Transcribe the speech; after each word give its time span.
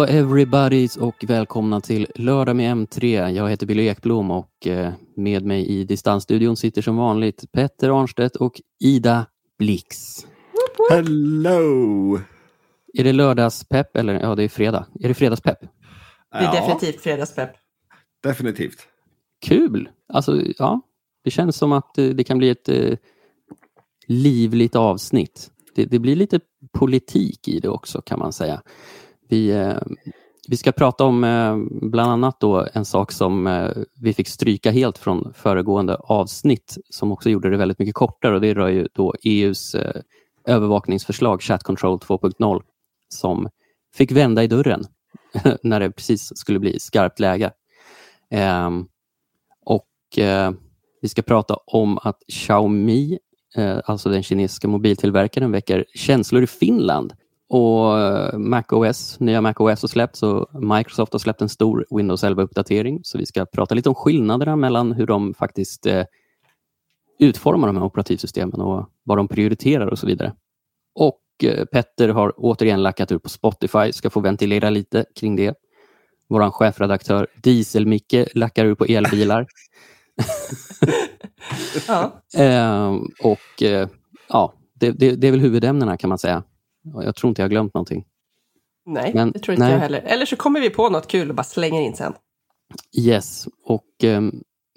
Hallå 0.00 0.06
everybody's 0.06 0.98
och 0.98 1.24
välkomna 1.28 1.80
till 1.80 2.06
Lördag 2.14 2.56
med 2.56 2.76
M3. 2.76 3.30
Jag 3.30 3.50
heter 3.50 3.66
Billy 3.66 3.86
Ekblom 3.86 4.30
och 4.30 4.66
eh, 4.66 4.92
med 5.16 5.44
mig 5.44 5.66
i 5.66 5.84
distansstudion 5.84 6.56
sitter 6.56 6.82
som 6.82 6.96
vanligt 6.96 7.52
Petter 7.52 8.00
Arnstedt 8.00 8.36
och 8.36 8.60
Ida 8.84 9.26
Blix. 9.58 10.26
Hello! 10.90 12.18
Är 12.94 13.04
det 13.04 13.12
lördagspepp 13.12 13.96
eller 13.96 14.20
ja, 14.20 14.34
det 14.34 14.44
är 14.44 14.48
fredag. 14.48 14.86
Är 15.00 15.08
det 15.08 15.14
fredagspepp? 15.14 15.58
Det 16.32 16.38
är 16.38 16.52
definitivt 16.52 17.00
fredagspepp. 17.00 17.50
Definitivt. 18.22 18.78
Kul! 19.46 19.88
Alltså, 20.12 20.42
ja, 20.58 20.80
det 21.24 21.30
känns 21.30 21.56
som 21.56 21.72
att 21.72 21.98
eh, 21.98 22.06
det 22.06 22.24
kan 22.24 22.38
bli 22.38 22.50
ett 22.50 22.68
eh, 22.68 22.96
livligt 24.06 24.76
avsnitt. 24.76 25.50
Det, 25.74 25.84
det 25.84 25.98
blir 25.98 26.16
lite 26.16 26.40
politik 26.72 27.48
i 27.48 27.60
det 27.60 27.68
också 27.68 28.02
kan 28.02 28.18
man 28.18 28.32
säga. 28.32 28.62
Vi, 29.28 29.50
eh, 29.50 29.76
vi 30.48 30.56
ska 30.56 30.72
prata 30.72 31.04
om 31.04 31.24
eh, 31.24 31.56
bland 31.70 32.10
annat 32.10 32.40
då 32.40 32.66
en 32.72 32.84
sak 32.84 33.12
som 33.12 33.46
eh, 33.46 33.70
vi 34.00 34.12
fick 34.12 34.28
stryka 34.28 34.70
helt 34.70 34.98
från 34.98 35.32
föregående 35.34 35.96
avsnitt 35.96 36.78
som 36.90 37.12
också 37.12 37.30
gjorde 37.30 37.50
det 37.50 37.56
väldigt 37.56 37.78
mycket 37.78 37.94
kortare 37.94 38.34
och 38.34 38.40
det 38.40 38.54
rör 38.54 38.68
ju 38.68 38.88
då 38.92 39.14
EUs 39.22 39.76
övervakningsförslag 40.44 41.42
Chat 41.42 41.62
Control 41.62 41.98
2.0 41.98 42.62
som 43.08 43.48
fick 43.94 44.12
vända 44.12 44.44
i 44.44 44.46
dörren 44.46 44.84
när 45.62 45.80
det 45.80 45.90
precis 45.90 46.36
skulle 46.36 46.58
bli 46.58 46.80
skarpt 46.80 47.20
läge. 47.20 47.50
Ehm, 48.30 48.78
eh, 48.78 48.84
och 49.64 49.86
vi 51.02 51.08
ska 51.08 51.22
prata 51.22 51.56
om 51.66 51.98
att 51.98 52.22
Xiaomi, 52.32 53.18
eh, 53.56 53.78
alltså 53.84 54.08
den 54.08 54.22
kinesiska 54.22 54.68
mobiltillverkaren, 54.68 55.52
väcker 55.52 55.84
känslor 55.94 56.42
i 56.42 56.46
Finland 56.46 57.12
och 57.48 57.98
eh, 57.98 58.38
MacOS, 58.38 59.20
nya 59.20 59.40
MacOS 59.40 59.82
har 59.82 59.88
släppts 59.88 60.22
och 60.22 60.62
Microsoft 60.62 61.12
har 61.12 61.18
släppt 61.18 61.42
en 61.42 61.48
stor 61.48 61.86
Windows 61.90 62.24
11-uppdatering. 62.24 63.00
Så 63.02 63.18
vi 63.18 63.26
ska 63.26 63.46
prata 63.46 63.74
lite 63.74 63.88
om 63.88 63.94
skillnaderna 63.94 64.56
mellan 64.56 64.92
hur 64.92 65.06
de 65.06 65.34
faktiskt 65.34 65.86
eh, 65.86 66.04
utformar 67.20 67.66
de 67.66 67.76
här 67.76 67.84
operativsystemen 67.84 68.60
och 68.60 68.90
vad 69.02 69.18
de 69.18 69.28
prioriterar 69.28 69.86
och 69.86 69.98
så 69.98 70.06
vidare. 70.06 70.32
Och 70.94 71.20
eh, 71.42 71.64
Petter 71.64 72.08
har 72.08 72.34
återigen 72.36 72.82
lackat 72.82 73.12
ur 73.12 73.18
på 73.18 73.28
Spotify, 73.28 73.92
ska 73.92 74.10
få 74.10 74.20
ventilera 74.20 74.70
lite 74.70 75.04
kring 75.14 75.36
det. 75.36 75.54
Vår 76.28 76.50
chefredaktör 76.50 77.26
Diesel-Micke 77.42 78.26
lackar 78.34 78.64
ur 78.64 78.74
på 78.74 78.84
elbilar. 78.84 79.46
ja. 81.88 82.22
eh, 82.36 82.94
och 83.22 83.62
eh, 83.62 83.88
ja, 84.28 84.54
det, 84.74 84.90
det, 84.90 85.16
det 85.16 85.26
är 85.26 85.30
väl 85.30 85.40
huvudämnena 85.40 85.96
kan 85.96 86.08
man 86.08 86.18
säga. 86.18 86.42
Jag 86.94 87.16
tror 87.16 87.28
inte 87.28 87.42
jag 87.42 87.44
har 87.44 87.50
glömt 87.50 87.74
någonting. 87.74 88.04
Nej, 88.86 89.14
Men, 89.14 89.30
det 89.30 89.38
tror 89.38 89.52
inte 89.52 89.64
nej. 89.64 89.72
jag 89.72 89.80
heller. 89.80 90.00
Eller 90.00 90.26
så 90.26 90.36
kommer 90.36 90.60
vi 90.60 90.70
på 90.70 90.88
något 90.88 91.06
kul 91.06 91.28
och 91.28 91.34
bara 91.34 91.44
slänger 91.44 91.80
in 91.80 91.94
sen. 91.94 92.12
Yes, 92.98 93.48
och 93.64 94.04
eh, 94.04 94.20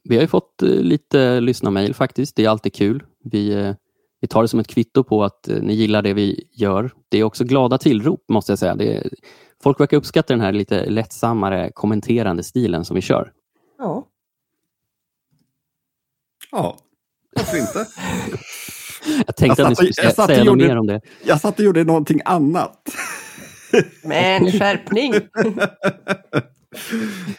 vi 0.04 0.16
har 0.16 0.22
ju 0.22 0.28
fått 0.28 0.62
eh, 0.62 0.70
lite 0.70 1.40
lyssnarmail 1.40 1.94
faktiskt. 1.94 2.36
Det 2.36 2.46
är 2.46 2.50
alltid 2.50 2.74
kul. 2.74 3.04
Vi, 3.24 3.54
eh, 3.54 3.74
vi 4.22 4.28
tar 4.28 4.42
det 4.42 4.48
som 4.48 4.60
ett 4.60 4.68
kvitto 4.68 5.04
på 5.04 5.24
att 5.24 5.48
eh, 5.48 5.58
ni 5.62 5.74
gillar 5.74 6.02
det 6.02 6.14
vi 6.14 6.48
gör. 6.52 6.92
Det 7.10 7.18
är 7.18 7.24
också 7.24 7.44
glada 7.44 7.78
tillrop 7.78 8.26
måste 8.30 8.52
jag 8.52 8.60
säga. 8.60 8.76
Det 8.76 8.98
är, 8.98 9.10
folk 9.64 9.80
verkar 9.80 9.98
uppskatta 9.98 10.34
den 10.34 10.42
här 10.42 10.52
lite 10.52 10.86
lättsammare 10.86 11.72
kommenterande 11.74 12.44
stilen 12.44 12.86
som 12.86 12.96
vi 12.96 13.02
kör. 13.02 13.32
Ja. 13.78 14.08
Ja, 16.52 16.78
varför 17.36 17.58
inte? 17.58 17.88
Jag 19.26 19.36
tänkte 19.36 19.62
jag 19.62 19.72
att 19.72 19.80
ni 19.80 19.94
skulle 19.94 20.12
säga, 20.12 20.28
säga 20.28 20.44
gjorde, 20.44 20.68
mer 20.68 20.78
om 20.78 20.88
det. 20.88 21.02
Jag 21.24 21.42
satt 21.42 21.60
och 21.60 21.66
gjorde 21.66 21.84
någonting 21.84 22.22
annat. 22.26 22.90
Men 24.04 24.52
skärpning! 24.52 25.14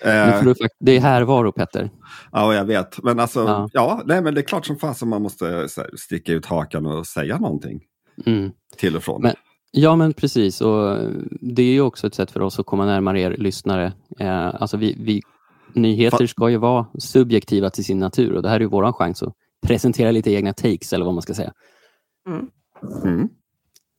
Eh. 0.01 0.55
det 0.81 0.97
är 0.97 1.01
härvaro 1.01 1.53
Petter. 1.53 1.91
Ja, 2.33 2.55
jag 2.55 2.65
vet. 2.65 3.03
Men 3.03 3.21
alltså, 3.21 3.41
ja, 3.41 3.69
ja 3.73 4.03
nej, 4.05 4.23
men 4.23 4.35
det 4.35 4.41
är 4.41 4.43
klart 4.43 4.67
som 4.67 4.77
fan 4.77 4.95
som 4.95 5.09
man 5.09 5.23
måste 5.23 5.47
här, 5.47 5.97
sticka 5.97 6.33
ut 6.33 6.47
hakan 6.47 6.87
och 6.87 7.07
säga 7.07 7.39
någonting. 7.39 7.81
Mm. 8.27 8.53
Till 8.77 8.97
och 8.97 9.03
från. 9.03 9.23
Men, 9.23 9.35
ja, 9.71 9.97
men 9.97 10.13
precis. 10.13 10.61
Och 10.61 10.99
det 11.41 11.63
är 11.63 11.73
ju 11.73 11.81
också 11.81 12.07
ett 12.07 12.15
sätt 12.15 12.31
för 12.31 12.41
oss 12.41 12.59
att 12.59 12.67
komma 12.67 12.87
närmare 12.87 13.21
er 13.21 13.37
lyssnare. 13.39 13.93
Eh, 14.19 14.55
alltså 14.55 14.77
vi, 14.77 14.97
vi, 14.99 15.23
nyheter 15.75 16.27
ska 16.27 16.51
ju 16.51 16.57
vara 16.57 16.87
subjektiva 16.99 17.71
till 17.71 17.85
sin 17.85 17.99
natur 17.99 18.33
och 18.33 18.43
det 18.43 18.49
här 18.49 18.57
är 18.57 18.61
ju 18.61 18.67
vår 18.67 18.93
chans 18.93 19.23
att 19.23 19.35
presentera 19.67 20.11
lite 20.11 20.31
egna 20.31 20.53
takes 20.53 20.93
eller 20.93 21.05
vad 21.05 21.15
man 21.15 21.23
ska 21.23 21.35
säga. 21.35 21.53
Mm. 22.29 22.47
Mm. 23.05 23.29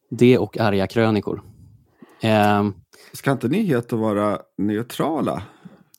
Det 0.10 0.38
och 0.38 0.60
arga 0.60 0.88
krönikor. 0.88 1.42
Eh, 2.22 2.70
ska 3.16 3.32
inte 3.32 3.48
nyheter 3.48 3.98
vara 3.98 4.40
neutrala? 4.58 5.44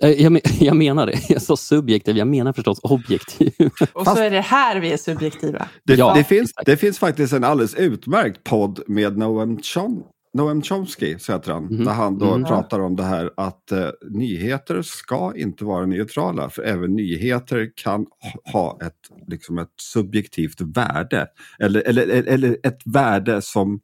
Eh, 0.01 0.11
jag, 0.11 0.41
jag 0.61 0.77
menar 0.77 1.07
det. 1.07 1.21
Jag 1.29 1.43
sa 1.43 1.57
subjektiv, 1.57 2.17
jag 2.17 2.29
menar 2.29 2.53
förstås 2.53 2.79
objektiv. 2.83 3.53
Och 3.93 4.05
Fast, 4.05 4.17
så 4.17 4.23
är 4.23 4.31
det 4.31 4.41
här 4.41 4.81
vi 4.81 4.93
är 4.93 4.97
subjektiva. 4.97 5.69
Det, 5.85 5.95
ja, 5.95 6.15
det, 6.15 6.25
finns, 6.25 6.53
det 6.67 6.77
finns 6.77 6.99
faktiskt 6.99 7.33
en 7.33 7.45
alldeles 7.45 7.75
utmärkt 7.75 8.45
podd 8.45 8.81
med 8.87 9.19
Noam 9.19 9.59
Chom, 9.63 10.03
Noam 10.37 10.63
Chomsky, 10.63 11.19
så 11.19 11.33
heter 11.33 11.53
han, 11.53 11.69
mm. 11.69 11.85
där 11.85 11.93
han 11.93 12.19
då 12.19 12.35
mm. 12.35 12.45
pratar 12.45 12.81
om 12.81 12.97
det 12.97 13.03
här 13.03 13.31
att 13.37 13.73
uh, 13.73 13.89
nyheter 14.11 14.83
ska 14.83 15.33
inte 15.37 15.65
vara 15.65 15.87
neutrala, 15.87 16.51
för 16.51 16.63
även 16.63 16.97
nyheter 16.97 17.71
kan 17.77 18.07
ha 18.53 18.79
ett, 18.83 19.29
liksom 19.29 19.59
ett 19.59 19.73
subjektivt 19.81 20.61
värde, 20.61 21.27
eller, 21.59 21.83
eller, 21.87 22.09
eller 22.09 22.57
ett 22.63 22.81
värde 22.85 23.43
som 23.43 23.81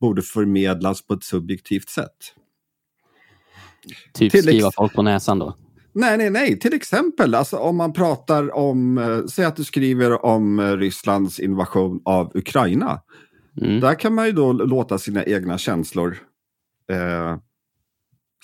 borde 0.00 0.22
förmedlas 0.22 1.06
på 1.06 1.14
ett 1.14 1.24
subjektivt 1.24 1.88
sätt. 1.88 2.34
Typ 4.12 4.32
Till 4.32 4.42
skriva 4.42 4.70
folk 4.70 4.94
på 4.94 5.02
näsan 5.02 5.38
då? 5.38 5.56
Nej, 5.92 6.18
nej, 6.18 6.30
nej. 6.30 6.58
Till 6.58 6.74
exempel 6.74 7.34
alltså, 7.34 7.56
om 7.56 7.76
man 7.76 7.92
pratar 7.92 8.56
om, 8.56 8.98
uh, 8.98 9.26
säg 9.26 9.44
att 9.44 9.56
du 9.56 9.64
skriver 9.64 10.24
om 10.24 10.58
uh, 10.58 10.76
Rysslands 10.76 11.40
invasion 11.40 12.02
av 12.04 12.32
Ukraina. 12.34 13.00
Mm. 13.60 13.80
Där 13.80 13.94
kan 13.94 14.14
man 14.14 14.26
ju 14.26 14.32
då 14.32 14.52
låta 14.52 14.98
sina 14.98 15.24
egna 15.24 15.58
känslor 15.58 16.18
eh, 16.90 17.36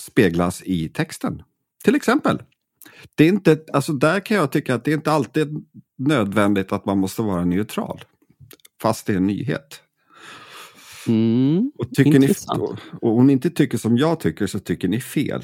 speglas 0.01 0.63
i 0.63 0.89
texten. 0.89 1.43
Till 1.85 1.95
exempel. 1.95 2.43
Det 3.15 3.25
är 3.25 3.29
inte, 3.29 3.59
alltså 3.73 3.93
där 3.93 4.21
kan 4.21 4.37
jag 4.37 4.53
tycka 4.53 4.75
att 4.75 4.85
det 4.85 4.91
är 4.91 4.95
inte 4.95 5.13
alltid 5.13 5.67
nödvändigt 5.99 6.73
att 6.73 6.85
man 6.85 6.99
måste 6.99 7.23
vara 7.23 7.45
neutral. 7.45 8.05
Fast 8.83 9.07
det 9.07 9.13
är 9.13 9.17
en 9.17 9.27
nyhet. 9.27 9.83
Mm, 11.09 11.73
och, 11.79 11.91
tycker 11.91 12.19
ni, 12.19 12.29
och 13.03 13.19
om 13.19 13.27
ni 13.27 13.33
inte 13.33 13.51
tycker 13.51 13.79
som 13.79 13.97
jag 13.97 14.21
tycker 14.21 14.47
så 14.47 14.59
tycker 14.59 14.89
ni 14.89 15.01
fel. 15.01 15.43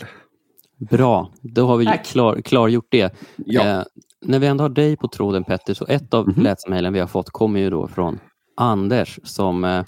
Bra, 0.91 1.33
då 1.43 1.67
har 1.67 1.77
vi 1.77 1.87
klar, 2.05 2.41
klargjort 2.41 2.89
det. 2.91 3.15
Ja. 3.37 3.63
Eh, 3.63 3.85
när 4.25 4.39
vi 4.39 4.47
ändå 4.47 4.65
har 4.65 4.69
dig 4.69 4.97
på 4.97 5.09
tråden 5.09 5.45
Petter, 5.45 5.75
så 5.75 5.87
ett 5.87 6.15
av 6.15 6.29
mm 6.29 6.43
läsmejlen 6.43 6.93
vi 6.93 7.01
har 7.01 7.07
fått 7.07 7.31
kommer 7.31 7.61
ju 7.61 7.71
då 7.71 7.89
från 7.89 8.19
Anders 8.57 9.21
som 9.23 9.65
eh, 9.65 9.85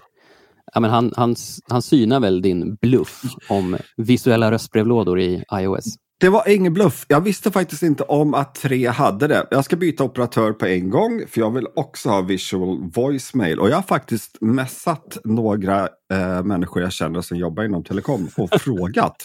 ja, 0.75 0.81
men 0.81 0.91
han, 0.91 1.12
han, 1.16 1.37
han 1.69 1.82
synar 1.82 2.20
väl 2.20 2.43
din 2.43 2.75
bluff 2.75 3.22
om 3.48 3.76
visuella 3.97 4.50
röstbrevlådor 4.50 5.20
i 5.20 5.44
iOS. 5.53 5.84
Det 6.19 6.28
var 6.28 6.49
ingen 6.49 6.75
bluff. 6.75 7.06
Jag 7.09 7.21
visste 7.21 7.50
faktiskt 7.50 7.82
inte 7.82 8.03
om 8.03 8.34
att 8.34 8.54
tre 8.54 8.87
hade 8.88 9.27
det. 9.27 9.47
Jag 9.50 9.65
ska 9.65 9.77
byta 9.77 10.04
operatör 10.04 10.53
på 10.53 10.66
en 10.66 10.91
gång 10.91 11.22
för 11.28 11.41
jag 11.41 11.50
vill 11.50 11.66
också 11.77 12.09
ha 12.09 12.21
visual 12.21 12.91
voicemail. 12.94 13.60
Och 13.60 13.71
jag 13.71 13.77
har 13.77 13.82
faktiskt 13.82 14.41
messat 14.41 15.19
några 15.25 15.88
eh, 16.12 16.43
människor 16.44 16.82
jag 16.82 16.93
känner 16.93 17.20
som 17.20 17.37
jobbar 17.37 17.64
inom 17.64 17.85
telekom 17.85 18.29
och 18.37 18.50
frågat 18.61 19.17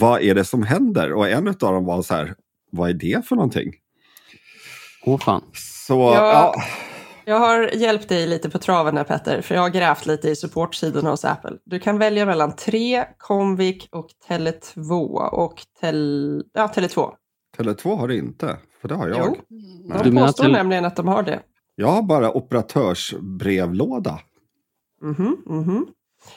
vad 0.00 0.22
är 0.22 0.34
det 0.34 0.44
som 0.44 0.62
händer? 0.62 1.12
Och 1.12 1.28
en 1.28 1.48
av 1.48 1.54
dem 1.54 1.84
var 1.84 2.02
så 2.02 2.14
här, 2.14 2.34
vad 2.72 2.90
är 2.90 2.94
det 2.94 3.26
för 3.28 3.36
någonting? 3.36 3.72
Åh 5.04 5.18
fan. 5.18 5.42
Så, 5.54 5.94
ja. 5.94 6.52
ja. 6.54 6.62
Jag 7.28 7.38
har 7.38 7.70
hjälpt 7.74 8.08
dig 8.08 8.26
lite 8.26 8.50
på 8.50 8.58
traven 8.58 8.96
här 8.96 9.04
Petter, 9.04 9.40
för 9.42 9.54
jag 9.54 9.62
har 9.62 9.68
grävt 9.68 10.06
lite 10.06 10.28
i 10.28 10.36
supportsidorna 10.36 11.10
hos 11.10 11.24
Apple. 11.24 11.56
Du 11.64 11.78
kan 11.78 11.98
välja 11.98 12.26
mellan 12.26 12.56
3, 12.56 13.04
Comviq 13.18 13.88
och 13.92 14.08
Tele2 14.28 15.28
och 15.28 15.62
tel... 15.80 16.44
ja, 16.52 16.70
Tele2. 16.74 17.12
Tele2 17.58 17.96
har 17.96 18.08
det 18.08 18.16
inte, 18.16 18.56
för 18.80 18.88
det 18.88 18.94
har 18.94 19.08
jag. 19.08 19.18
Jo, 19.26 19.36
Nej. 19.84 20.00
de 20.04 20.16
påstår 20.16 20.44
tele... 20.44 20.56
nämligen 20.58 20.84
att 20.84 20.96
de 20.96 21.08
har 21.08 21.22
det. 21.22 21.40
Jag 21.74 21.88
har 21.88 22.02
bara 22.02 22.32
operatörsbrevlåda. 22.32 24.18
Mm 25.02 25.14
-hmm, 25.14 25.48
mm 25.48 25.64
-hmm. 25.64 25.86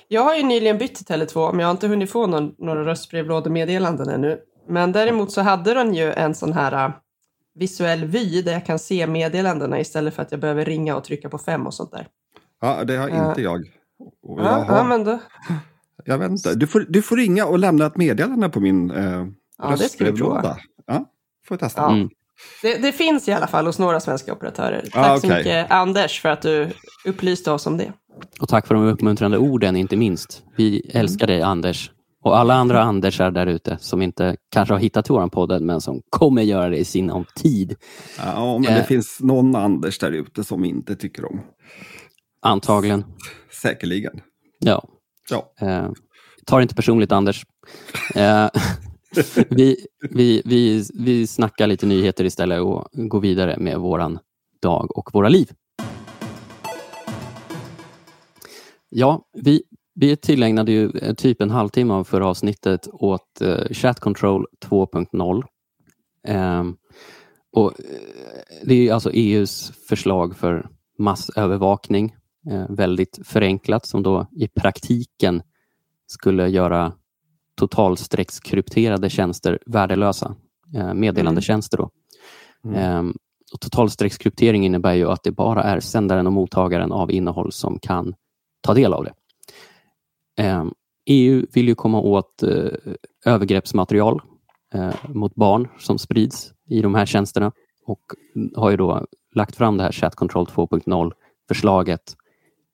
Jag 0.07 0.21
har 0.21 0.35
ju 0.35 0.43
nyligen 0.43 0.77
bytt 0.77 0.95
till 0.95 1.05
Tele2, 1.05 1.51
men 1.51 1.59
jag 1.59 1.67
har 1.67 1.71
inte 1.71 1.87
hunnit 1.87 2.11
få 2.11 2.27
någon, 2.27 2.55
några 2.57 2.85
röstbrevlådemeddelanden 2.85 4.09
ännu. 4.09 4.39
Men 4.67 4.91
däremot 4.91 5.31
så 5.31 5.41
hade 5.41 5.73
den 5.73 5.93
ju 5.93 6.11
en 6.13 6.35
sån 6.35 6.53
här 6.53 6.93
visuell 7.55 8.05
vy 8.05 8.41
där 8.41 8.51
jag 8.51 8.65
kan 8.65 8.79
se 8.79 9.07
meddelandena 9.07 9.79
istället 9.79 10.13
för 10.13 10.21
att 10.21 10.31
jag 10.31 10.39
behöver 10.39 10.65
ringa 10.65 10.95
och 10.95 11.03
trycka 11.03 11.29
på 11.29 11.37
fem 11.37 11.67
och 11.67 11.73
sånt 11.73 11.91
där. 11.91 12.07
Ja, 12.61 12.83
det 12.83 12.97
har 12.97 13.07
inte 13.07 13.41
uh, 13.41 13.43
jag. 13.43 13.65
Ja, 14.37 14.65
ja, 14.67 14.83
men 14.83 15.03
då... 15.03 15.19
Jag 16.05 16.17
vet 16.17 16.31
inte. 16.31 16.55
Du 16.55 16.67
får, 16.67 16.85
du 16.89 17.01
får 17.01 17.17
ringa 17.17 17.45
och 17.45 17.59
lämna 17.59 17.85
ett 17.85 17.97
meddelande 17.97 18.49
på 18.49 18.59
min 18.59 18.91
eh, 18.91 19.25
Ja, 19.57 19.71
röstbrevlåda. 19.71 20.57
Ja, 20.87 21.05
får 21.47 21.57
testa. 21.57 21.81
Ja. 21.81 21.91
Mm. 21.91 22.09
Det, 22.61 22.77
det 22.77 22.91
finns 22.91 23.27
i 23.27 23.31
alla 23.31 23.47
fall 23.47 23.65
hos 23.65 23.79
några 23.79 23.99
svenska 23.99 24.33
operatörer. 24.33 24.81
Tack 24.91 25.05
Ah, 25.05 25.17
så 25.19 25.27
okej. 25.27 25.37
mycket 25.37 25.71
Anders 25.71 26.21
för 26.21 26.29
att 26.29 26.41
du 26.41 26.69
upplyste 27.05 27.51
oss 27.51 27.67
om 27.67 27.77
det. 27.77 27.93
Och 28.39 28.49
tack 28.49 28.67
för 28.67 28.75
de 28.75 28.83
uppmuntrande 28.83 29.37
orden, 29.37 29.75
inte 29.75 29.95
minst. 29.97 30.43
Vi 30.55 30.91
älskar 30.93 31.27
dig, 31.27 31.41
Anders. 31.41 31.91
Och 32.23 32.37
alla 32.37 32.53
andra 32.53 32.81
Andersar 32.81 33.31
där 33.31 33.47
ute 33.47 33.77
som 33.79 34.01
inte 34.01 34.35
kanske 34.49 34.73
har 34.73 34.79
hittat 34.79 35.05
till 35.05 35.13
vår 35.13 35.27
podd 35.27 35.61
men 35.61 35.81
som 35.81 36.01
kommer 36.09 36.41
göra 36.41 36.69
det 36.69 36.77
i 36.77 36.85
sinom 36.85 37.25
tid. 37.35 37.75
Ja, 38.17 38.53
men 38.57 38.73
det 38.73 38.79
Eh. 38.79 38.85
finns 38.85 39.17
någon 39.21 39.55
Anders 39.55 39.99
där 39.99 40.11
ute 40.11 40.43
som 40.43 40.65
inte 40.65 40.95
tycker 40.95 41.25
om. 41.31 41.41
Antagligen. 42.41 43.03
Säkerligen. 43.61 44.21
Ja. 44.59 44.83
Ja. 45.29 45.53
Eh, 45.67 45.89
ta 46.45 46.57
det 46.57 46.61
inte 46.63 46.75
personligt, 46.75 47.11
Anders. 47.11 47.45
Eh, 48.15 48.49
vi, 49.49 49.77
vi, 50.09 50.41
vi, 50.45 50.85
vi 50.93 51.27
snackar 51.27 51.67
lite 51.67 51.85
nyheter 51.85 52.23
istället 52.25 52.61
och 52.61 52.87
går 52.91 53.19
vidare 53.21 53.57
med 53.59 53.79
våran 53.79 54.19
dag 54.61 54.97
och 54.97 55.09
våra 55.13 55.29
liv. 55.29 55.51
Ja, 58.89 59.25
vi, 59.33 59.63
vi 60.01 60.15
tillägnade 60.15 60.71
ju 60.71 60.91
eh, 61.01 61.13
typ 61.13 61.41
en 61.41 61.49
halvtimme 61.49 61.93
av 61.93 62.03
förra 62.03 62.27
avsnittet 62.27 62.87
åt 62.91 63.41
eh, 63.41 63.65
Chat 63.71 63.99
Control 63.99 64.45
2.0. 64.65 65.43
Ehm, 66.27 66.75
och, 67.51 67.79
eh, 67.79 67.85
det 68.63 68.87
är 68.87 68.93
alltså 68.93 69.11
EUs 69.13 69.71
förslag 69.89 70.35
för 70.35 70.69
massövervakning, 70.97 72.15
eh, 72.51 72.65
väldigt 72.69 73.19
förenklat, 73.23 73.85
som 73.85 74.03
då 74.03 74.27
i 74.31 74.47
praktiken 74.47 75.41
skulle 76.07 76.47
göra 76.47 76.93
totalstreckskrypterade 77.55 79.09
tjänster 79.09 79.59
värdelösa. 79.65 80.35
Eh, 80.75 80.93
meddelandetjänster 80.93 81.77
då. 81.77 81.89
Mm. 82.65 82.77
Ehm, 82.77 83.13
och 83.53 83.59
totalstreckskryptering 83.59 84.65
innebär 84.65 84.93
ju 84.93 85.11
att 85.11 85.23
det 85.23 85.31
bara 85.31 85.63
är 85.63 85.79
sändaren 85.79 86.27
och 86.27 86.33
mottagaren 86.33 86.91
av 86.91 87.11
innehåll 87.11 87.51
som 87.51 87.79
kan 87.79 88.13
ta 88.61 88.73
del 88.73 88.93
av 88.93 89.03
det. 89.03 89.13
Ehm, 90.37 90.73
EU 91.05 91.45
vill 91.53 91.67
ju 91.67 91.75
komma 91.75 91.99
åt 91.99 92.43
eh, 92.43 92.71
övergreppsmaterial 93.25 94.21
eh, 94.73 94.93
mot 95.07 95.35
barn 95.35 95.67
som 95.79 95.97
sprids 95.97 96.53
i 96.69 96.81
de 96.81 96.95
här 96.95 97.05
tjänsterna 97.05 97.51
och 97.85 98.01
har 98.55 98.71
ju 98.71 98.77
då 98.77 99.05
lagt 99.35 99.55
fram 99.55 99.77
det 99.77 99.83
här 99.83 99.91
Chat 99.91 100.15
Control 100.15 100.45
2.0 100.45 101.11
förslaget 101.47 102.15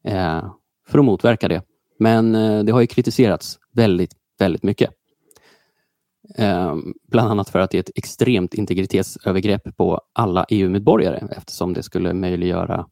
eh, 0.04 0.54
för 0.88 1.00
att 1.00 1.06
motverka 1.06 1.48
det. 1.48 1.62
Men 2.00 2.32
det 2.66 2.72
har 2.72 2.82
ju 2.82 2.88
kritiserats 2.88 3.60
väldigt, 3.74 4.14
väldigt 4.40 4.64
mycket. 4.64 4.90
Ehm, 6.36 6.94
bland 7.08 7.32
annat 7.32 7.50
för 7.50 7.60
att 7.60 7.72
det 7.72 7.78
är 7.78 7.80
ett 7.80 7.92
extremt 7.96 8.54
integritetsövergrepp 8.54 9.78
på 9.78 10.02
alla 10.14 10.46
EU-medborgare 10.50 11.28
eftersom 11.32 11.74
det 11.74 11.84
skulle 11.84 12.14
möjliggöra 12.14 12.88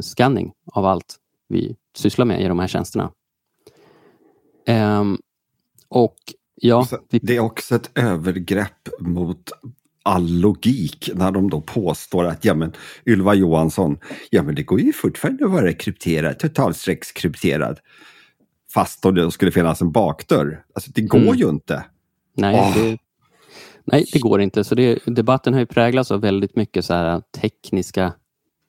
scanning 0.00 0.52
av 0.72 0.86
allt 0.86 1.16
vi 1.48 1.76
sysslar 1.96 2.26
med 2.26 2.42
i 2.42 2.48
de 2.48 2.58
här 2.58 2.66
tjänsterna. 2.66 3.12
Ehm, 4.66 5.18
och 5.88 6.16
ja, 6.54 6.86
vi, 7.10 7.18
Det 7.18 7.36
är 7.36 7.40
också 7.40 7.74
ett 7.74 7.90
övergrepp 7.94 8.88
mot 9.00 9.50
all 10.02 10.28
logik 10.40 11.10
när 11.14 11.30
de 11.30 11.50
då 11.50 11.60
påstår 11.60 12.24
att 12.24 12.44
ja, 12.44 12.54
men, 12.54 12.72
Ylva 13.06 13.34
Johansson, 13.34 13.98
ja 14.30 14.42
men 14.42 14.54
det 14.54 14.62
går 14.62 14.80
ju 14.80 14.92
fortfarande 14.92 15.44
att 15.44 15.50
vara 15.50 15.72
krypterad, 15.72 16.38
totalstreckskrypterad. 16.38 17.78
Fast 18.74 19.02
då 19.02 19.10
det 19.10 19.30
skulle 19.30 19.52
finnas 19.52 19.80
en 19.80 19.92
bakdörr. 19.92 20.64
Alltså 20.74 20.90
det 20.94 21.02
går 21.02 21.18
Mm. 21.18 21.34
ju 21.34 21.48
inte. 21.48 21.84
Nej, 22.36 22.54
Åh. 22.60 22.74
det, 22.82 22.98
nej, 23.84 24.04
det 24.12 24.18
går 24.18 24.40
inte. 24.40 24.64
Så 24.64 24.74
det, 24.74 24.98
debatten 25.06 25.52
har 25.52 25.60
ju 25.60 25.66
präglats 25.66 26.10
av 26.10 26.20
väldigt 26.20 26.56
mycket 26.56 26.84
så 26.84 26.94
här 26.94 27.22
tekniska 27.40 28.12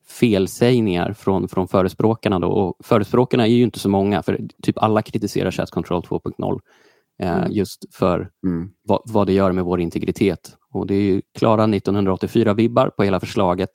felsägningar 0.10 1.14
från, 1.14 1.48
från 1.50 1.68
förespråkarna. 1.68 2.40
Då. 2.40 2.48
Och 2.48 2.86
förespråkarna 2.86 3.48
är 3.48 3.52
ju 3.52 3.64
inte 3.64 3.80
så 3.80 3.90
många, 3.90 4.24
för 4.24 4.40
typ 4.64 4.78
alla 4.78 5.02
kritiserar 5.02 5.52
Chat 5.52 5.72
Control 5.72 6.02
2.0 6.02 6.60
eh, 7.22 7.38
Mm. 7.38 7.52
just 7.52 7.96
för 7.96 8.30
Mm. 8.48 8.70
vad, 8.84 9.02
vad 9.06 9.28
det 9.28 9.34
gör 9.34 9.52
med 9.52 9.64
vår 9.66 9.80
integritet. 9.82 10.58
Och 10.74 10.88
Det 10.88 10.96
är 10.96 11.02
ju 11.02 11.22
klara 11.38 11.68
1984-vibbar 11.68 12.90
på 12.90 13.04
hela 13.04 13.20
förslaget. 13.20 13.70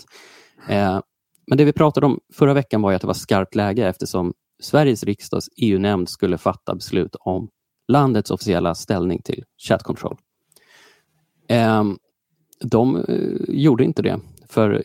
Eh, 0.68 1.00
men 1.46 1.58
det 1.58 1.64
vi 1.64 1.72
pratade 1.72 2.06
om 2.06 2.20
förra 2.34 2.54
veckan 2.54 2.82
var 2.82 2.92
att 2.92 3.00
det 3.00 3.06
var 3.06 3.14
skarpt 3.14 3.54
läge 3.54 3.88
eftersom 3.88 4.32
Sveriges 4.62 5.04
riksdags 5.04 5.46
EU-nämnd 5.56 6.08
skulle 6.08 6.38
fatta 6.38 6.74
beslut 6.74 7.16
om 7.20 7.48
landets 7.88 8.30
officiella 8.30 8.74
ställning 8.74 9.22
till 9.22 9.44
chat 9.68 9.82
control. 9.82 10.16
Eh, 11.48 11.84
de 12.64 13.04
gjorde 13.48 13.84
inte 13.84 14.02
det, 14.02 14.20
för 14.48 14.82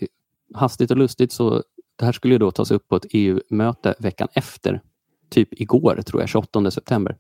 hastigt 0.54 0.92
och 0.92 0.98
lustigt 0.98 1.32
så 1.32 1.64
det 1.96 2.06
här 2.06 2.12
skulle 2.12 2.34
ju 2.34 2.38
då 2.38 2.52
tas 2.52 2.72
upp 2.72 2.88
på 2.88 2.96
ett 2.96 3.06
EU-möte 3.10 3.96
veckan 4.00 4.28
efter, 4.34 4.82
typ 5.30 5.62
igår 5.62 6.02
tror 6.06 6.22
jag, 6.22 6.30
28 6.30 6.72
september. 6.72 7.18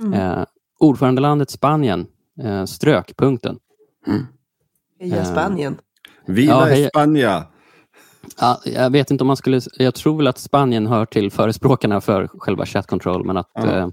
Mm. 0.00 0.12
Eh, 0.14 0.44
ordförandelandet 0.80 1.50
Spanien 1.50 2.06
eh, 2.42 2.64
strök 2.64 3.16
punkten. 3.16 3.58
Heja 5.00 5.16
eh, 5.16 5.24
Spanien. 5.32 5.78
Viva 6.26 6.52
Ja, 6.52 6.64
hej. 6.64 6.88
España! 6.94 7.42
Ja, 8.40 8.60
jag 8.64 8.90
vet 8.90 9.10
inte 9.10 9.24
om 9.24 9.26
man 9.26 9.36
skulle... 9.36 9.60
Jag 9.78 9.94
tror 9.94 10.16
väl 10.16 10.26
att 10.26 10.38
Spanien 10.38 10.86
hör 10.86 11.06
till 11.06 11.30
förespråkarna 11.30 12.00
för 12.00 12.28
själva 12.38 12.66
chat 12.66 12.86
control, 12.86 13.24
men 13.24 13.36
att 13.36 13.50
Ja. 13.54 13.76
eh, 13.76 13.88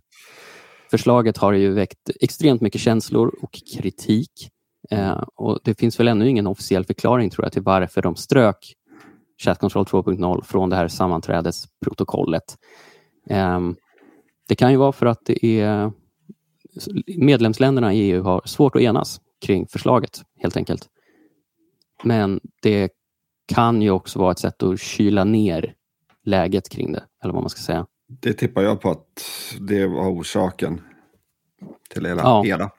förslaget 0.92 1.38
har 1.38 1.54
ju 1.54 1.74
väckt 1.74 2.10
extremt 2.22 2.62
mycket 2.62 2.82
känslor 2.82 3.36
och 3.42 3.60
kritik. 3.78 4.50
Eh, 4.92 5.24
och 5.36 5.60
Det 5.64 5.76
finns 5.80 6.00
väl 6.00 6.08
ännu 6.08 6.30
ingen 6.30 6.48
officiell 6.48 6.86
förklaring 6.86 7.30
tror 7.30 7.46
jag 7.46 7.54
till 7.54 7.62
varför 7.62 8.02
de 8.02 8.16
strök 8.16 8.74
chat 9.44 9.60
control 9.60 9.86
2.0 9.86 10.44
från 10.44 10.70
det 10.70 10.76
här 10.76 10.88
sammanträdesprotokollet. 10.88 12.58
Eh, 13.30 13.60
det 14.48 14.56
kan 14.56 14.72
ju 14.72 14.78
vara 14.78 14.92
för 14.92 15.06
att 15.06 15.22
det 15.26 15.46
är 15.62 15.92
medlemsländerna 17.18 17.94
i 17.94 18.00
EU 18.00 18.24
har 18.24 18.42
svårt 18.46 18.76
att 18.76 18.82
enas 18.82 19.22
kring 19.46 19.68
förslaget 19.68 20.22
helt 20.42 20.58
enkelt. 20.58 20.88
Men 22.04 22.40
det 22.62 22.90
kan 23.48 23.82
ju 23.82 23.92
också 23.92 24.20
vara 24.20 24.32
ett 24.32 24.40
sätt 24.40 24.64
att 24.64 24.80
kyla 24.80 25.24
ner 25.24 25.74
läget 26.24 26.70
kring 26.70 26.92
det, 26.92 27.04
eller 27.24 27.34
vad 27.34 27.44
man 27.44 27.50
ska 27.50 27.62
säga. 27.62 27.86
Det 28.08 28.34
tippar 28.34 28.62
jag 28.62 28.82
på 28.82 28.90
att 28.92 29.24
det 29.60 29.88
var 29.88 30.10
orsaken 30.10 30.82
till 31.90 32.06
hela. 32.06 32.22
Ja. 32.22 32.44
hela. 32.44 32.72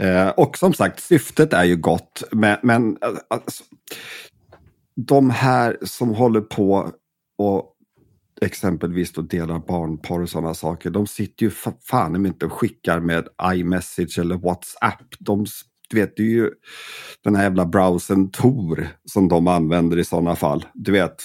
Eh, 0.00 0.28
och 0.28 0.58
som 0.58 0.72
sagt, 0.74 1.02
syftet 1.02 1.52
är 1.52 1.64
ju 1.64 1.76
gott, 1.76 2.22
men, 2.32 2.58
men 2.62 2.98
alltså, 3.28 3.64
de 4.96 5.30
här 5.30 5.76
som 5.82 6.14
håller 6.14 6.40
på 6.40 6.90
och 7.38 7.76
exempelvis 8.40 9.12
då 9.12 9.22
delar 9.22 9.58
barnporr 9.58 10.22
och 10.22 10.28
sådana 10.28 10.54
saker, 10.54 10.90
de 10.90 11.06
sitter 11.06 11.44
ju 11.46 11.50
fa- 11.50 11.78
fan 11.82 12.26
inte 12.26 12.46
och 12.46 12.52
skickar 12.52 13.00
med 13.00 13.28
iMessage 13.54 14.18
eller 14.18 14.36
WhatsApp. 14.36 15.02
De, 15.18 15.46
du 15.90 15.96
vet, 16.00 16.16
det 16.16 16.22
är 16.22 16.26
ju 16.26 16.50
den 17.24 17.34
här 17.36 17.42
jävla 17.42 17.66
browsern 17.66 18.30
Tor 18.30 18.88
som 19.04 19.28
de 19.28 19.46
använder 19.48 19.98
i 19.98 20.04
sådana 20.04 20.36
fall. 20.36 20.64
Du 20.74 20.92
vet, 20.92 21.22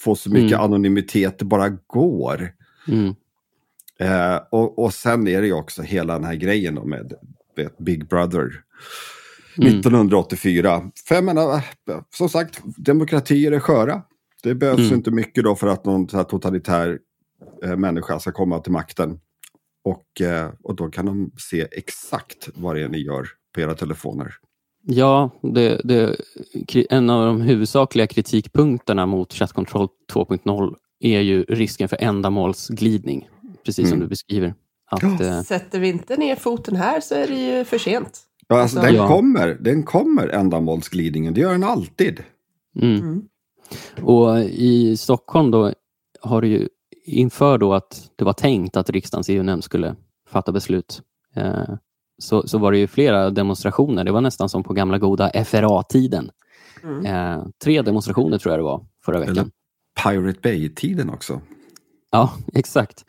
få 0.00 0.14
så 0.14 0.30
mycket 0.30 0.52
Mm. 0.58 0.64
anonymitet 0.64 1.38
det 1.38 1.44
bara 1.44 1.68
går. 1.86 2.52
Mm. 2.88 3.14
Eh, 4.00 4.40
och, 4.50 4.78
och 4.78 4.94
sen 4.94 5.28
är 5.28 5.40
det 5.40 5.46
ju 5.46 5.52
också 5.52 5.82
hela 5.82 6.14
den 6.14 6.24
här 6.24 6.34
grejen 6.34 6.74
med 6.74 7.12
vet, 7.56 7.78
Big 7.78 8.08
Brother. 8.08 8.40
Mm. 9.58 9.78
1984. 9.78 10.90
För 11.08 11.14
jag 11.14 11.24
menar, 11.24 11.54
eh, 11.54 11.62
som 12.14 12.28
sagt, 12.28 12.60
demokratier 12.76 13.52
är 13.52 13.60
sköra. 13.60 14.02
Det 14.42 14.54
behövs 14.54 14.78
Mm. 14.80 14.94
inte 14.94 15.10
mycket 15.10 15.44
då 15.44 15.54
för 15.54 15.66
att 15.66 15.84
någon 15.84 16.06
totalitär 16.06 16.98
eh, 17.64 17.76
människa 17.76 18.18
ska 18.20 18.32
komma 18.32 18.58
till 18.58 18.72
makten. 18.72 19.20
Och, 19.84 20.20
eh, 20.20 20.50
och 20.62 20.76
då 20.76 20.88
kan 20.88 21.06
de 21.06 21.30
se 21.38 21.66
exakt 21.72 22.48
vad 22.54 22.76
det 22.76 22.82
är 22.82 22.88
ni 22.88 22.98
gör 22.98 23.28
på 23.54 23.60
era 23.60 23.74
telefoner. 23.74 24.34
Ja, 24.88 25.30
det, 25.42 25.80
det, 25.84 26.16
en 26.90 27.10
av 27.10 27.26
de 27.26 27.40
huvudsakliga 27.40 28.06
kritikpunkterna 28.06 29.06
mot 29.06 29.32
Chat 29.32 29.52
Control 29.52 29.88
2.0 30.12 30.74
är 31.00 31.20
ju 31.20 31.42
risken 31.42 31.88
för 31.88 31.96
ändamålsglidning, 32.00 33.28
precis 33.64 33.88
som 33.88 33.96
Mm. 33.96 34.00
du 34.00 34.08
beskriver. 34.08 34.54
Att, 34.90 35.20
eh, 35.20 35.42
Sätter 35.42 35.78
vi 35.80 35.88
inte 35.88 36.16
ner 36.16 36.36
foten 36.36 36.76
här 36.76 37.00
så 37.00 37.14
är 37.14 37.26
det 37.26 37.56
ju 37.56 37.64
för 37.64 37.78
sent. 37.78 38.20
Ja, 38.48 38.60
alltså, 38.60 38.78
Alltså- 38.78 38.92
den, 38.92 39.02
Ja. 39.02 39.08
kommer, 39.08 39.48
den 39.60 39.82
kommer 39.82 40.28
ändamålsglidningen, 40.28 41.34
det 41.34 41.40
gör 41.40 41.52
den 41.52 41.64
alltid. 41.64 42.22
mm. 42.82 42.96
Mm. 42.98 43.22
Och 44.02 44.38
i 44.44 44.96
Stockholm 44.96 45.50
då 45.50 45.72
har 46.20 46.40
det 46.40 46.48
ju 46.48 46.68
inför 47.06 47.58
då 47.58 47.74
att 47.74 48.10
det 48.16 48.24
var 48.24 48.32
tänkt 48.32 48.76
att 48.76 48.90
riksdagens 48.90 49.28
EU-nämnd 49.28 49.64
skulle 49.64 49.96
fatta 50.28 50.52
beslut 50.52 51.02
eh, 51.34 51.74
så, 52.18 52.48
så 52.48 52.58
var 52.58 52.72
det 52.72 52.78
ju 52.78 52.86
flera 52.86 53.30
demonstrationer. 53.30 54.04
Det 54.04 54.12
var 54.12 54.20
nästan 54.20 54.48
som 54.48 54.62
på 54.62 54.72
gamla 54.72 54.98
goda 54.98 55.44
FRA-tiden. 55.44 56.30
Mm. 56.82 57.06
Eh, 57.06 57.44
tre 57.64 57.82
demonstrationer 57.82 58.38
tror 58.38 58.52
jag 58.52 58.58
det 58.58 58.64
var 58.64 58.84
förra 59.04 59.18
veckan. 59.20 59.36
Eller- 59.38 59.50
Pirate 60.02 60.40
Bay-tiden 60.42 61.10
också. 61.10 61.40
Ja, 62.10 62.32
exakt. 62.54 63.04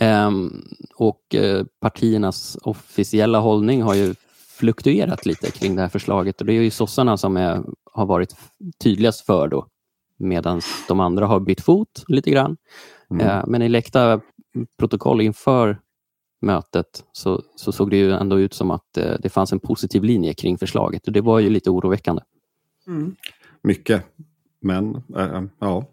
Um, 0.00 0.64
och 0.94 1.20
uh, 1.34 1.64
partiernas 1.80 2.58
officiella 2.62 3.38
hållning 3.38 3.82
har 3.82 3.94
ju 3.94 4.14
fluktuerat 4.48 5.26
lite 5.26 5.50
kring 5.50 5.76
det 5.76 5.82
här 5.82 5.88
förslaget 5.88 6.40
och 6.40 6.46
det 6.46 6.52
är 6.52 6.62
ju 6.62 6.70
sossarna 6.70 7.16
som 7.16 7.36
är, 7.36 7.62
har 7.92 8.06
varit 8.06 8.36
tydligast 8.82 9.26
för 9.26 9.48
då, 9.48 9.66
medan 10.18 10.60
de 10.88 11.00
andra 11.00 11.26
har 11.26 11.40
bytt 11.40 11.60
fot 11.60 12.04
lite 12.08 12.30
grann. 12.30 12.56
Mm. 13.10 13.26
Uh, 13.26 13.44
men 13.46 13.62
i 13.62 13.68
läckta 13.68 14.20
protokoll 14.78 15.20
inför 15.20 15.78
mötet 16.40 17.04
så, 17.12 17.42
så, 17.56 17.72
såg 17.72 17.90
det 17.90 17.96
ju 17.96 18.12
ändå 18.12 18.40
ut 18.40 18.54
som 18.54 18.70
att 18.70 18.98
uh, 18.98 19.14
det 19.20 19.28
fanns 19.28 19.52
en 19.52 19.60
positiv 19.60 20.04
linje 20.04 20.34
kring 20.34 20.58
förslaget 20.58 21.06
och 21.06 21.12
det 21.12 21.20
var 21.20 21.38
ju 21.38 21.50
lite 21.50 21.70
oroväckande. 21.70 22.22
Mm. 22.86 23.16
Mycket, 23.62 24.04
men 24.60 25.02
ja. 25.58 25.86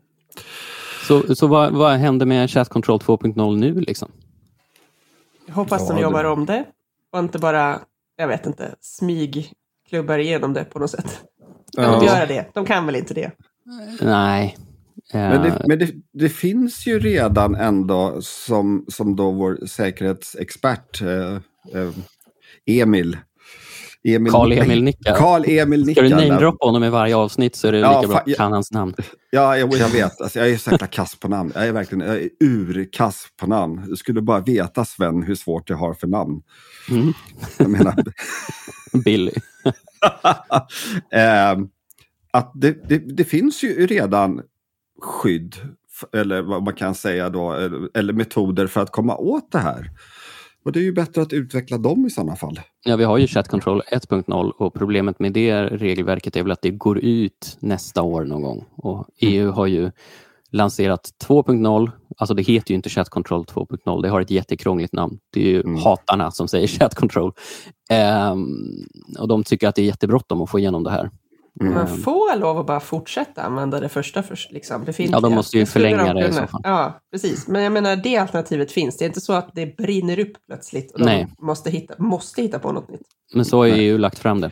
Så, 1.12 1.36
så 1.36 1.48
vad, 1.48 1.74
vad 1.74 1.92
händer 1.92 2.26
med 2.26 2.50
Chat 2.50 2.70
Control 2.70 3.00
2.0 3.00 3.58
nu? 3.58 3.82
Liksom? 3.82 4.12
Jag 5.46 5.54
hoppas 5.54 5.86
ja, 5.90 5.96
de 5.96 6.02
jobbar 6.02 6.24
det... 6.24 6.30
om 6.30 6.46
det 6.46 6.66
och 7.12 7.20
inte 7.20 7.40
bara, 7.40 7.80
jag 8.18 8.28
vet 8.28 8.46
inte, 8.46 8.76
smygklubbar 8.82 10.18
igenom 10.18 10.54
det 10.54 10.64
på 10.64 10.80
något 10.80 10.90
sätt. 10.90 11.22
Kan 11.76 11.84
ja. 11.84 12.00
de 12.00 12.06
göra 12.06 12.26
det? 12.26 12.46
De 12.54 12.66
kan 12.66 12.86
väl 12.86 12.96
inte 12.96 13.14
det? 13.14 13.32
Nej. 14.02 14.58
Men, 15.14 15.42
det, 15.44 15.62
men 15.68 15.80
det, 15.80 15.92
det, 16.14 16.30
finns 16.30 16.88
ju 16.88 17.00
redan 17.00 17.56
ändå 17.56 18.22
som, 18.22 18.86
som 18.88 19.16
då 19.16 19.32
vår 19.32 19.66
säkerhetsexpert 19.66 21.02
eh, 21.02 21.36
eh, 21.82 21.92
Emil 22.66 23.18
Emil, 24.04 24.32
Carl 24.32 24.52
Emil 24.52 24.84
Nicka. 24.84 25.16
Carl 25.16 25.44
Emil 25.48 25.86
Nicka. 25.86 26.08
Ska 26.08 26.18
du 26.18 26.28
namedroppa 26.28 26.66
honom 26.66 26.84
i 26.84 26.90
varje 26.90 27.16
avsnitt 27.16 27.56
så 27.56 27.68
är 27.68 27.72
det 27.72 27.78
ja, 27.80 28.02
lika 28.02 28.08
bra 28.08 28.18
att 28.18 28.36
kan 28.36 28.52
hans 28.52 28.72
namn. 28.72 28.94
Ja, 29.34 29.58
jag, 29.58 29.74
jag 29.74 29.90
vet. 29.90 30.22
Alltså, 30.22 30.40
jag 30.40 30.50
är 30.50 30.58
så 30.58 30.72
jäkla 30.72 30.88
kass 30.88 31.16
på 31.16 31.28
namn. 31.28 31.52
Jag 31.56 31.68
är 31.68 31.72
verkligen 31.72 32.08
jag 32.08 32.18
är 32.18 32.30
urkass 32.40 33.28
på 33.38 33.48
namn. 33.48 33.86
Du 33.90 33.96
skulle 33.96 34.22
bara 34.22 34.40
veta, 34.40 34.86
Sven, 34.86 35.24
hur 35.24 35.36
svårt 35.36 35.70
jag 35.70 35.78
har 35.78 35.94
för 35.94 36.08
namn. 36.08 36.42
Mm. 36.90 37.14
Jag 37.58 37.70
menar... 37.70 37.96
Billy. 39.06 39.32
eh, 41.12 41.60
att 42.32 42.52
det, 42.56 42.90
det, 42.90 42.98
det, 42.98 43.24
finns 43.24 43.64
ju 43.64 43.88
redan 43.88 44.42
skydd, 45.02 45.56
eller 46.14 46.42
vad 46.42 46.64
man 46.64 46.74
kan 46.74 46.96
säga 46.96 47.30
då, 47.30 47.52
eller 47.94 48.14
metoder 48.14 48.68
för 48.68 48.82
att 48.82 48.92
komma 48.92 49.18
åt 49.18 49.52
det 49.52 49.60
här. 49.60 49.92
Och 50.64 50.72
det 50.72 50.80
är 50.80 50.84
ju 50.84 50.94
bättre 50.94 51.22
att 51.22 51.34
utveckla 51.34 51.78
dem 51.78 52.06
i 52.06 52.10
sådana 52.10 52.36
fall. 52.36 52.60
Ja, 52.84 52.96
vi 52.96 53.04
har 53.04 53.18
ju 53.18 53.28
Chat 53.28 53.48
Control 53.48 53.82
1.0 53.92 54.50
och 54.50 54.74
problemet 54.74 55.20
med 55.20 55.34
det 55.34 55.64
regelverket 55.66 56.36
är 56.36 56.44
väl 56.44 56.52
att 56.52 56.62
det 56.62 56.72
går 56.72 57.00
ut 57.00 57.58
nästa 57.60 58.02
år 58.02 58.26
någon 58.26 58.42
gång. 58.42 58.66
Och 58.76 59.08
EU 59.18 59.44
mm. 59.44 59.54
har 59.54 59.68
ju 59.68 59.92
lanserat 60.52 61.10
2.0, 61.28 61.92
alltså 62.18 62.34
det 62.34 62.44
heter 62.44 62.72
ju 62.72 62.76
inte 62.76 62.90
Chat 62.90 63.10
Control 63.10 63.44
2.0, 63.44 64.02
det 64.02 64.10
har 64.10 64.22
ett 64.22 64.32
jättekrångligt 64.32 64.94
namn. 64.94 65.20
Det 65.34 65.40
är 65.40 65.50
ju 65.50 65.62
mm. 65.62 65.76
hatarna 65.76 66.32
som 66.32 66.48
säger 66.48 66.68
Chat 66.80 66.96
Control. 66.96 67.34
Um, 68.32 68.86
och 69.20 69.28
de 69.28 69.44
tycker 69.44 69.68
att 69.68 69.76
det 69.76 69.82
är 69.82 69.86
jättebråttom 69.86 70.42
att 70.42 70.50
få 70.50 70.60
igenom 70.60 70.84
det 70.84 70.92
här. 70.92 71.10
Mm. 71.60 71.74
Man 71.74 71.88
får 71.88 72.40
lov 72.40 72.58
att 72.58 72.66
bara 72.66 72.80
fortsätta 72.80 73.42
använda 73.42 73.80
det 73.80 73.90
första 73.90 74.24
först, 74.24 74.52
liksom, 74.52 74.84
befintliga. 74.84 75.18
Ja, 75.18 75.22
de 75.22 75.34
måste 75.34 75.58
ju 75.58 75.66
förlänga 75.66 76.14
det 76.14 76.28
i 76.28 76.34
så 76.34 76.48
fall. 76.48 76.62
Ja, 76.64 77.02
precis. 77.12 77.48
Men 77.48 77.64
jag 77.64 77.74
menar, 77.74 77.96
det 77.96 78.18
alternativet 78.18 78.72
finns. 78.72 78.98
Det 78.98 79.06
är 79.06 79.08
inte 79.08 79.22
så 79.22 79.34
att 79.34 79.50
det 79.54 79.78
brinner 79.78 80.20
upp 80.20 80.32
plötsligt 80.48 80.92
och 80.92 81.00
Nej. 81.02 81.28
de 81.38 81.46
måste 81.46 81.70
hitta, 81.70 81.94
måste 81.98 82.42
hitta 82.42 82.60
på 82.60 82.72
något 82.72 82.90
nytt. 82.90 83.02
Men 83.34 83.46
så 83.46 83.58
har 83.58 83.66
ju 83.66 83.74
EU 83.74 83.98
lagt 83.98 84.20
fram 84.20 84.42
det. 84.42 84.52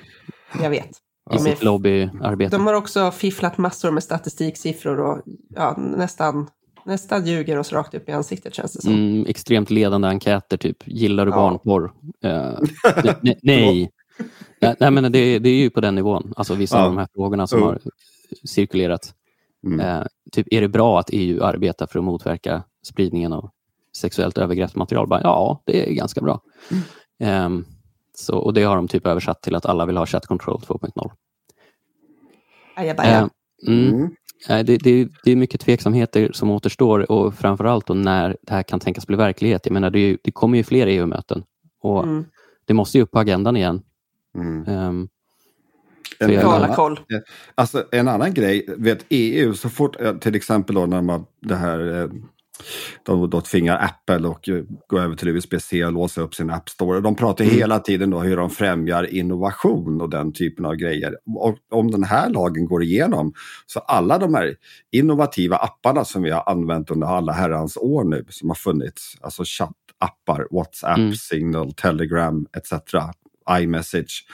Jag 0.61 0.69
vet. 0.69 0.89
I 1.35 1.37
sitt 1.39 1.63
lobbyarbete. 1.63 2.55
De 2.57 2.67
har 2.67 2.73
också 2.73 3.11
fifflat 3.11 3.57
massor 3.57 3.91
med 3.91 4.03
statistiksiffror 4.03 4.99
och 4.99 5.21
ja, 5.55 5.75
nästan 5.77 6.49
nästan 6.85 7.25
ljuger 7.25 7.57
oss 7.57 7.73
rakt 7.73 7.93
upp 7.93 8.09
i 8.09 8.11
ansiktet 8.11 8.53
känns 8.53 8.73
det 8.73 8.81
som. 8.81 8.93
Mm, 8.93 9.25
extremt 9.27 9.69
ledande 9.69 10.07
enkäter, 10.07 10.57
typ 10.57 10.77
gillar 10.85 11.25
du 11.25 11.31
ja. 11.31 11.35
barnporr? 11.35 11.91
Uh, 12.25 12.59
nej, 13.41 13.91
nej, 14.61 14.75
nej, 14.79 14.91
men 14.91 15.11
det, 15.11 15.39
det 15.39 15.49
är 15.49 15.55
ju 15.55 15.69
på 15.69 15.81
den 15.81 15.95
nivån, 15.95 16.33
alltså 16.37 16.55
vissa 16.55 16.77
ja. 16.77 16.83
av 16.83 16.89
de 16.89 16.97
här 16.97 17.07
frågorna 17.13 17.47
som 17.47 17.59
mm. 17.59 17.69
har 17.69 17.79
cirkulerat. 18.45 19.13
Mm. 19.65 19.79
Eh, 19.79 20.05
typ, 20.31 20.47
är 20.51 20.61
det 20.61 20.67
bra 20.67 20.99
att 20.99 21.09
EU 21.11 21.43
arbetar 21.43 21.87
för 21.87 21.99
att 21.99 22.05
motverka 22.05 22.63
spridningen 22.83 23.33
av 23.33 23.49
sexuellt 23.97 24.37
övergreppsmaterial? 24.37 25.07
Bara, 25.07 25.21
ja, 25.21 25.61
det 25.65 25.89
är 25.89 25.93
ganska 25.93 26.21
bra. 26.21 26.41
Mm. 27.19 27.57
Eh, 27.59 27.65
så, 28.15 28.37
och 28.37 28.53
det 28.53 28.63
har 28.63 28.75
de 28.75 28.87
typ 28.87 29.07
översatt 29.07 29.41
till 29.41 29.55
att 29.55 29.65
alla 29.65 29.85
vill 29.85 29.97
ha 29.97 30.05
chat 30.05 30.25
control 30.25 30.61
2.0. 30.67 31.11
Eh, 33.65 33.73
mm. 33.75 34.09
Det, 34.47 34.63
det, 34.77 35.07
det, 35.23 35.31
är 35.31 35.35
mycket 35.35 35.61
tveksamheter 35.61 36.31
som 36.33 36.51
återstår 36.51 37.11
och 37.11 37.33
framförallt 37.33 37.87
då 37.87 37.93
när 37.93 38.37
det 38.41 38.53
här 38.53 38.63
kan 38.63 38.79
tänkas 38.79 39.07
bli 39.07 39.15
verklighet. 39.15 39.65
Jag 39.65 39.73
menar, 39.73 39.89
det, 39.89 40.17
det 40.23 40.31
kommer 40.31 40.57
ju 40.57 40.63
fler 40.63 40.87
EU-möten 40.87 41.43
och 41.81 42.03
mm. 42.03 42.25
det 42.65 42.73
måste 42.73 42.97
ju 42.97 43.03
upp 43.03 43.11
på 43.11 43.19
agendan 43.19 43.57
igen. 43.57 43.81
Mm. 44.37 44.67
Um, 44.67 45.09
en, 46.19 46.29
en, 46.29 46.45
annan, 46.45 46.75
koll. 46.75 46.99
Alltså, 47.55 47.85
en 47.91 48.07
annan 48.07 48.33
grej, 48.33 48.65
vet 48.77 49.05
EU, 49.09 49.53
så 49.53 49.69
fort 49.69 49.95
till 50.21 50.35
exempel 50.35 50.75
då 50.75 50.85
när 50.85 51.01
man 51.01 51.25
det 51.41 51.55
här 51.55 52.01
eh, 52.01 52.09
de 53.03 53.29
då 53.29 53.41
tvingar 53.41 53.77
Apple 53.77 54.29
att 54.29 54.45
gå 54.87 54.99
över 54.99 55.15
till 55.15 55.27
USB-C 55.27 55.85
och 55.85 55.91
låsa 55.91 56.21
upp 56.21 56.35
sin 56.35 56.49
App 56.49 56.69
Store. 56.69 57.01
De 57.01 57.15
pratar 57.15 57.45
mm. 57.45 57.55
hela 57.55 57.79
tiden 57.79 58.13
om 58.13 58.21
hur 58.21 58.37
de 58.37 58.49
främjar 58.49 59.13
innovation 59.13 60.01
och 60.01 60.09
den 60.09 60.33
typen 60.33 60.65
av 60.65 60.75
grejer. 60.75 61.17
Och 61.35 61.57
om 61.71 61.91
den 61.91 62.03
här 62.03 62.29
lagen 62.29 62.65
går 62.65 62.83
igenom 62.83 63.33
så 63.65 63.79
alla 63.79 64.17
de 64.17 64.33
här 64.33 64.55
innovativa 64.91 65.55
apparna 65.55 66.05
som 66.05 66.23
vi 66.23 66.29
har 66.29 66.43
använt 66.49 66.91
under 66.91 67.07
alla 67.07 67.31
herrans 67.31 67.77
år 67.77 68.03
nu 68.03 68.25
som 68.29 68.49
har 68.49 68.55
funnits, 68.55 69.15
alltså 69.21 69.43
chattappar, 69.45 70.47
WhatsApp, 70.51 70.97
mm. 70.97 71.15
Signal, 71.15 71.73
Telegram 71.73 72.45
etc 72.57 72.73
iMessage. 73.51 74.25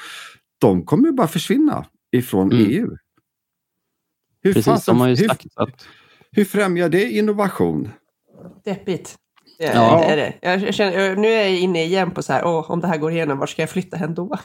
De 0.60 0.86
kommer 0.86 1.12
bara 1.12 1.28
försvinna 1.28 1.86
ifrån 2.12 2.52
mm. 2.52 2.72
EU. 2.72 2.90
Hur 4.42 4.54
Precis, 4.54 4.66
fasen, 4.66 4.96
de 4.96 5.02
har 5.02 5.08
ju 5.08 5.16
hur, 5.16 5.28
sagt 5.28 5.46
att... 5.56 5.88
Hur 6.32 6.46
främjar 6.46 6.90
det 6.90 7.12
innovation? 7.12 7.90
Deppigt. 8.66 9.16
Är, 9.60 9.76
ja. 9.76 10.00
det 10.00 10.06
är 10.06 10.18
det. 10.18 10.34
Jag 10.42 10.74
känner, 10.74 11.16
nu 11.16 11.28
är 11.28 11.44
jag 11.44 11.60
inne 11.60 11.84
igen 11.84 12.12
på 12.12 12.24
så 12.24 12.34
här, 12.34 12.46
åh, 12.46 12.72
om 12.72 12.80
det 12.80 12.88
här 12.88 12.98
går 12.98 13.12
igenom, 13.12 13.38
var 13.38 13.48
ska 13.48 13.62
jag 13.62 13.70
flytta 13.70 13.98
hen 13.98 14.14
då? 14.14 14.38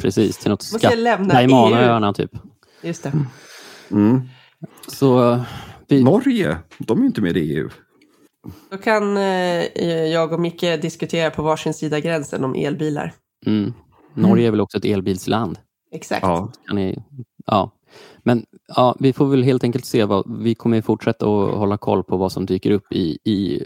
Precis, 0.00 0.38
till 0.38 0.50
något 0.50 0.62
skatt... 0.62 0.92
Caymanöarna 1.30 2.12
typ. 2.12 2.30
Just 2.82 3.02
det. 3.02 3.12
Mm. 3.90 4.20
Så, 4.88 5.40
vi... 5.88 6.04
Norge, 6.04 6.56
de 6.78 7.02
är 7.02 7.06
inte 7.06 7.20
med 7.20 7.36
i 7.36 7.56
EU. 7.56 7.68
Då 8.70 8.78
kan 8.78 9.16
eh, 9.16 10.04
jag 10.06 10.32
och 10.32 10.40
Micke 10.40 10.60
diskutera 10.82 11.30
på 11.30 11.42
varsin 11.42 11.74
sida 11.74 12.00
gränsen 12.00 12.44
om 12.44 12.54
elbilar. 12.54 13.12
Mm. 13.46 13.72
Norge 14.14 14.46
är 14.46 14.50
väl 14.50 14.60
också 14.60 14.78
ett 14.78 14.84
elbilsland? 14.84 15.58
Exakt. 15.90 16.22
Ja. 16.22 16.52
Ni, 16.72 16.96
ja. 17.46 17.70
Men 18.22 18.46
ja, 18.76 18.96
vi 18.98 19.12
får 19.12 19.26
väl 19.26 19.42
helt 19.42 19.64
enkelt 19.64 19.84
se. 19.84 20.04
Vad, 20.04 20.38
vi 20.38 20.54
kommer 20.54 20.82
fortsätta 20.82 21.26
att 21.26 21.54
hålla 21.54 21.78
koll 21.78 22.04
på 22.04 22.16
vad 22.16 22.32
som 22.32 22.46
dyker 22.46 22.70
upp 22.70 22.92
i, 22.92 23.18
i 23.24 23.62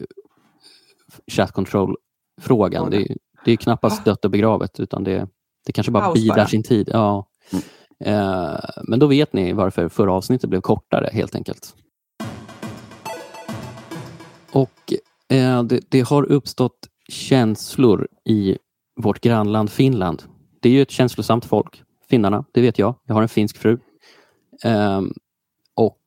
chat 1.27 1.53
control-frågan. 1.53 2.91
Det, 2.91 3.17
det, 3.45 3.53
är 3.53 3.57
knappast 3.57 4.05
dött 4.05 4.25
och 4.25 4.31
begravet 4.31 4.81
utan 4.81 5.05
det, 5.05 5.29
det 5.67 5.73
kanske 5.73 5.93
bara 5.93 6.13
bidar 6.13 6.47
sin 6.47 6.63
tid. 6.63 6.91
Ja. 6.93 7.29
Mm. 7.53 7.65
Eh, 8.01 8.61
men 8.85 8.99
då 8.99 9.07
vet 9.07 9.33
ni 9.33 9.53
varför 9.53 9.89
förra 9.89 10.13
avsnittet 10.13 10.51
blev 10.51 10.61
kortare 10.61 11.11
helt 11.13 11.35
enkelt. 11.35 11.75
Och 14.53 14.93
eh, 15.29 15.63
det, 15.63 15.81
det, 15.89 16.01
har 16.01 16.23
uppstått 16.23 16.89
känslor 17.09 18.09
i 18.25 18.59
vårt 18.97 19.21
grannland 19.21 19.71
Finland. 19.71 20.23
Det 20.61 20.69
är 20.69 20.73
ju 20.73 20.83
ett 20.83 20.91
känslosamt 20.91 21.45
folk, 21.45 21.83
finnarna, 22.09 22.45
det 22.53 22.61
vet 22.61 22.79
jag. 22.79 22.95
Jag 23.05 23.15
har 23.15 23.23
en 23.23 23.29
finsk 23.29 23.57
fru. 23.57 23.79
Um, 24.65 25.13
och 25.75 26.01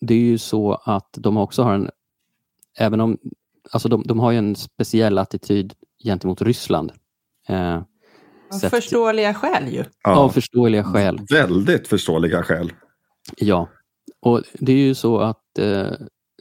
det 0.00 0.14
är 0.14 0.18
ju 0.18 0.38
så 0.38 0.74
att 0.74 1.08
de 1.12 1.36
också 1.36 1.62
har 1.62 1.74
en, 1.74 1.90
även 2.78 3.00
om, 3.00 3.18
alltså 3.70 3.88
de, 3.88 4.02
de 4.06 4.20
har 4.20 4.32
ju 4.32 4.38
en 4.38 4.56
speciell 4.56 5.18
attityd 5.18 5.74
gentemot 6.04 6.42
Ryssland. 6.42 6.92
Uh, 7.50 7.82
av 8.52 8.58
förståeliga 8.58 9.34
skäl 9.34 9.68
ju. 9.68 9.84
Ja, 10.04 10.16
av 10.16 10.28
förståeliga 10.28 10.84
skäl. 10.84 11.20
Väldigt 11.30 11.88
förståeliga 11.88 12.42
skäl. 12.42 12.72
Ja, 13.36 13.68
och 14.20 14.42
det 14.52 14.72
är 14.72 14.76
ju 14.76 14.94
så 14.94 15.18
att 15.18 15.58
eh, 15.58 15.86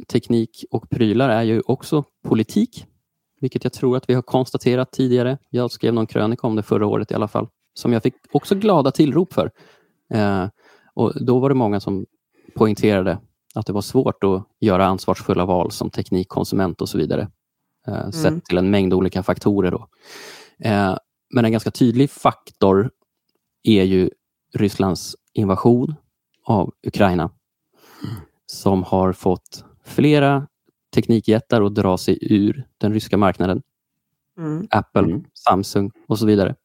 teknik 0.07 0.65
och 0.71 0.89
prylar 0.89 1.29
är 1.29 1.43
ju 1.43 1.61
också 1.65 2.03
politik 2.23 2.85
vilket 3.41 3.63
jag 3.63 3.73
tror 3.73 3.97
att 3.97 4.09
vi 4.09 4.13
har 4.13 4.21
konstaterat 4.21 4.91
tidigare. 4.91 5.37
Jag 5.49 5.71
skrev 5.71 5.93
någon 5.93 6.07
krönika 6.07 6.47
om 6.47 6.55
det 6.55 6.63
förra 6.63 6.87
året 6.87 7.11
i 7.11 7.15
alla 7.15 7.27
fall, 7.27 7.47
som 7.73 7.93
jag 7.93 8.03
fick 8.03 8.13
också 8.31 8.55
glada 8.55 8.91
tillrop 8.91 9.33
för. 9.33 9.51
Eh, 10.13 10.47
och 10.93 11.25
Då 11.25 11.39
var 11.39 11.49
det 11.49 11.55
många 11.55 11.79
som 11.79 12.05
poängterade 12.55 13.19
att 13.55 13.65
det 13.65 13.73
var 13.73 13.81
svårt 13.81 14.23
att 14.23 14.43
göra 14.59 14.85
ansvarsfulla 14.85 15.45
val 15.45 15.71
som 15.71 15.89
teknikkonsument 15.89 16.81
och 16.81 16.89
så 16.89 16.97
vidare. 16.97 17.27
Eh, 17.87 17.99
mm. 17.99 18.11
Sett 18.11 18.45
till 18.45 18.57
en 18.57 18.69
mängd 18.69 18.93
olika 18.93 19.23
faktorer. 19.23 19.71
Då. 19.71 19.87
Eh, 20.59 20.97
men 21.33 21.45
en 21.45 21.51
ganska 21.51 21.71
tydlig 21.71 22.09
faktor 22.09 22.91
är 23.63 23.83
ju 23.83 24.09
Rysslands 24.53 25.15
invasion 25.33 25.95
av 26.45 26.73
Ukraina. 26.87 27.23
Mm. 27.23 28.15
Som 28.45 28.83
har 28.83 29.13
fått 29.13 29.65
flera 29.85 30.47
teknikjättar 30.93 31.61
att 31.61 31.75
dra 31.75 31.97
sig 31.97 32.17
ur 32.21 32.67
den 32.77 32.93
ryska 32.93 33.17
marknaden. 33.17 33.61
Mm. 34.37 34.67
Apple, 34.69 35.01
mm. 35.01 35.23
Samsung 35.33 35.91
och 36.07 36.19
så 36.19 36.25
vidare. 36.25 36.55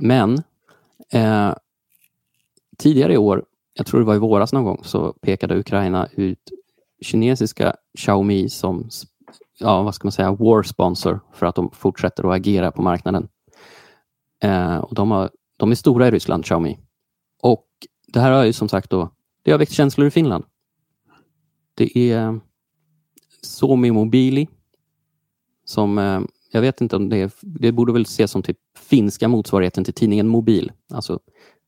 Men 0.00 0.42
eh, 1.12 1.54
tidigare 2.78 3.12
i 3.12 3.16
år, 3.16 3.44
jag 3.74 3.86
tror 3.86 4.00
det 4.00 4.06
var 4.06 4.14
i 4.14 4.18
våras 4.18 4.52
någon 4.52 4.64
gång, 4.64 4.80
så 4.84 5.12
pekade 5.12 5.58
Ukraina 5.58 6.08
ut 6.12 6.50
kinesiska 7.00 7.76
Xiaomi 7.98 8.48
som 8.48 8.88
ja, 9.58 9.82
vad 9.82 9.94
ska 9.94 10.06
man 10.06 10.12
säga, 10.12 10.32
war 10.32 10.62
sponsor 10.62 11.20
för 11.32 11.46
att 11.46 11.54
de 11.54 11.70
fortsätter 11.70 12.24
att 12.24 12.36
agera 12.36 12.72
på 12.72 12.82
marknaden. 12.82 13.28
Eh, 14.42 14.76
och 14.76 14.94
de, 14.94 15.10
har, 15.10 15.30
de 15.56 15.70
är 15.70 15.74
stora 15.74 16.08
i 16.08 16.10
Ryssland, 16.10 16.44
Xiaomi. 16.44 16.78
Och 17.42 17.66
det 18.06 18.20
här 18.20 18.30
har 18.30 18.44
ju 18.44 18.52
som 18.52 18.68
sagt 18.68 18.90
då, 18.90 19.10
det 19.42 19.50
har 19.50 19.58
väckt 19.58 19.72
känslor 19.72 20.06
i 20.06 20.10
Finland. 20.10 20.44
Det 21.74 21.98
är 21.98 22.40
Suomi 23.48 23.90
Mobili 23.90 24.48
som 25.64 25.98
eh, 25.98 26.20
jag 26.50 26.60
vet 26.60 26.80
inte 26.80 26.96
om 26.96 27.08
det 27.08 27.16
är, 27.16 27.30
det 27.40 27.72
borde 27.72 27.92
väl 27.92 28.02
ses 28.02 28.30
som 28.30 28.42
typ 28.42 28.58
finska 28.78 29.28
motsvarigheten 29.28 29.84
till 29.84 29.94
tidningen 29.94 30.28
Mobil, 30.28 30.72
alltså 30.92 31.20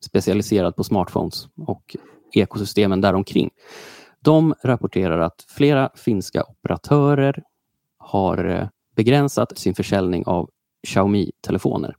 specialiserad 0.04 0.76
på 0.76 0.85
smartphones 0.85 1.49
och 1.66 1.97
ekosystemen 2.35 3.00
däromkring. 3.00 3.50
De 4.20 4.54
rapporterar 4.62 5.18
att 5.18 5.44
flera 5.49 5.90
finska 5.94 6.44
operatörer 6.44 7.42
har 7.99 8.44
eh, 8.44 8.68
begränsat 8.97 9.58
sin 9.58 9.75
försäljning 9.75 10.26
av 10.26 10.50
Xiaomi-telefoner. 10.87 11.97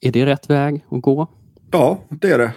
Är 0.00 0.12
det 0.12 0.26
rätt 0.26 0.50
väg 0.50 0.84
att 0.90 1.02
gå? 1.02 1.26
Ja, 1.70 2.04
det 2.10 2.30
är 2.30 2.38
det. 2.38 2.52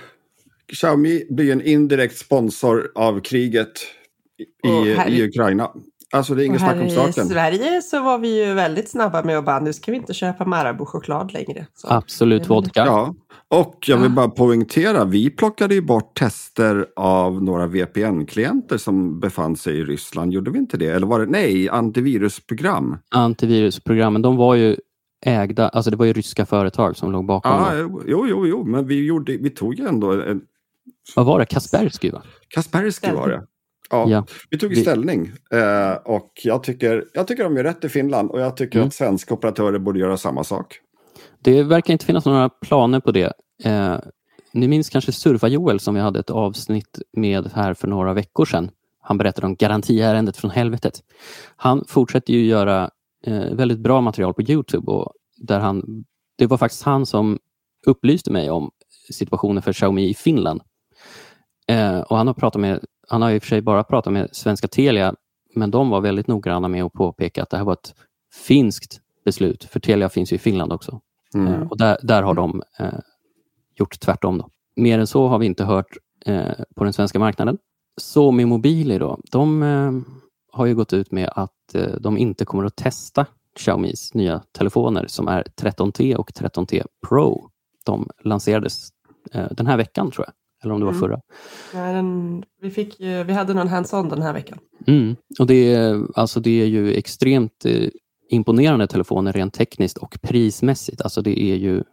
Xiaomi 0.68 1.28
blir 1.30 1.52
en 1.52 1.62
indirekt 1.62 2.18
sponsor 2.18 2.92
av 2.96 3.20
kriget 3.20 3.72
i, 4.64 4.70
i 5.08 5.24
Ukraina. 5.24 5.72
Alltså 6.12 6.36
det 6.36 6.44
är 6.44 6.46
inget 6.46 6.62
snack 6.62 6.82
om 6.82 6.90
saken. 6.90 7.26
I 7.26 7.30
Sverige 7.30 7.82
så 7.82 8.04
var 8.04 8.18
vi 8.18 8.46
ju 8.46 8.54
väldigt 8.54 8.90
snabba 8.90 9.24
med 9.24 9.38
att 9.38 9.46
bara, 9.46 9.60
nu 9.60 9.74
ska 9.74 9.92
vi 9.92 9.98
inte 9.98 10.14
köpa 10.14 10.46
Marabou-choklad 10.46 11.34
längre. 11.34 11.68
Så. 11.74 11.88
Absolut 11.90 12.50
vodka. 12.50 12.86
Ja, 12.86 13.16
och 13.48 13.76
jag 13.88 13.98
vill 13.98 14.12
bara 14.12 14.30
poängtera, 14.30 15.06
vi 15.06 15.30
plockade 15.30 15.76
ju 15.76 15.82
bort 15.82 16.20
tester 16.20 16.86
av 16.96 17.44
några 17.44 17.68
VPN-klienter 17.68 18.78
som 18.78 19.20
befann 19.20 19.56
sig 19.56 19.78
i 19.78 19.84
Ryssland. 19.84 20.34
Gjorde 20.34 20.52
vi 20.52 20.58
inte 20.58 20.78
det? 20.78 20.88
Eller 20.88 21.08
var 21.08 21.20
det, 21.20 21.26
nej, 21.26 21.70
antivirusprogram. 21.70 22.98
Antivirusprogrammen, 23.10 24.22
de 24.22 24.38
var 24.38 24.56
ju 24.56 24.76
ägda, 25.26 25.70
alltså 25.70 25.92
det 25.92 25.98
var 25.98 26.06
ju 26.06 26.14
ryska 26.14 26.46
företag 26.46 26.98
som 26.98 27.12
låg 27.12 27.26
bakom. 27.26 27.52
Ja, 27.52 27.74
jo, 28.08 28.28
jo, 28.28 28.48
jo, 28.48 28.64
men 28.64 28.88
vi, 28.88 29.06
gjorde, 29.06 29.38
vi 29.38 29.50
tog 29.50 29.76
ju 29.76 29.86
ändå 29.86 30.12
en... 30.12 30.42
Vad 31.16 31.26
var 31.26 31.40
det? 31.40 31.46
Kaspersky 31.46 32.12
va? 32.12 32.22
Kaspersky 32.48 33.12
var 33.12 33.30
det. 33.30 33.44
Ja, 33.92 34.10
ja, 34.10 34.26
vi 34.50 34.58
tog 34.58 34.70
vi... 34.70 34.76
ställning 34.76 35.32
eh, 35.54 35.94
och 35.94 36.32
jag 36.44 36.64
tycker, 36.64 37.06
jag 37.14 37.28
tycker 37.28 37.44
de 37.44 37.58
gör 37.58 37.64
rätt 37.64 37.84
i 37.84 37.90
Finland 37.90 38.32
och 38.32 38.42
jag 38.42 38.58
tycker 38.58 38.80
mm. 38.80 38.88
att 38.88 38.94
svenska 38.94 39.34
operatörer 39.34 39.80
borde 39.80 40.00
göra 40.00 40.18
samma 40.18 40.44
sak. 40.44 40.80
Det 41.40 41.64
verkar 41.64 41.94
inte 41.94 42.06
finnas 42.06 42.26
några 42.26 42.50
planer 42.50 43.00
på 43.00 43.12
det. 43.12 43.34
Eh, 43.64 44.00
ni 44.54 44.68
minns 44.68 44.90
kanske 44.90 45.12
Surfa-Joel 45.12 45.80
som 45.80 45.96
vi 45.96 46.02
hade 46.02 46.20
ett 46.20 46.30
avsnitt 46.30 47.00
med 47.14 47.52
här 47.54 47.74
för 47.74 47.88
några 47.88 48.14
veckor 48.14 48.46
sedan. 48.46 48.72
Han 49.02 49.18
berättade 49.18 49.48
om 49.48 49.56
garantiärendet 49.56 50.38
från 50.38 50.52
helvetet. 50.52 50.94
Han 51.56 51.86
fortsätter 51.88 52.34
ju 52.34 52.46
göra 52.46 52.90
eh, 53.26 53.54
väldigt 53.54 53.80
bra 53.80 54.02
material 54.02 54.34
på 54.34 54.42
Youtube 54.42 54.92
och 54.92 55.14
där 55.38 55.60
han, 55.60 56.06
det 56.38 56.48
var 56.48 56.58
faktiskt 56.58 56.84
han 56.84 57.06
som 57.06 57.40
upplyste 57.88 58.32
mig 58.32 58.50
om 58.50 58.72
situationen 59.12 59.64
för 59.64 59.74
Xiaomi 59.74 60.10
i 60.10 60.14
Finland. 60.14 60.62
Eh, 61.68 62.00
och 62.00 62.18
han 62.18 62.28
har 62.28 62.34
pratat 62.34 62.62
med 62.62 62.86
han 63.12 63.22
har 63.22 63.32
i 63.32 63.38
och 63.38 63.44
för 63.44 63.48
sig 63.48 63.62
bara 63.62 63.84
pratat 63.84 64.14
med 64.14 64.30
svenska 64.32 64.68
Telia, 64.68 65.16
men 65.56 65.72
de 65.72 65.90
var 65.90 66.02
väldigt 66.02 66.28
noggranna 66.28 66.68
med 66.68 66.84
att 66.84 66.94
påpeka 66.94 67.44
att 67.44 67.50
det 67.50 67.58
här 67.58 67.64
var 67.64 67.74
ett 67.74 67.96
finskt 68.34 69.02
beslut, 69.26 69.64
för 69.64 69.80
Telia 69.80 70.10
finns 70.10 70.32
ju 70.32 70.36
i 70.36 70.40
Finland 70.40 70.74
också. 70.74 71.02
Mm. 71.34 71.54
Eh, 71.54 71.68
och 71.68 71.78
där, 71.78 71.98
där 72.02 72.24
har 72.24 72.34
de 72.34 72.64
eh, 72.80 73.00
gjort 73.76 74.00
tvärtom. 74.00 74.38
Då. 74.38 74.50
Mer 74.76 75.00
än 75.00 75.08
så 75.08 75.28
har 75.28 75.40
vi 75.40 75.46
inte 75.46 75.64
hört 75.64 75.98
eh, 76.26 76.52
på 76.76 76.84
den 76.84 76.94
svenska 76.94 77.20
marknaden. 77.20 77.58
Somi 77.98 78.46
Mobili 78.46 78.98
då, 78.98 79.20
de 79.32 79.64
eh, 79.64 79.92
har 80.52 80.66
ju 80.66 80.76
gått 80.76 80.94
ut 80.94 81.12
med 81.12 81.30
att 81.36 81.76
eh, 81.76 81.96
de 82.00 82.18
inte 82.18 82.46
kommer 82.46 82.64
att 82.64 82.76
testa 82.76 83.26
Xiaomis 83.56 84.14
nya 84.14 84.42
telefoner 84.52 85.08
som 85.08 85.28
är 85.28 85.44
13T 85.44 86.16
och 86.16 86.32
13T 86.32 86.84
Pro. 87.08 87.50
De 87.86 88.10
lanserades 88.24 88.90
eh, 89.32 89.48
den 89.52 89.68
här 89.68 89.78
veckan 89.78 90.12
tror 90.12 90.26
jag. 90.28 90.34
Eller 90.64 90.74
om 90.74 90.80
det 90.80 90.86
var 90.86 90.94
mm. 90.94 91.02
förra. 91.02 91.22
Ja, 91.74 91.94
den, 91.94 92.44
vi, 92.62 92.72
fick, 92.72 93.00
vi 93.00 93.34
hade 93.34 93.54
någon 93.54 93.68
hands-on 93.68 94.10
den 94.10 94.22
här 94.22 94.34
veckan. 94.34 94.58
Mm. 94.88 95.16
Och 95.40 95.48
det, 95.48 95.74
är, 95.74 96.08
alltså 96.16 96.40
det 96.40 96.62
är 96.62 96.66
ju 96.66 96.94
extremt 96.94 97.66
eh, 97.66 97.90
imponerande 98.30 98.88
telefoner 98.88 99.34
rent 99.34 99.54
tekniskt 99.54 99.98
och 99.98 100.18
prismässigt. 100.22 101.02
Alltså 101.02 101.22
det 101.22 101.40
är 101.40 101.56
ju 101.56 101.84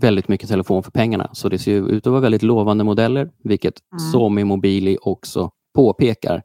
väldigt 0.00 0.28
mycket 0.28 0.48
telefon 0.48 0.82
för 0.82 0.90
pengarna. 0.90 1.30
Så 1.32 1.48
det 1.48 1.58
ser 1.58 1.90
ut 1.90 2.06
att 2.06 2.10
vara 2.10 2.20
väldigt 2.20 2.42
lovande 2.42 2.84
modeller, 2.84 3.30
vilket 3.44 3.74
mm. 3.92 3.98
Somi 4.12 4.44
Mobili 4.44 4.98
också 5.00 5.50
påpekar. 5.74 6.42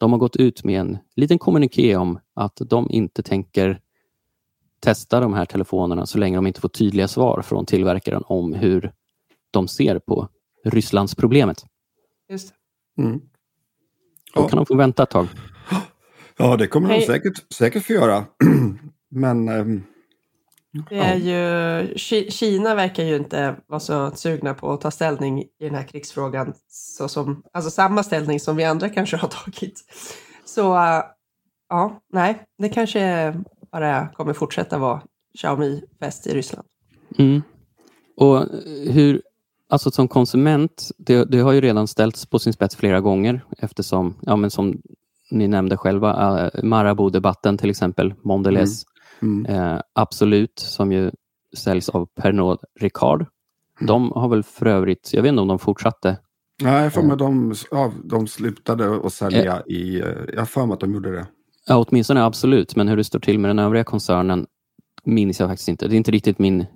De 0.00 0.12
har 0.12 0.18
gått 0.18 0.36
ut 0.36 0.64
med 0.64 0.80
en 0.80 0.98
liten 1.16 1.38
kommuniké 1.38 1.96
om 1.96 2.18
att 2.34 2.60
de 2.66 2.90
inte 2.90 3.22
tänker 3.22 3.80
testa 4.80 5.20
de 5.20 5.34
här 5.34 5.44
telefonerna 5.44 6.06
så 6.06 6.18
länge 6.18 6.36
de 6.36 6.46
inte 6.46 6.60
får 6.60 6.68
tydliga 6.68 7.08
svar 7.08 7.42
från 7.42 7.66
tillverkaren 7.66 8.22
om 8.26 8.52
hur 8.52 8.92
de 9.50 9.68
ser 9.68 9.98
på 9.98 10.28
Rysslandsproblemet. 10.70 11.64
Just 12.30 12.54
mm. 12.98 13.20
Då 14.34 14.42
ja. 14.42 14.48
kan 14.48 14.56
de 14.56 14.66
få 14.66 14.76
vänta 14.76 15.02
ett 15.02 15.10
tag. 15.10 15.26
Ja, 16.36 16.56
det 16.56 16.66
kommer 16.66 16.88
de 16.88 17.06
säkert, 17.06 17.52
säkert 17.54 17.86
få 17.86 17.92
göra. 17.92 18.24
Men... 19.10 19.48
Ähm, 19.48 19.82
det 20.90 20.98
är 20.98 21.16
ja. 21.16 21.80
ju, 21.80 22.30
Kina 22.30 22.74
verkar 22.74 23.04
ju 23.04 23.16
inte 23.16 23.56
vara 23.66 23.80
så 23.80 24.10
sugna 24.10 24.54
på 24.54 24.72
att 24.72 24.80
ta 24.80 24.90
ställning 24.90 25.42
i 25.42 25.48
den 25.58 25.74
här 25.74 25.82
krigsfrågan. 25.82 26.54
Så 26.68 27.08
som, 27.08 27.42
alltså 27.52 27.70
samma 27.70 28.02
ställning 28.02 28.40
som 28.40 28.56
vi 28.56 28.64
andra 28.64 28.88
kanske 28.88 29.16
har 29.16 29.28
tagit. 29.44 29.84
Så 30.44 30.72
uh, 30.74 31.02
ja, 31.68 32.02
nej, 32.12 32.44
det 32.58 32.68
kanske 32.68 33.34
bara 33.72 34.08
kommer 34.08 34.32
fortsätta 34.32 34.78
vara 34.78 35.02
Xiaomi-fest 35.38 36.26
i 36.26 36.34
Ryssland. 36.34 36.68
Mm. 37.18 37.42
Och 38.16 38.44
hur, 38.90 39.22
Alltså 39.70 39.90
som 39.90 40.08
konsument, 40.08 40.90
det, 40.98 41.24
det, 41.24 41.38
har 41.38 41.52
ju 41.52 41.60
redan 41.60 41.86
ställts 41.86 42.26
på 42.26 42.38
sin 42.38 42.52
spets 42.52 42.76
flera 42.76 43.00
gånger 43.00 43.44
eftersom, 43.58 44.14
ja 44.20 44.36
men 44.36 44.50
som 44.50 44.80
ni 45.30 45.48
nämnde 45.48 45.76
själva, 45.76 46.42
äh, 46.46 46.62
Marabou-debatten 46.62 47.58
till 47.58 47.70
exempel, 47.70 48.14
Mondelez, 48.24 48.84
mm. 49.22 49.46
Mm. 49.46 49.74
Äh, 49.74 49.80
Absolut 49.92 50.58
som 50.58 50.92
ju 50.92 51.10
säljs 51.56 51.88
av 51.88 52.06
Pernod 52.06 52.58
Ricard. 52.80 53.20
Mm. 53.20 53.86
De 53.86 54.12
har 54.12 54.28
väl 54.28 54.42
för 54.42 54.66
övrigt, 54.66 55.10
jag 55.12 55.22
vet 55.22 55.28
inte 55.28 55.42
om 55.42 55.48
de 55.48 55.58
fortsatte? 55.58 56.18
Nej, 56.62 56.90
för 56.90 57.02
mig 57.02 57.16
de, 57.16 57.54
ja, 57.70 57.92
de 58.04 58.26
slutade 58.26 59.06
att 59.06 59.12
sälja 59.12 59.56
äh, 59.56 59.74
i, 59.74 59.98
jag 60.32 60.40
har 60.40 60.46
för 60.46 60.66
mig 60.66 60.74
att 60.74 60.80
de 60.80 60.94
gjorde 60.94 61.12
det. 61.12 61.26
Ja, 61.66 61.84
åtminstone 61.88 62.24
Absolut, 62.24 62.76
men 62.76 62.88
hur 62.88 62.96
det 62.96 63.04
står 63.04 63.18
till 63.18 63.38
med 63.38 63.50
den 63.50 63.58
övriga 63.58 63.84
koncernen 63.84 64.46
minns 65.04 65.40
jag 65.40 65.48
faktiskt 65.48 65.68
inte. 65.68 65.88
Det 65.88 65.94
är 65.94 65.96
inte 65.96 66.10
riktigt 66.10 66.38
min 66.38 66.66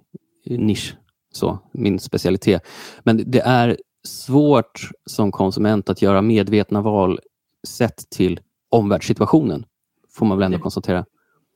nisch 0.46 0.96
så, 1.32 1.58
min 1.72 1.98
specialitet. 1.98 2.66
Men 3.02 3.30
det 3.30 3.40
är 3.40 3.76
svårt 4.04 4.90
som 5.06 5.32
konsument 5.32 5.90
att 5.90 6.02
göra 6.02 6.22
medvetna 6.22 6.80
val 6.80 7.20
sett 7.68 8.10
till 8.10 8.40
omvärldssituationen, 8.70 9.64
får 10.10 10.26
man 10.26 10.38
väl 10.38 10.46
ändå 10.46 10.58
konstatera. 10.58 11.04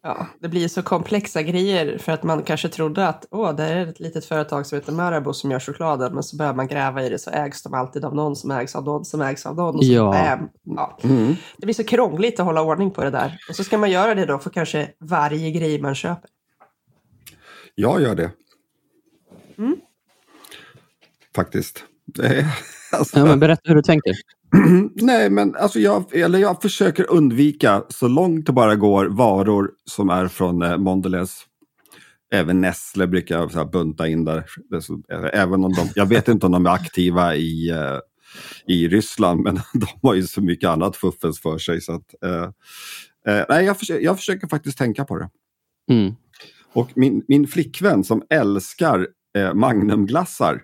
Ja, 0.03 0.27
det 0.41 0.49
blir 0.49 0.69
så 0.69 0.83
komplexa 0.83 1.43
grejer 1.43 1.99
för 1.99 2.13
att 2.13 2.23
man 2.23 2.43
kanske 2.43 2.69
trodde 2.69 3.09
att 3.09 3.27
åh, 3.31 3.55
det 3.55 3.63
är 3.63 3.87
ett 3.87 4.01
litet 4.01 4.25
företag 4.25 4.67
som 4.67 4.79
heter 4.79 4.93
Marabou 4.93 5.33
som 5.33 5.51
gör 5.51 5.61
chokladen, 5.61 6.15
men 6.15 6.23
så 6.23 6.37
börjar 6.37 6.55
man 6.55 6.67
gräva 6.67 7.03
i 7.03 7.09
det 7.09 7.19
så 7.19 7.31
ägs 7.31 7.63
de 7.63 7.75
alltid 7.75 8.05
av 8.05 8.15
någon 8.15 8.37
som 8.37 8.51
ägs 8.51 8.77
av 8.77 8.85
någon 8.85 9.05
som 9.05 9.21
ägs 9.21 9.47
av 9.47 9.57
någon. 9.57 9.77
Och 9.77 9.85
så, 9.85 9.93
ja. 9.93 10.11
Bam, 10.13 10.49
ja. 10.77 10.99
Mm. 11.03 11.35
Det 11.57 11.67
blir 11.67 11.75
så 11.75 11.85
krångligt 11.85 12.41
att 12.41 12.47
hålla 12.47 12.63
ordning 12.63 12.91
på 12.91 13.05
det 13.05 13.11
där. 13.11 13.39
Och 13.49 13.57
så 13.57 13.65
ska 13.65 13.79
man 13.79 13.91
göra 13.91 14.15
det 14.15 14.27
då 14.27 14.39
för 14.39 14.51
kanske 14.51 14.91
varje 15.01 15.51
grej 15.51 15.81
man 15.81 15.95
köper. 15.95 16.31
Jag 17.75 18.03
gör 18.03 18.15
det. 18.15 18.31
Mm. 19.59 19.77
Faktiskt. 21.35 21.85
alltså, 22.93 23.19
ja, 23.19 23.25
men 23.25 23.41
berätta 23.41 23.63
hur 23.65 23.75
du 23.75 23.83
tänker. 23.83 24.13
Nej, 24.95 25.31
men 25.31 25.55
alltså 25.57 25.79
jag, 25.79 26.15
eller 26.15 26.39
jag 26.39 26.63
försöker 26.63 27.11
undvika 27.11 27.85
så 27.89 28.09
långt 28.09 28.47
det 28.47 28.53
bara 28.53 28.77
går 28.77 29.07
varor 29.07 29.71
som 29.85 30.11
är 30.11 30.29
från 30.29 30.63
eh, 30.63 30.77
Mondelez. 30.77 31.45
Även 32.33 32.61
Nestle 32.61 33.07
brukar 33.07 33.39
jag 33.39 33.53
så 33.53 33.59
här, 33.59 33.65
bunta 33.65 34.09
in 34.09 34.25
där. 34.25 34.45
Även 35.33 35.65
om 35.65 35.73
de, 35.73 35.89
jag 35.95 36.07
vet 36.07 36.29
inte 36.29 36.47
om 36.47 36.53
de 36.53 36.67
är 36.67 36.71
aktiva 36.71 37.37
i, 37.37 37.71
eh, 37.71 37.99
i 38.67 38.89
Ryssland, 38.89 39.41
men 39.41 39.55
de 39.73 39.87
har 40.03 40.15
ju 40.15 40.23
så 40.23 40.41
mycket 40.41 40.69
annat 40.69 40.97
fuffens 40.97 41.41
för 41.41 41.59
sig. 41.59 41.81
Så 41.81 41.93
att, 41.93 42.15
eh, 42.25 42.43
eh, 43.35 43.45
nej, 43.49 43.65
jag, 43.65 43.79
försöker, 43.79 44.05
jag 44.05 44.17
försöker 44.17 44.49
faktiskt 44.49 44.79
tänka 44.79 45.05
på 45.05 45.19
det. 45.19 45.29
Mm. 45.91 46.15
Och 46.73 46.91
min, 46.95 47.25
min 47.29 47.47
flickvän 47.47 48.05
som 48.05 48.23
älskar 48.31 49.09
eh, 49.37 49.55
Magnumglassar. 49.55 50.63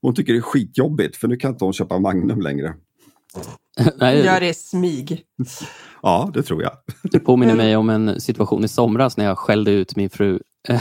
Hon 0.00 0.14
tycker 0.14 0.32
det 0.32 0.38
är 0.38 0.42
skitjobbigt 0.42 1.16
för 1.16 1.28
nu 1.28 1.36
kan 1.36 1.50
inte 1.50 1.64
hon 1.64 1.72
köpa 1.72 1.98
Magnum 1.98 2.40
längre. 2.40 2.74
Nej, 3.96 4.24
Gör 4.24 4.40
det 4.40 4.54
smyg. 4.54 5.22
Ja, 6.02 6.30
det 6.34 6.42
tror 6.42 6.62
jag. 6.62 6.72
Det 7.02 7.20
påminner 7.20 7.54
mig 7.54 7.76
om 7.76 7.90
en 7.90 8.20
situation 8.20 8.64
i 8.64 8.68
somras 8.68 9.16
när 9.16 9.24
jag 9.24 9.38
skällde 9.38 9.70
ut 9.70 9.96
min 9.96 10.10
fru 10.10 10.40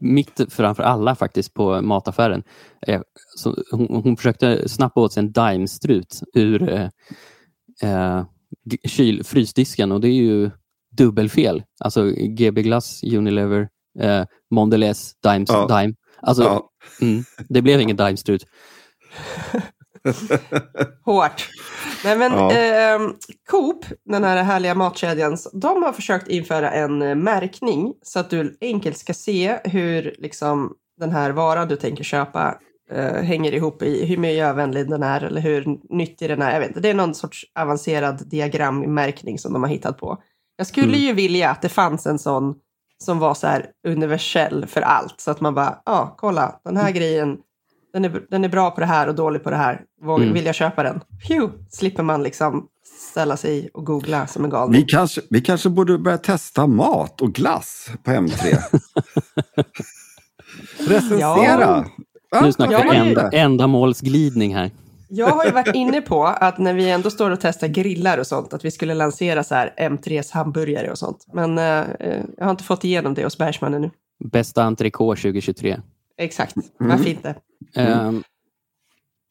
mitt 0.00 0.40
framför 0.48 0.82
alla 0.82 1.14
faktiskt 1.14 1.54
på 1.54 1.82
mataffären. 1.82 2.42
Eh, 2.86 3.00
så 3.36 3.56
hon, 3.70 4.02
hon 4.04 4.16
försökte 4.16 4.68
snappa 4.68 5.00
åt 5.00 5.12
sig 5.12 5.20
en 5.20 5.32
Daimstrut 5.32 6.22
ur 6.34 6.72
eh, 6.72 6.88
eh, 7.82 8.24
kyl, 8.84 9.24
frysdisken 9.24 9.92
och 9.92 10.00
det 10.00 10.08
är 10.08 10.12
ju 10.12 10.50
dubbelfel. 10.96 11.62
Alltså 11.80 12.10
GB 12.10 12.62
Glass, 12.62 13.02
Unilever, 13.04 13.68
eh, 14.00 14.24
Mondelez, 14.50 15.12
Dimes, 15.22 15.48
ja. 15.48 15.80
Dime. 15.80 15.94
Alltså, 16.20 16.42
ja. 16.42 16.70
Mm, 17.00 17.24
det 17.48 17.62
blev 17.62 17.80
ingen 17.80 17.96
Daimstrut. 17.96 18.46
Hårt. 21.04 21.48
Nej, 22.04 22.18
men, 22.18 22.32
ja. 22.32 22.52
eh, 22.52 23.00
Coop, 23.50 23.84
den 24.04 24.24
här 24.24 24.42
härliga 24.42 24.74
matkedjan, 24.74 25.36
de 25.52 25.82
har 25.82 25.92
försökt 25.92 26.28
införa 26.28 26.70
en 26.70 27.02
eh, 27.02 27.14
märkning 27.14 27.94
så 28.02 28.18
att 28.18 28.30
du 28.30 28.56
enkelt 28.60 28.98
ska 28.98 29.14
se 29.14 29.58
hur 29.64 30.14
liksom, 30.18 30.72
den 31.00 31.10
här 31.10 31.30
varan 31.30 31.68
du 31.68 31.76
tänker 31.76 32.04
köpa 32.04 32.58
eh, 32.90 33.22
hänger 33.22 33.54
ihop 33.54 33.82
i 33.82 34.06
hur 34.06 34.16
miljövänlig 34.16 34.90
den 34.90 35.02
är 35.02 35.24
eller 35.24 35.40
hur 35.40 35.78
nyttig 35.96 36.28
den 36.28 36.42
är. 36.42 36.52
Jag 36.52 36.60
vet 36.60 36.68
inte, 36.68 36.80
det 36.80 36.90
är 36.90 36.94
någon 36.94 37.14
sorts 37.14 37.44
avancerad 37.58 38.28
diagrammärkning 38.28 39.38
som 39.38 39.52
de 39.52 39.62
har 39.62 39.70
hittat 39.70 39.98
på. 39.98 40.22
Jag 40.56 40.66
skulle 40.66 40.88
mm. 40.88 41.00
ju 41.00 41.12
vilja 41.12 41.50
att 41.50 41.62
det 41.62 41.68
fanns 41.68 42.06
en 42.06 42.18
sån 42.18 42.54
som 43.04 43.18
var 43.18 43.34
så 43.34 43.46
här 43.46 43.66
universell 43.88 44.66
för 44.66 44.80
allt. 44.80 45.20
Så 45.20 45.30
att 45.30 45.40
man 45.40 45.54
bara, 45.54 45.78
ja, 45.84 45.92
ah, 45.92 46.14
kolla, 46.18 46.60
den 46.64 46.76
här 46.76 46.88
mm. 46.88 46.94
grejen 46.94 47.38
den 47.92 48.04
är, 48.04 48.22
den 48.30 48.44
är 48.44 48.48
bra 48.48 48.70
på 48.70 48.80
det 48.80 48.86
här 48.86 49.08
och 49.08 49.14
dålig 49.14 49.44
på 49.44 49.50
det 49.50 49.56
här. 49.56 49.80
mm. 50.02 50.32
Vill 50.32 50.46
jag 50.46 50.54
köpa 50.54 50.82
den? 50.82 51.00
Phew, 51.26 51.52
slipper 51.70 52.02
man 52.02 52.22
liksom 52.22 52.68
ställa 53.10 53.36
sig 53.36 53.70
och 53.74 53.86
googla 53.86 54.26
som 54.26 54.44
en 54.44 54.50
galning. 54.50 54.80
Vi 54.80 54.86
kanske, 54.86 55.20
vi 55.30 55.40
kanske 55.40 55.68
borde 55.68 55.98
börja 55.98 56.18
testa 56.18 56.66
mat 56.66 57.20
och 57.20 57.32
glass 57.32 57.90
på 58.02 58.10
M3. 58.10 58.56
Recensera! 60.88 61.84
Ja. 62.30 62.40
Nu 62.42 62.52
snackar 62.52 62.90
vi 62.90 62.96
ända, 62.96 63.30
ändamålsglidning 63.30 64.54
här. 64.54 64.70
Jag 65.08 65.26
har 65.26 65.44
ju 65.44 65.50
varit 65.50 65.74
inne 65.74 66.00
på 66.00 66.24
att 66.24 66.58
när 66.58 66.74
vi 66.74 66.90
ändå 66.90 67.10
står 67.10 67.30
och 67.30 67.40
testar 67.40 67.68
grillar 67.68 68.18
och 68.18 68.26
sånt, 68.26 68.52
att 68.52 68.64
vi 68.64 68.70
skulle 68.70 68.94
lansera 68.94 69.44
så 69.44 69.54
här 69.54 69.74
M3s 69.78 70.32
hamburgare 70.32 70.90
och 70.90 70.98
sånt. 70.98 71.26
Men 71.32 71.58
eh, 71.58 71.84
jag 72.36 72.44
har 72.44 72.50
inte 72.50 72.64
fått 72.64 72.84
igenom 72.84 73.14
det 73.14 73.24
hos 73.24 73.38
Bergsman 73.38 73.74
ännu. 73.74 73.90
Bästa 74.24 74.62
entrecote 74.62 75.22
2023. 75.22 75.80
Exakt, 76.18 76.56
mm. 76.56 76.66
varför 76.78 77.10
inte? 77.10 77.34
Mm. 77.74 78.22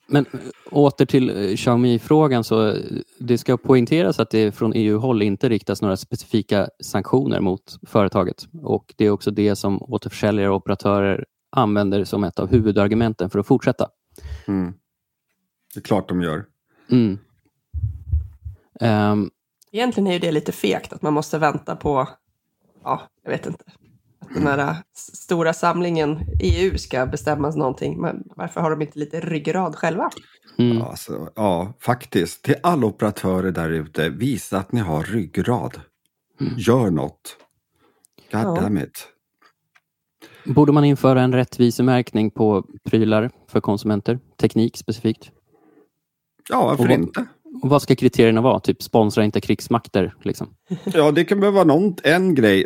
Men 0.07 0.25
åter 0.71 1.05
till 1.05 1.29
eh, 1.29 1.55
Xiaomi-frågan 1.55 2.43
så 2.43 2.67
eh, 2.67 2.75
det 3.19 3.37
ska 3.37 3.57
poängteras 3.57 4.19
att 4.19 4.29
det 4.29 4.51
från 4.51 4.73
EU-håll 4.75 5.21
inte 5.21 5.49
riktas 5.49 5.81
några 5.81 5.97
specifika 5.97 6.69
sanktioner 6.83 7.39
mot 7.39 7.79
företaget 7.87 8.47
och 8.63 8.93
det 8.97 9.05
är 9.05 9.09
också 9.09 9.31
det 9.31 9.55
som 9.55 9.81
återförsäljare 9.81 10.49
och 10.49 10.55
operatörer 10.55 11.25
använder 11.51 12.03
som 12.03 12.23
ett 12.23 12.39
av 12.39 12.51
huvudargumenten 12.51 13.29
för 13.29 13.39
att 13.39 13.47
fortsätta. 13.47 13.87
Mm. 14.47 14.73
Det 15.75 15.79
är 15.79 15.83
klart 15.83 16.09
de 16.09 16.21
gör. 16.21 16.45
Mm. 16.91 17.19
Um, 18.81 19.31
Egentligen 19.71 20.07
är 20.07 20.13
ju 20.13 20.19
det 20.19 20.31
lite 20.31 20.51
fegt 20.51 20.93
att 20.93 21.01
man 21.01 21.13
måste 21.13 21.37
vänta 21.37 21.75
på, 21.75 22.09
ja, 22.83 23.01
jag 23.23 23.31
vet 23.31 23.45
inte, 23.45 23.63
den 24.33 24.47
här 24.47 24.75
stora 24.93 25.53
samlingen 25.53 26.19
EU 26.39 26.77
ska 26.77 27.05
bestämmas 27.05 27.55
någonting. 27.55 28.01
Men 28.01 28.23
varför 28.35 28.61
har 28.61 28.71
de 28.71 28.81
inte 28.81 28.99
lite 28.99 29.19
ryggrad 29.19 29.75
själva? 29.75 30.09
Mm. 30.57 30.81
Alltså, 30.81 31.29
ja, 31.35 31.73
faktiskt. 31.79 32.43
Till 32.43 32.55
alla 32.63 32.85
operatörer 32.85 33.51
där 33.51 33.69
ute, 33.69 34.09
visa 34.09 34.57
att 34.57 34.71
ni 34.71 34.79
har 34.79 35.03
ryggrad. 35.03 35.81
Mm. 36.41 36.53
Gör 36.57 36.91
något. 36.91 37.37
God 38.31 38.41
ja. 38.41 38.55
damn 38.61 38.77
it. 38.77 39.07
Borde 40.45 40.71
man 40.71 40.85
införa 40.85 41.21
en 41.21 41.33
rättvisemärkning 41.33 42.31
på 42.31 42.65
prylar 42.83 43.31
för 43.47 43.61
konsumenter? 43.61 44.19
Teknik 44.37 44.77
specifikt? 44.77 45.31
Ja, 46.49 46.65
varför 46.65 46.91
inte? 46.91 47.25
Och 47.63 47.69
vad 47.69 47.81
ska 47.81 47.95
kriterierna 47.95 48.41
vara? 48.41 48.59
Typ 48.59 48.83
sponsra 48.83 49.23
inte 49.23 49.41
krigsmakter? 49.41 50.15
Liksom. 50.21 50.47
Ja, 50.83 51.11
det 51.11 51.25
kan 51.25 51.39
behöva 51.39 51.63
någon, 51.63 51.95
en 52.03 52.35
grej. 52.35 52.63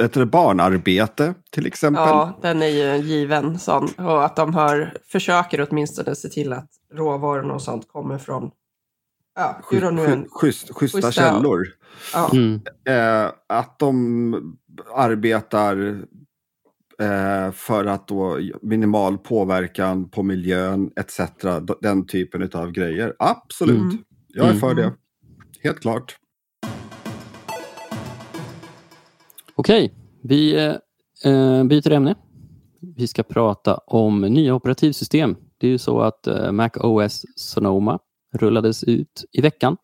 Ett 0.00 0.30
barnarbete 0.30 1.34
till 1.50 1.66
exempel. 1.66 2.02
Ja, 2.02 2.38
den 2.42 2.62
är 2.62 2.66
ju 2.66 2.82
en 2.82 3.00
given 3.00 3.58
sån. 3.58 3.88
Och 3.98 4.24
att 4.24 4.36
de 4.36 4.54
har, 4.54 4.94
försöker 5.06 5.68
åtminstone 5.70 6.14
se 6.14 6.28
till 6.28 6.52
att 6.52 6.68
råvarorna 6.94 7.54
och 7.54 7.62
sånt 7.62 7.88
kommer 7.88 8.18
från 8.18 8.50
ja, 9.34 9.60
hur 9.70 9.80
de 9.80 9.96
nu 9.96 10.04
en, 10.04 10.26
schysst, 10.30 10.70
schyssta, 10.74 11.02
schyssta 11.02 11.12
källor. 11.12 11.66
Ja. 12.12 12.30
Mm. 12.32 12.60
Eh, 12.88 13.32
att 13.46 13.78
de 13.78 14.56
arbetar 14.94 16.02
för 17.52 17.84
att 17.84 18.08
då 18.08 18.38
minimal 18.62 19.18
påverkan 19.18 20.08
på 20.10 20.22
miljön 20.22 20.90
etc. 20.96 21.20
Den 21.80 22.06
typen 22.06 22.50
av 22.52 22.70
grejer. 22.70 23.14
Absolut, 23.18 23.76
mm. 23.76 23.98
jag 24.28 24.48
är 24.48 24.54
för 24.54 24.70
mm. 24.70 24.76
det. 24.76 24.92
Helt 25.62 25.80
klart. 25.80 26.16
Okej, 29.54 29.94
vi 30.22 30.54
eh, 31.24 31.64
byter 31.64 31.92
ämne. 31.92 32.14
Vi 32.96 33.06
ska 33.06 33.22
prata 33.22 33.74
om 33.74 34.20
nya 34.20 34.54
operativsystem. 34.54 35.36
Det 35.58 35.66
är 35.66 35.70
ju 35.70 35.78
så 35.78 36.00
att 36.00 36.26
eh, 36.26 36.52
Mac 36.52 36.70
OS 36.74 37.24
Sonoma 37.36 37.98
rullades 38.34 38.84
ut 38.84 39.24
i 39.32 39.40
veckan. 39.40 39.76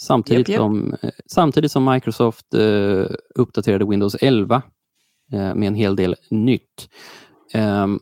Samtidigt, 0.00 0.48
yep, 0.48 0.48
yep. 0.48 0.58
Som, 0.58 0.94
eh, 1.02 1.10
samtidigt 1.26 1.72
som 1.72 1.84
Microsoft 1.84 2.54
eh, 2.54 3.04
uppdaterade 3.34 3.84
Windows 3.84 4.14
11 4.14 4.56
Eh, 4.56 4.62
med 5.30 5.62
en 5.62 5.74
hel 5.74 5.96
del 5.96 6.16
nytt. 6.30 6.88
Um, 7.54 8.00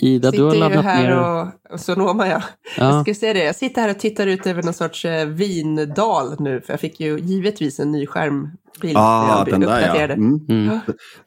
Ida, 0.00 0.30
sitter 0.30 0.44
du 0.44 0.48
har 0.48 0.56
laddat 0.56 0.84
här 0.84 1.02
ner... 1.02 1.18
och, 1.18 1.72
och 1.72 1.80
Sonoma, 1.80 2.28
ja. 2.28 2.42
ja. 2.76 2.84
Jag 2.94 3.02
ska 3.02 3.14
säga 3.14 3.32
det, 3.32 3.44
jag 3.44 3.56
sitter 3.56 3.82
här 3.82 3.90
och 3.90 3.98
tittar 3.98 4.26
ut 4.26 4.46
över 4.46 4.62
någon 4.62 4.74
sorts 4.74 5.04
eh, 5.04 5.26
vindal 5.26 6.40
nu, 6.40 6.60
för 6.60 6.72
jag 6.72 6.80
fick 6.80 7.00
ju 7.00 7.18
givetvis 7.18 7.80
en 7.80 7.92
ny 7.92 8.06
skärmbild. 8.06 8.96
Ah, 8.96 9.44
den 9.44 9.60
där 9.60 9.80
ja. 9.80 10.14
Mm. 10.14 10.46
Mm. 10.48 10.78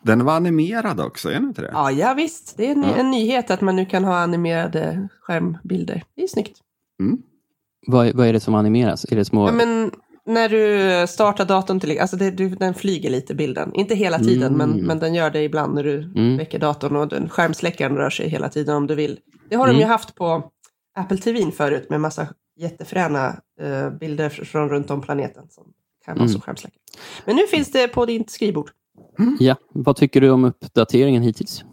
Den 0.02 0.26
var 0.26 0.36
animerad 0.36 1.00
också, 1.00 1.30
är 1.30 1.34
den 1.34 1.44
inte 1.44 1.62
det? 1.62 1.70
Ja, 1.74 1.92
ja 1.92 2.14
visst. 2.14 2.58
Det 2.58 2.68
är 2.68 2.72
en, 2.72 2.84
ja. 2.84 2.96
en 2.96 3.12
nyhet 3.12 3.52
att 3.52 3.62
man 3.62 3.76
nu 3.76 3.86
kan 3.86 4.04
ha 4.04 4.18
animerade 4.18 5.08
skärmbilder. 5.22 6.04
Det 6.16 6.24
är 6.24 6.28
snyggt. 6.28 6.58
Mm. 7.00 7.18
Vad, 7.88 8.16
vad 8.16 8.28
är 8.28 8.34
det 8.34 8.40
som 8.40 8.56
animeras? 8.56 9.06
Är 9.10 9.16
det 9.16 9.26
små... 9.26 9.48
Ja, 9.48 9.52
men 9.52 9.92
när 10.26 10.50
du 10.50 11.08
startar 11.08 11.46
datorn, 11.46 11.80
till, 11.80 12.00
alltså 12.00 12.18
det, 12.18 12.32
du, 12.32 12.50
den 12.50 12.74
flyger 12.74 13.10
lite 13.10 13.36
bilden. 13.36 13.72
Inte 13.74 13.96
hela 13.96 14.20
tiden, 14.20 14.56
mm. 14.56 14.70
men, 14.70 14.86
men 14.86 15.00
den 15.00 15.14
gör 15.14 15.30
det 15.30 15.44
ibland 15.44 15.76
när 15.76 15.84
du 15.84 16.02
mm. 16.02 16.38
väcker 16.38 16.60
datorn 16.60 16.96
och 16.96 17.08
den, 17.08 17.30
skärmsläckaren 17.30 17.96
rör 17.96 18.10
sig 18.10 18.30
hela 18.30 18.50
tiden 18.50 18.76
om 18.76 18.88
du 18.88 18.96
vill. 18.96 19.20
Det 19.50 19.56
har 19.56 19.64
mm. 19.64 19.76
de 19.76 19.80
ju 19.80 19.84
mm. 19.84 19.92
haft 19.92 20.16
på 20.16 20.52
Apple 20.96 21.18
TV 21.18 21.52
förut 21.52 21.90
med 21.90 22.02
massa 22.02 22.28
jättefräna 22.60 23.36
uh, 23.62 23.90
bilder 23.90 24.30
från 24.30 24.70
runt 24.70 24.92
om 24.92 25.02
planeten 25.02 25.44
som 25.50 25.64
kan 26.06 26.16
vara 26.16 26.24
mm. 26.24 26.34
som 26.34 26.42
skärmsläckare. 26.42 26.80
Men 27.26 27.36
nu 27.36 27.48
finns 27.48 27.72
det 27.72 27.88
på 27.88 28.06
ditt 28.06 28.30
skrivbord. 28.30 28.72
Ja, 29.40 29.56
vad 29.74 29.96
tycker 29.96 30.22
du 30.22 30.30
om 30.30 30.46
uppdateringen 30.46 31.24
hittills? 31.24 31.64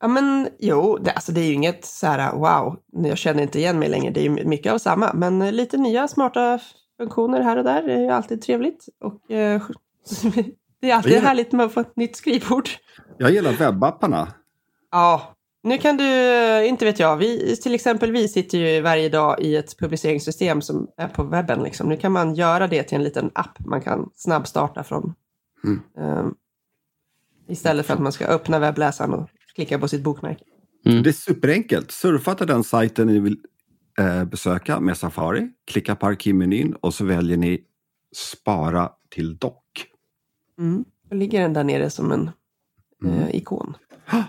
Ja 0.00 0.08
men 0.08 0.48
jo, 0.58 0.98
det, 0.98 1.10
alltså 1.10 1.32
det 1.32 1.40
är 1.40 1.44
ju 1.44 1.52
inget 1.52 1.84
så 1.84 2.06
här 2.06 2.32
wow, 2.32 2.78
jag 2.92 3.18
känner 3.18 3.42
inte 3.42 3.58
igen 3.58 3.78
mig 3.78 3.88
längre. 3.88 4.10
Det 4.10 4.20
är 4.20 4.24
ju 4.24 4.44
mycket 4.44 4.72
av 4.72 4.78
samma, 4.78 5.12
men 5.12 5.56
lite 5.56 5.76
nya 5.76 6.08
smarta 6.08 6.60
funktioner 6.96 7.40
här 7.40 7.56
och 7.56 7.64
där. 7.64 7.82
Det 7.82 7.92
är 7.92 8.00
ju 8.00 8.10
alltid 8.10 8.42
trevligt. 8.42 8.88
Och, 9.00 9.30
eh, 9.30 9.62
det 10.80 10.90
är 10.90 10.94
alltid 10.94 11.12
gillar... 11.12 11.26
härligt 11.26 11.52
med 11.52 11.66
att 11.66 11.72
få 11.72 11.80
ett 11.80 11.96
nytt 11.96 12.16
skrivbord. 12.16 12.68
Jag 13.18 13.30
gillar 13.30 13.52
webbapparna. 13.52 14.28
Ja, 14.90 15.36
nu 15.62 15.78
kan 15.78 15.96
du, 15.96 16.04
inte 16.66 16.84
vet 16.84 16.98
jag, 16.98 17.16
vi, 17.16 17.56
till 17.56 17.74
exempel 17.74 18.12
vi 18.12 18.28
sitter 18.28 18.58
ju 18.58 18.80
varje 18.80 19.08
dag 19.08 19.40
i 19.40 19.56
ett 19.56 19.78
publiceringssystem 19.78 20.62
som 20.62 20.88
är 20.96 21.08
på 21.08 21.22
webben. 21.22 21.62
Liksom. 21.62 21.88
Nu 21.88 21.96
kan 21.96 22.12
man 22.12 22.34
göra 22.34 22.66
det 22.66 22.82
till 22.82 22.96
en 22.96 23.04
liten 23.04 23.30
app 23.34 23.58
man 23.58 23.80
kan 23.80 24.10
snabbstarta 24.14 24.84
från. 24.84 25.14
Mm. 25.64 25.80
Um, 26.18 26.34
istället 27.48 27.86
för 27.86 27.94
att 27.94 28.00
man 28.00 28.12
ska 28.12 28.26
öppna 28.26 28.58
webbläsaren 28.58 29.14
och 29.14 29.28
klicka 29.54 29.78
på 29.78 29.88
sitt 29.88 30.02
bokmärke. 30.02 30.44
Mm. 30.86 31.02
Det 31.02 31.10
är 31.10 31.12
superenkelt. 31.12 31.90
Surfa 31.90 32.34
till 32.34 32.46
den 32.46 32.64
sajten 32.64 33.06
ni 33.06 33.20
vill 33.20 33.38
eh, 33.98 34.24
besöka 34.24 34.80
med 34.80 34.96
Safari, 34.96 35.48
klicka 35.66 35.96
på 35.96 36.06
arkivmenyn 36.06 36.74
och 36.80 36.94
så 36.94 37.04
väljer 37.04 37.36
ni 37.36 37.60
spara 38.16 38.90
till 39.10 39.36
dock. 39.36 39.86
Mm. 40.58 40.84
Då 41.10 41.16
ligger 41.16 41.40
den 41.40 41.52
där 41.52 41.64
nere 41.64 41.90
som 41.90 42.12
en 42.12 42.30
mm. 43.04 43.18
eh, 43.18 43.36
ikon. 43.36 43.76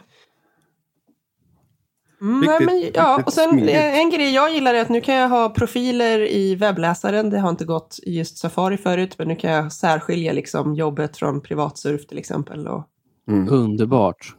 Mm, 2.21 2.41
riktigt, 2.41 2.65
men, 2.65 2.91
ja, 2.93 3.23
och 3.25 3.33
sen 3.33 3.49
smidigt. 3.49 3.75
en 3.75 4.09
grej 4.09 4.33
jag 4.33 4.53
gillar 4.53 4.73
är 4.73 4.81
att 4.81 4.89
nu 4.89 5.01
kan 5.01 5.15
jag 5.15 5.29
ha 5.29 5.49
profiler 5.49 6.19
i 6.19 6.55
webbläsaren. 6.55 7.29
Det 7.29 7.39
har 7.39 7.49
inte 7.49 7.65
gått 7.65 7.99
i 8.03 8.17
just 8.17 8.37
Safari 8.37 8.77
förut, 8.77 9.15
men 9.17 9.27
nu 9.27 9.35
kan 9.35 9.51
jag 9.51 9.73
särskilja 9.73 10.33
liksom 10.33 10.75
jobbet 10.75 11.17
från 11.17 11.41
privatsurf 11.41 12.07
till 12.07 12.17
exempel. 12.17 12.67
Och... 12.67 12.83
Mm. 13.27 13.49
Underbart. 13.49 14.35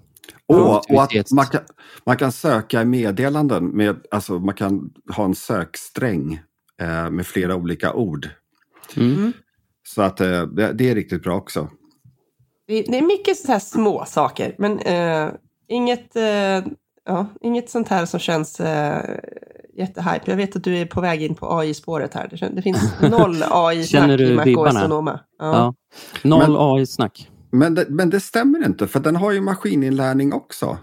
Och, 0.49 0.91
och 0.91 1.03
att 1.03 1.31
man 1.31 1.47
kan, 1.47 1.61
man 2.05 2.17
kan 2.17 2.33
söka 2.33 2.83
i 2.83 2.85
meddelanden, 2.85 3.65
med, 3.67 3.97
alltså 4.11 4.39
man 4.39 4.55
kan 4.55 4.91
ha 5.17 5.25
en 5.25 5.35
söksträng 5.35 6.41
eh, 6.81 7.11
med 7.11 7.27
flera 7.27 7.55
olika 7.57 7.93
ord. 7.93 8.29
Mm. 8.97 9.33
Så 9.89 10.03
att 10.03 10.21
eh, 10.21 10.43
det, 10.43 10.73
det 10.73 10.91
är 10.91 10.95
riktigt 10.95 11.23
bra 11.23 11.37
också. 11.37 11.69
Det, 12.67 12.83
det 12.83 12.99
är 12.99 13.03
mycket 13.03 13.37
så 13.37 13.53
här 13.53 13.59
små 13.59 14.05
saker, 14.05 14.55
men 14.59 14.79
eh, 14.79 15.29
inget, 15.69 16.17
eh, 16.17 16.65
ja, 17.05 17.27
inget 17.41 17.71
sånt 17.71 17.89
här 17.89 18.07
som 18.07 18.21
känns 18.21 18.61
eh, 18.61 19.17
jättehype. 19.79 20.31
Jag 20.31 20.37
vet 20.37 20.57
att 20.57 20.65
du 20.65 20.79
är 20.79 20.87
på 20.87 21.01
väg 21.01 21.23
in 21.23 21.35
på 21.35 21.59
AI-spåret 21.59 22.15
här. 22.15 22.29
Det, 22.29 22.49
det 22.49 22.63
finns 22.63 22.95
noll 23.11 23.45
AI-snack 23.51 24.21
i 24.21 24.35
MacOS 24.35 24.47
vibbarna? 24.47 24.81
Sonoma. 24.81 25.21
Ja. 25.39 25.47
Ja. 25.55 25.75
Noll 26.29 26.53
Men- 26.53 26.57
AI-snack. 26.59 27.29
Men 27.51 27.75
det, 27.75 27.87
men 27.89 28.11
det 28.11 28.21
stämmer 28.21 28.67
inte, 28.67 28.87
för 28.87 29.01
den 29.01 29.17
har 29.17 29.33
ju 29.33 29.41
maskininlärning 29.41 30.33
också. 30.33 30.79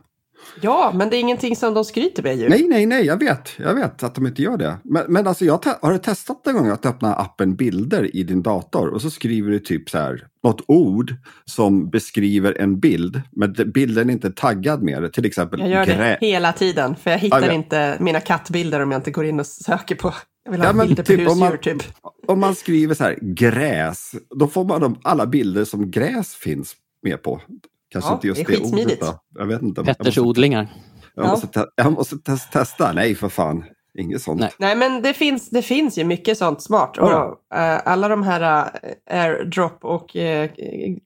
ja, 0.62 0.92
men 0.96 1.10
det 1.10 1.18
är 1.18 1.20
ingenting 1.20 1.56
som 1.56 1.74
de 1.74 1.86
skryter 1.86 2.24
med 2.24 2.38
ju. 2.38 2.50
Nej, 2.50 2.68
nej, 2.68 2.86
nej, 2.86 3.06
jag 3.06 3.20
vet. 3.20 3.50
Jag 3.60 3.74
vet 3.76 4.04
att 4.04 4.16
de 4.16 4.28
inte 4.28 4.42
gör 4.42 4.58
det. 4.58 4.78
Men, 4.84 5.04
men 5.08 5.28
alltså, 5.28 5.46
jag 5.46 5.66
har 5.82 5.92
du 5.92 5.98
testat 5.98 6.48
en 6.48 6.54
gång 6.54 6.70
att 6.70 6.86
öppna 6.86 7.16
appen 7.16 7.56
bilder 7.56 8.16
i 8.16 8.24
din 8.24 8.42
dator 8.44 8.88
och 8.88 9.02
så 9.02 9.10
skriver 9.10 9.52
du 9.52 9.60
typ 9.60 9.90
så 9.90 9.98
här 9.98 10.28
något 10.44 10.62
ord 10.68 11.14
som 11.46 11.90
beskriver 11.90 12.62
en 12.62 12.80
bild, 12.80 13.22
men 13.32 13.54
bilden 13.74 14.10
är 14.10 14.14
inte 14.14 14.32
taggad 14.32 14.84
med 14.84 15.02
det. 15.02 15.10
Till 15.10 15.26
exempel 15.26 15.60
Jag 15.60 15.70
gör 15.70 15.86
det 15.86 16.18
hela 16.22 16.54
tiden, 16.54 16.96
för 16.96 17.12
jag 17.12 17.18
hittar 17.18 17.42
Ja, 17.42 17.48
men- 17.48 17.56
inte 17.56 17.98
mina 18.00 18.20
kattbilder 18.20 18.80
om 18.80 18.92
jag 18.92 19.00
inte 19.00 19.12
går 19.12 19.26
in 19.26 19.40
och 19.40 19.46
söker 19.48 19.96
på... 19.96 20.14
Jag 20.46 20.52
vill 20.52 20.62
Ja, 20.62 20.68
ha 20.68 20.74
men 20.74 20.88
bilder 20.88 21.04
på 21.04 21.08
typ 21.08 21.20
man- 21.38 21.52
husdjur, 21.52 21.58
typ. 21.74 21.84
Om 22.28 22.40
man 22.40 22.56
skriver 22.56 22.96
så 22.96 23.04
här 23.04 23.18
gräs, 23.22 24.12
då 24.36 24.48
får 24.48 24.64
man 24.66 24.82
de, 24.82 25.00
alla 25.04 25.26
bilder 25.26 25.66
som 25.66 25.92
gräs 25.92 26.36
finns 26.36 26.76
med 27.02 27.24
på. 27.24 27.42
Kanske 27.90 28.10
Ja, 28.10 28.14
inte 28.16 28.28
just 28.28 28.46
det 28.48 28.54
är 28.54 28.60
det, 28.60 28.82
ordet 28.84 29.00
då. 29.00 29.20
Jag 29.40 29.46
vet 29.46 29.62
inte. 29.62 29.84
Petters 29.84 29.98
jag 30.00 30.08
måste, 30.08 30.22
odlingar. 30.22 30.68
jag 31.16 31.28
måste, 31.28 31.48
te- 31.48 31.66
jag 31.76 31.92
måste 31.94 32.16
tes- 32.16 32.52
testa. 32.52 32.92
Nej, 32.92 33.16
för 33.16 33.30
fan. 33.30 33.64
Inget 33.98 34.22
sånt. 34.22 34.40
Nej. 34.40 34.52
Nej, 34.60 34.76
men 34.76 35.02
det 35.02 35.14
finns, 35.14 35.50
det 35.50 35.62
finns 35.62 35.98
ju 35.98 36.04
mycket 36.04 36.38
sånt 36.38 36.62
smart. 36.62 36.94
Ja, 36.98 37.24
Och, 37.52 37.58
eh, 37.58 37.82
alla 37.86 38.08
de 38.08 38.24
här 38.24 38.70
eh, 39.08 39.20
airdrop 39.20 39.86
och 39.86 40.16
uh, 40.16 40.50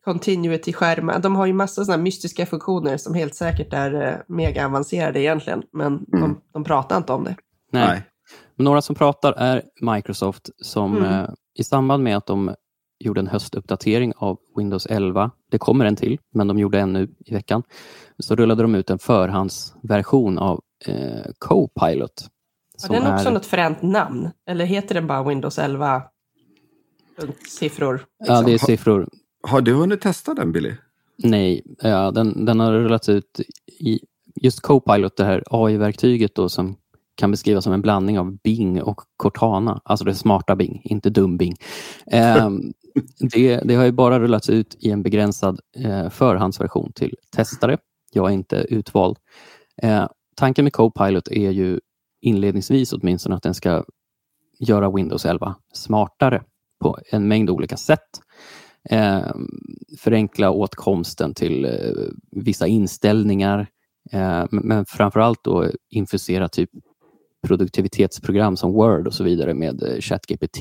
continuity-skärmar, 0.05 1.19
de 1.19 1.35
har 1.35 1.45
ju 1.45 1.53
massa 1.53 1.85
sådana 1.85 2.03
mystiska 2.03 2.45
funktioner 2.45 2.97
som 2.97 3.13
helt 3.13 3.35
säkert 3.35 3.73
är 3.73 3.95
uh, 4.07 4.13
mega 4.27 4.65
avancerade 4.65 5.19
egentligen. 5.21 5.63
Men 5.73 5.87
Mm. 5.87 6.05
de, 6.21 6.41
de 6.53 6.63
pratar 6.63 6.97
inte 6.97 7.13
om 7.13 7.23
det. 7.23 7.35
Nej. 7.71 7.87
Nej. 7.87 8.03
Men 8.59 8.63
några 8.65 8.81
som 8.81 8.95
pratar 8.95 9.33
är 9.33 9.63
Microsoft 9.81 10.49
som 10.61 10.97
Mm. 10.97 11.09
eh, 11.13 11.29
i 11.59 11.63
samband 11.63 12.03
med 12.03 12.17
att 12.17 12.25
de 12.25 12.55
gjorde 12.99 13.19
en 13.19 13.27
höstuppdatering 13.27 14.13
av 14.17 14.37
Windows 14.57 14.85
11, 14.85 15.31
det 15.51 15.57
kommer 15.57 15.85
en 15.85 15.95
till, 15.95 16.17
men 16.33 16.47
de 16.47 16.59
gjorde 16.59 16.79
en 16.79 16.93
nu 16.93 17.15
i 17.25 17.33
veckan, 17.33 17.63
så 18.19 18.35
rullade 18.35 18.61
de 18.61 18.75
ut 18.75 18.89
en 18.89 18.99
förhandsversion 18.99 20.37
av 20.37 20.61
eh, 20.85 21.31
Copilot. 21.37 22.27
Har 22.87 22.95
den 22.95 23.13
också 23.13 23.29
är- 23.29 23.33
något 23.33 23.45
fränt 23.45 23.81
namn? 23.81 24.29
Eller 24.49 24.65
heter 24.65 24.95
den 24.95 25.07
bara 25.07 25.23
Windows 25.23 25.59
11? 25.59 26.03
punkt 27.19 27.49
Siffror? 27.51 28.05
Ja, 28.27 28.33
det 28.41 28.49
är 28.49 28.51
liksom? 28.51 28.65
siffror. 28.67 29.09
Har 29.43 29.61
du 29.61 29.73
hunnit 29.73 30.01
testa 30.01 30.33
den, 30.33 30.51
Billy? 30.51 30.73
Nej, 31.23 31.63
ja, 31.81 32.11
den, 32.11 32.45
den 32.45 32.59
har 32.59 32.71
rullats 32.73 33.09
ut 33.09 33.39
i 33.79 33.99
just 34.41 34.59
Copilot, 34.61 35.17
det 35.17 35.23
här 35.25 35.43
AI-verktyget 35.49 36.35
då 36.35 36.49
som 36.49 36.75
kan 37.19 37.31
beskrivas 37.31 37.63
som 37.63 37.73
en 37.73 37.81
blandning 37.81 38.19
av 38.19 38.37
Bing 38.37 38.81
och 38.81 39.01
Cortana. 39.17 39.81
Alltså 39.83 40.05
det 40.05 40.15
smarta 40.15 40.55
Bing, 40.55 40.81
inte 40.83 41.09
dum 41.09 41.37
Bing. 41.37 41.55
Ehm, 42.11 42.73
det, 43.31 43.57
det 43.57 43.75
har 43.75 43.85
ju 43.85 43.91
bara 43.91 44.19
rullats 44.19 44.49
ut 44.49 44.75
i 44.79 44.91
en 44.91 45.03
begränsad 45.03 45.59
eh, 45.77 46.09
förhandsversion 46.09 46.91
till 46.95 47.15
testare. 47.35 47.77
Jag 48.11 48.29
är 48.29 48.33
inte 48.33 48.55
utvald. 48.55 49.17
Eh, 49.81 50.07
tanken 50.35 50.65
med 50.65 50.73
Copilot 50.73 51.27
är 51.27 51.51
ju 51.51 51.79
inledningsvis 52.21 52.93
åtminstone 52.93 53.35
att 53.35 53.43
den 53.43 53.53
ska 53.53 53.83
göra 54.59 54.91
Windows 54.91 55.25
11 55.25 55.55
smartare 55.73 56.43
på 56.79 56.97
en 57.11 57.27
mängd 57.27 57.49
olika 57.49 57.77
sätt. 57.77 58.09
Eh, 58.89 59.31
förenkla 59.99 60.51
åtkomsten 60.51 61.33
till 61.33 61.65
eh, 61.65 61.71
vissa 62.31 62.67
inställningar, 62.67 63.59
eh, 64.11 64.45
men, 64.51 64.67
men 64.67 64.85
framförallt 64.85 65.43
då 65.43 65.65
infusera 65.89 66.47
typ 66.47 66.69
produktivitetsprogram 67.47 68.57
som 68.57 68.71
Word 68.71 69.07
och 69.07 69.13
så 69.13 69.23
vidare 69.23 69.53
med 69.53 69.83
eh, 69.83 69.99
ChatGPT, 69.99 70.57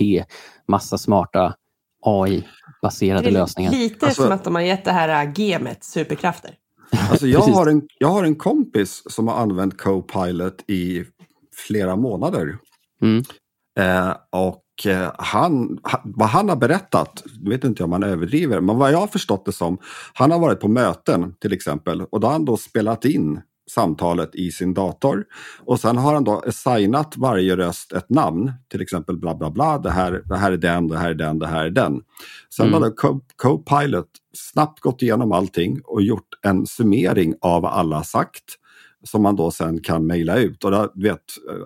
massa 0.69 0.99
smarta 0.99 1.55
AI-baserade 2.03 3.23
Det 3.23 3.29
är 3.29 3.33
lösningar. 3.33 3.71
lite 3.71 4.07
Alltså- 4.07 4.23
som 4.23 4.33
att 4.33 4.45
de 4.45 4.55
har 4.55 4.62
gett 4.62 4.85
det 4.85 4.93
här 4.93 5.27
äh, 5.27 5.33
gemet 5.41 5.85
superkrafter. 5.85 6.55
Alltså 7.11 7.27
jag, 7.27 7.41
har 7.41 7.67
en, 7.67 7.83
jag 7.99 8.09
har 8.09 8.25
en 8.25 8.35
kompis 8.35 9.03
som 9.07 9.29
har 9.29 9.35
använt 9.35 9.79
Copilot 9.79 10.64
i 10.71 11.05
flera 11.67 11.97
månader. 11.97 12.59
Mm. 13.03 13.25
Eh, 13.79 14.17
och 14.31 14.87
eh, 14.87 15.12
han, 15.19 15.79
ha, 15.83 16.03
vad 16.05 16.29
han 16.29 16.49
har 16.49 16.57
berättat, 16.57 17.23
nu 17.41 17.51
vet 17.51 17.64
inte 17.64 17.85
om 17.85 17.93
han 17.93 18.03
överdriver, 18.03 18.61
men 18.61 18.79
vad 18.79 18.93
jag 18.93 18.99
har 18.99 19.07
förstått 19.07 19.45
det 19.45 19.53
som, 19.53 19.79
han 20.14 20.31
har 20.31 20.38
varit 20.38 20.61
på 20.61 20.69
möten 20.69 21.35
till 21.41 21.53
exempel 21.53 22.03
och 22.03 22.21
då 22.21 22.27
har 22.27 22.33
han 22.33 22.45
då 22.45 22.57
spelat 22.57 23.05
in 23.05 23.41
samtalet 23.70 24.35
i 24.35 24.50
sin 24.50 24.74
dator 24.74 25.24
och 25.61 25.81
sen 25.81 25.96
har 25.96 26.14
han 26.14 26.24
då 26.24 26.42
assignat 26.46 27.16
varje 27.16 27.57
röst 27.57 27.92
ett 27.92 28.11
namn, 28.11 28.52
till 28.70 28.81
exempel 28.83 29.18
bla 29.18 29.35
bla 29.35 29.50
bla, 29.50 29.78
det 29.78 29.90
här, 29.90 30.22
det 30.24 30.37
här 30.37 30.52
är 30.52 30.57
den, 30.57 30.88
det 30.88 30.98
här 30.98 31.11
är 31.11 31.14
den, 31.14 31.38
det 31.38 31.46
här 31.46 31.64
är 31.64 31.70
den. 31.70 32.00
Sen 32.57 32.74
Mm. 32.74 32.92
Co- 32.96 33.20
Copilot 33.37 34.09
snabbt 34.37 34.81
gått 34.81 35.02
igenom 35.02 35.33
allting 35.33 35.81
och 35.85 36.02
gjort 36.02 36.28
en 36.42 36.66
summering 36.66 37.35
av 37.40 37.62
vad 37.62 37.72
alla 37.72 38.02
sagt 38.04 38.44
som 39.04 39.22
man 39.22 39.37
då 39.37 39.50
sen 39.50 39.81
kan 39.83 40.07
mejla 40.07 40.37
ut. 40.37 40.64
Och 40.64 40.70
då, 40.70 40.92
vet, 40.94 41.14
eh, 41.50 41.64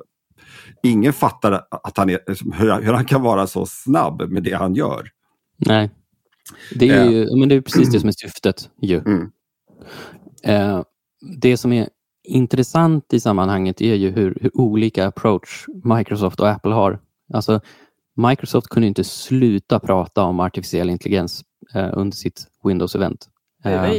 ingen 0.82 1.12
fattar 1.12 1.52
att 1.70 1.96
han 1.96 2.10
är, 2.10 2.18
hur, 2.54 2.82
hur 2.82 2.92
han 2.92 3.04
kan 3.04 3.22
vara 3.22 3.46
så 3.46 3.66
snabb 3.66 4.22
med 4.30 4.42
det 4.42 4.52
han 4.52 4.74
gör. 4.74 5.08
Nej. 5.56 5.90
Det 6.74 6.88
är, 6.90 7.10
ju, 7.10 7.36
men 7.38 7.48
det 7.48 7.54
är 7.54 7.60
precis 7.60 7.92
det 7.92 8.00
som 8.00 8.08
är 8.08 8.12
syftet. 8.12 8.70
Ju. 8.82 8.98
Mm. 8.98 9.30
Eh, 10.44 10.82
det 11.22 11.56
som 11.56 11.72
är 11.72 11.88
intressant 12.24 13.12
i 13.12 13.20
sammanhanget 13.20 13.80
är 13.80 13.94
ju 13.94 14.10
hur, 14.10 14.38
hur 14.40 14.50
olika 14.56 15.06
approach 15.06 15.66
Microsoft 15.84 16.40
och 16.40 16.48
Apple 16.48 16.72
har. 16.72 17.00
Alltså, 17.34 17.60
Microsoft 18.16 18.68
kunde 18.68 18.88
inte 18.88 19.04
sluta 19.04 19.80
prata 19.80 20.22
om 20.22 20.40
artificiell 20.40 20.90
intelligens 20.90 21.44
eh, 21.74 21.90
under 21.92 22.16
sitt 22.16 22.46
Windows-event. 22.64 23.28
Eh, 23.64 23.90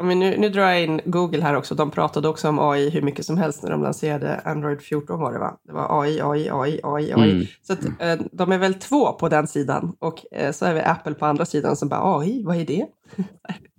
nu, 0.00 0.36
nu 0.38 0.48
drar 0.48 0.62
jag 0.62 0.84
in 0.84 1.00
Google 1.04 1.42
här 1.42 1.54
också. 1.54 1.74
De 1.74 1.90
pratade 1.90 2.28
också 2.28 2.48
om 2.48 2.58
AI 2.58 2.90
hur 2.90 3.02
mycket 3.02 3.26
som 3.26 3.36
helst 3.38 3.62
när 3.62 3.70
de 3.70 3.82
lanserade 3.82 4.40
Android 4.44 4.80
14 4.80 5.20
var 5.20 5.32
det 5.32 5.38
va? 5.38 5.58
Det 5.64 5.72
var 5.72 6.02
AI, 6.02 6.20
AI, 6.20 6.50
AI, 6.50 6.80
AI, 6.82 7.12
AI. 7.12 7.30
Mm. 7.30 7.46
Så 7.62 7.72
att, 7.72 7.84
eh, 7.84 8.26
de 8.32 8.52
är 8.52 8.58
väl 8.58 8.74
två 8.74 9.12
på 9.12 9.28
den 9.28 9.46
sidan 9.46 9.96
och 9.98 10.32
eh, 10.32 10.52
så 10.52 10.64
är 10.64 10.74
vi 10.74 10.80
Apple 10.80 11.14
på 11.14 11.26
andra 11.26 11.44
sidan 11.44 11.76
som 11.76 11.88
bara 11.88 12.18
AI, 12.18 12.42
vad 12.44 12.56
är 12.56 12.66
det? 12.66 12.86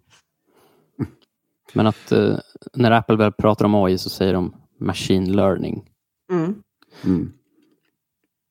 Men 1.73 1.87
att 1.87 2.11
eh, 2.11 2.35
när 2.73 2.91
Apple 2.91 3.15
väl 3.15 3.31
pratar 3.31 3.65
om 3.65 3.75
AI 3.75 3.97
så 3.97 4.09
säger 4.09 4.33
de 4.33 4.55
machine 4.79 5.31
learning. 5.31 5.83
Mm. 6.31 6.55
Mm. 7.05 7.31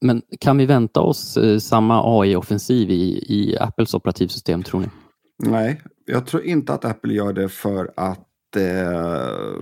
Men 0.05 0.23
kan 0.41 0.59
vi 0.59 0.67
vänta 0.67 1.01
oss 1.01 1.37
eh, 1.37 1.59
samma 1.59 2.21
AI-offensiv 2.21 2.91
i, 2.91 3.25
i 3.29 3.57
Apples 3.61 3.95
operativsystem 3.95 4.63
tror 4.63 4.81
ni? 4.81 4.87
Nej, 5.45 5.83
jag 6.05 6.27
tror 6.27 6.43
inte 6.45 6.73
att 6.73 6.85
Apple 6.85 7.15
gör 7.15 7.33
det 7.33 7.49
för 7.49 7.93
att 7.97 8.57
eh, 8.57 9.59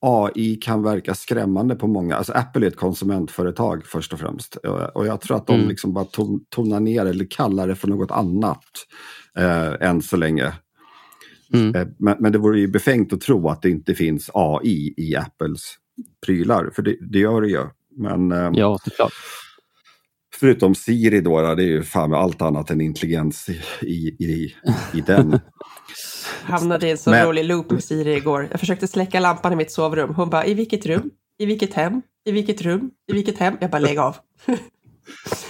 AI 0.00 0.56
kan 0.56 0.82
verka 0.82 1.14
skrämmande 1.14 1.74
på 1.76 1.86
många. 1.86 2.16
Alltså 2.16 2.32
Apple 2.32 2.66
är 2.66 2.68
ett 2.68 2.76
konsumentföretag 2.76 3.86
först 3.86 4.12
och 4.12 4.18
främst. 4.18 4.56
Och 4.56 4.96
och 4.96 5.06
jag 5.06 5.20
tror 5.20 5.36
att 5.36 5.46
de 5.46 5.56
Mm. 5.56 5.68
liksom 5.68 5.92
bara 5.92 6.04
ton, 6.04 6.40
tonar 6.48 6.80
ner 6.80 7.06
eller 7.06 7.26
kallar 7.30 7.68
det 7.68 7.74
för 7.74 7.88
något 7.88 8.10
annat 8.10 8.64
eh, 9.38 9.88
än 9.88 10.02
så 10.02 10.16
länge. 10.16 10.52
Mm. 11.52 11.74
Eh, 11.74 11.86
men, 11.98 12.16
men 12.20 12.32
det 12.32 12.38
vore 12.38 12.60
ju 12.60 12.68
befängt 12.68 13.12
att 13.12 13.20
tro 13.20 13.48
att 13.48 13.62
det 13.62 13.70
inte 13.70 13.94
finns 13.94 14.30
AI 14.34 14.94
i 14.96 15.16
Apples 15.16 15.74
prylar. 16.26 16.70
För 16.74 16.82
det, 16.82 16.96
det 17.00 17.18
gör 17.18 17.40
det 17.40 17.48
ju. 17.48 17.64
Men 17.96 18.32
eh, 18.32 18.50
Ja, 18.54 18.78
såklart. 18.84 19.12
förutom 20.34 20.74
Siri 20.74 21.20
då, 21.20 21.54
det 21.54 21.62
är 21.62 21.66
ju 21.66 21.82
fan 21.82 22.10
med 22.10 22.18
allt 22.18 22.42
annat 22.42 22.70
än 22.70 22.80
intelligens 22.80 23.48
i, 23.48 23.60
i, 23.80 24.24
i, 24.24 24.54
i 24.94 25.00
den. 25.00 25.40
Hamnade 26.42 26.86
i 26.88 26.90
en 26.90 26.98
så 26.98 27.10
Men- 27.10 27.26
rolig 27.26 27.44
loop 27.44 27.70
med 27.70 27.84
Siri 27.84 28.14
igår. 28.16 28.48
Jag 28.50 28.60
försökte 28.60 28.86
släcka 28.88 29.20
lampan 29.20 29.52
i 29.52 29.56
mitt 29.56 29.70
sovrum. 29.72 30.14
Hon 30.14 30.30
bara, 30.30 30.46
i 30.46 30.54
vilket 30.54 30.86
rum? 30.86 31.10
I 31.38 31.46
vilket 31.46 31.74
hem? 31.74 32.02
I 32.24 32.32
vilket 32.32 32.62
rum? 32.62 32.90
I 33.08 33.12
vilket 33.12 33.38
hem? 33.38 33.54
Jag 33.60 33.70
bara, 33.70 33.78
lägg 33.78 33.98
av. 33.98 34.16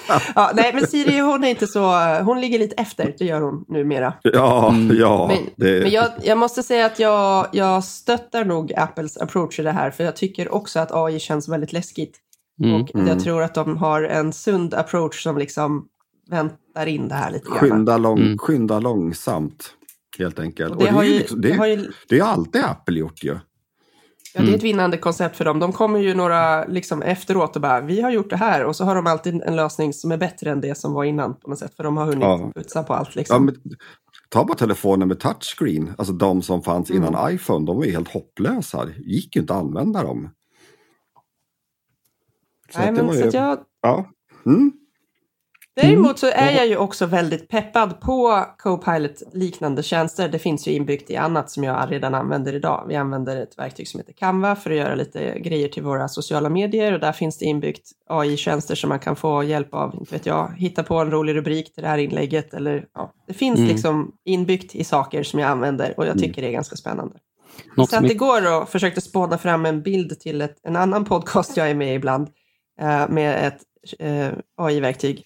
ja, 0.34 0.50
nej, 0.54 0.70
men 0.74 0.86
Siri 0.86 1.18
hon 1.18 1.44
är 1.44 1.48
inte 1.48 1.66
så, 1.66 1.92
hon 2.22 2.40
ligger 2.40 2.58
lite 2.58 2.74
efter, 2.74 3.14
det 3.18 3.24
gör 3.24 3.40
hon 3.40 3.64
numera. 3.68 4.14
Ja, 4.22 4.68
Mm. 4.68 4.96
ja. 4.96 5.26
Men, 5.28 5.38
det, 5.56 5.82
men 5.82 5.90
jag, 5.90 6.08
jag 6.22 6.38
måste 6.38 6.62
säga 6.62 6.86
att 6.86 6.98
jag, 6.98 7.46
jag 7.52 7.84
stöttar 7.84 8.44
nog 8.44 8.72
Apples 8.76 9.16
approach 9.16 9.58
i 9.58 9.62
det 9.62 9.70
här, 9.72 9.90
för 9.90 10.04
jag 10.04 10.16
tycker 10.16 10.54
också 10.54 10.78
att 10.80 10.92
AI 10.92 11.18
känns 11.20 11.48
väldigt 11.48 11.72
läskigt. 11.72 12.16
Mm. 12.64 12.82
Och 12.82 12.94
Mm. 12.94 13.06
jag 13.08 13.20
tror 13.20 13.42
att 13.42 13.54
de 13.54 13.76
har 13.76 14.02
en 14.02 14.32
sund 14.32 14.74
approach 14.74 15.22
som 15.22 15.38
liksom 15.38 15.84
väntar 16.30 16.86
in 16.86 17.08
det 17.08 17.14
här 17.14 17.30
lite 17.30 17.48
grann. 17.48 17.58
skynda, 17.58 17.96
lång, 17.96 18.18
Mm. 18.18 18.38
skynda 18.38 18.78
långsamt, 18.80 19.70
helt 20.18 20.38
enkelt. 20.38 20.70
Och 20.70 20.76
Och 20.76 20.82
det, 20.82 20.88
det, 20.90 20.94
har 20.94 21.02
ju 21.02 21.10
ju, 21.12 21.18
liksom, 21.18 21.40
det 21.40 21.48
det, 21.48 21.54
har 21.54 21.66
är, 21.66 21.76
ju, 21.76 21.92
det 22.08 22.18
är 22.18 22.22
alltid 22.24 22.64
Apple 22.64 22.98
gjort 22.98 23.24
ju. 23.24 23.38
Ja, 24.38 24.44
det 24.44 24.52
är 24.52 24.56
ett 24.56 24.62
vinnande 24.62 24.96
koncept 24.96 25.36
för 25.36 25.44
dem. 25.44 25.58
De 25.58 25.72
kommer 25.72 25.98
ju 25.98 26.14
några 26.14 26.64
liksom 26.64 27.02
efteråt 27.02 27.56
och 27.56 27.62
bara, 27.62 27.80
vi 27.80 28.00
har 28.00 28.10
gjort 28.10 28.30
det 28.30 28.36
här. 28.36 28.64
Och 28.64 28.76
så 28.76 28.84
har 28.84 28.94
de 28.94 29.06
alltid 29.06 29.42
en 29.42 29.56
lösning 29.56 29.92
som 29.92 30.12
är 30.12 30.16
bättre 30.16 30.50
än 30.50 30.60
det 30.60 30.78
som 30.78 30.92
var 30.92 31.04
innan 31.04 31.34
på 31.34 31.50
något 31.50 31.58
sätt. 31.58 31.74
För 31.76 31.84
de 31.84 31.96
har 31.96 32.04
hunnit 32.04 32.22
ja. 32.22 32.52
putsa 32.54 32.82
på 32.82 32.94
allt. 32.94 33.14
Liksom. 33.14 33.34
Ja, 33.34 33.40
men, 33.40 33.76
ta 34.28 34.44
bara 34.44 34.56
telefonen 34.56 35.08
med 35.08 35.20
touchscreen, 35.20 35.94
alltså 35.98 36.12
de 36.12 36.42
som 36.42 36.62
fanns 36.62 36.90
innan 36.90 37.14
mm. 37.14 37.34
iPhone. 37.34 37.66
De 37.66 37.76
var 37.76 37.84
ju 37.84 37.92
helt 37.92 38.08
hopplösa. 38.08 38.84
Det 38.84 38.92
gick 38.96 39.36
ju 39.36 39.40
inte 39.40 39.54
att 39.54 39.60
använda 39.60 40.02
dem. 40.02 40.30
Så 42.72 42.78
Nej, 42.78 42.92
men 42.92 43.08
så 43.08 43.20
ju... 43.20 43.30
jag... 43.32 43.58
Ja. 43.82 44.10
Mm. 44.46 44.72
Däremot 45.82 46.18
så 46.18 46.26
är 46.26 46.50
jag 46.50 46.66
ju 46.66 46.76
också 46.76 47.06
väldigt 47.06 47.48
peppad 47.48 48.00
på 48.00 48.44
Copilot-liknande 48.58 49.82
tjänster. 49.82 50.28
Det 50.28 50.38
finns 50.38 50.68
ju 50.68 50.72
inbyggt 50.72 51.10
i 51.10 51.16
annat 51.16 51.50
som 51.50 51.64
jag 51.64 51.92
redan 51.92 52.14
använder 52.14 52.54
idag. 52.54 52.84
Vi 52.88 52.96
använder 52.96 53.36
ett 53.36 53.58
verktyg 53.58 53.88
som 53.88 54.00
heter 54.00 54.12
Canva 54.12 54.56
för 54.56 54.70
att 54.70 54.76
göra 54.76 54.94
lite 54.94 55.38
grejer 55.38 55.68
till 55.68 55.82
våra 55.82 56.08
sociala 56.08 56.48
medier 56.48 56.92
och 56.92 57.00
där 57.00 57.12
finns 57.12 57.38
det 57.38 57.44
inbyggt 57.44 57.90
AI-tjänster 58.08 58.74
som 58.74 58.88
man 58.88 58.98
kan 58.98 59.16
få 59.16 59.42
hjälp 59.42 59.74
av, 59.74 59.94
inte 59.94 60.14
vet 60.14 60.26
jag, 60.26 60.52
hitta 60.56 60.82
på 60.82 60.94
en 60.94 61.10
rolig 61.10 61.36
rubrik 61.36 61.74
till 61.74 61.82
det 61.82 61.88
här 61.88 61.98
inlägget 61.98 62.54
eller 62.54 62.84
ja, 62.94 63.12
det 63.26 63.34
finns 63.34 63.58
mm. 63.58 63.70
liksom 63.70 64.12
inbyggt 64.24 64.74
i 64.74 64.84
saker 64.84 65.22
som 65.22 65.40
jag 65.40 65.50
använder 65.50 65.94
och 65.96 66.04
jag 66.04 66.10
mm. 66.10 66.18
tycker 66.18 66.38
mm. 66.38 66.42
det 66.42 66.52
är 66.52 66.52
ganska 66.52 66.76
spännande. 66.76 67.14
Något 67.76 67.90
satt 67.90 68.10
igår 68.10 68.60
och 68.60 68.68
försökte 68.68 69.00
spåna 69.00 69.38
fram 69.38 69.66
en 69.66 69.82
bild 69.82 70.20
till 70.20 70.40
ett, 70.40 70.56
en 70.62 70.76
annan 70.76 71.04
podcast 71.04 71.56
jag 71.56 71.70
är 71.70 71.74
med 71.74 71.92
i 71.92 71.94
ibland 71.94 72.28
eh, 72.80 73.08
med 73.08 73.46
ett 73.46 73.62
eh, 73.98 74.28
AI-verktyg 74.56 75.22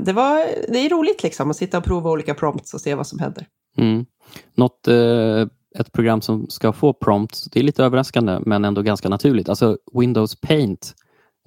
det, 0.00 0.12
var, 0.12 0.44
det 0.72 0.78
är 0.78 0.88
roligt 0.88 1.22
liksom 1.22 1.50
att 1.50 1.56
sitta 1.56 1.78
och 1.78 1.84
prova 1.84 2.10
olika 2.10 2.34
prompts 2.34 2.74
och 2.74 2.80
se 2.80 2.94
vad 2.94 3.06
som 3.06 3.18
händer. 3.18 3.46
Mm. 3.76 4.06
Något, 4.54 4.88
eh, 4.88 5.46
ett 5.78 5.92
program 5.92 6.20
som 6.20 6.50
ska 6.50 6.72
få 6.72 6.92
prompts, 6.92 7.44
det 7.44 7.60
är 7.60 7.64
lite 7.64 7.84
överraskande 7.84 8.38
men 8.46 8.64
ändå 8.64 8.82
ganska 8.82 9.08
naturligt. 9.08 9.48
Alltså 9.48 9.78
Windows 9.92 10.40
Paint 10.40 10.94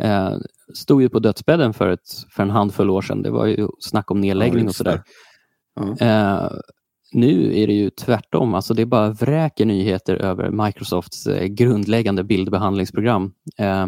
eh, 0.03 0.37
stod 0.73 1.01
ju 1.01 1.09
på 1.09 1.19
dödsbädden 1.19 1.73
för, 1.73 1.89
ett, 1.89 2.09
för 2.29 2.43
en 2.43 2.49
handfull 2.49 2.89
år 2.89 3.01
sedan. 3.01 3.21
Det 3.21 3.31
var 3.31 3.45
ju 3.45 3.67
snack 3.79 4.11
om 4.11 4.21
nedläggning 4.21 4.63
ja, 4.63 4.69
och 4.69 4.75
sådär. 4.75 5.03
Ja. 5.75 6.05
Eh, 6.07 6.51
nu 7.13 7.59
är 7.59 7.67
det 7.67 7.73
ju 7.73 7.89
tvärtom, 7.89 8.53
alltså 8.53 8.73
det 8.73 8.85
bara 8.85 9.09
vräker 9.09 9.65
nyheter 9.65 10.15
över 10.15 10.65
Microsofts 10.65 11.27
eh, 11.27 11.45
grundläggande 11.45 12.23
bildbehandlingsprogram. 12.23 13.31
Eh, 13.57 13.87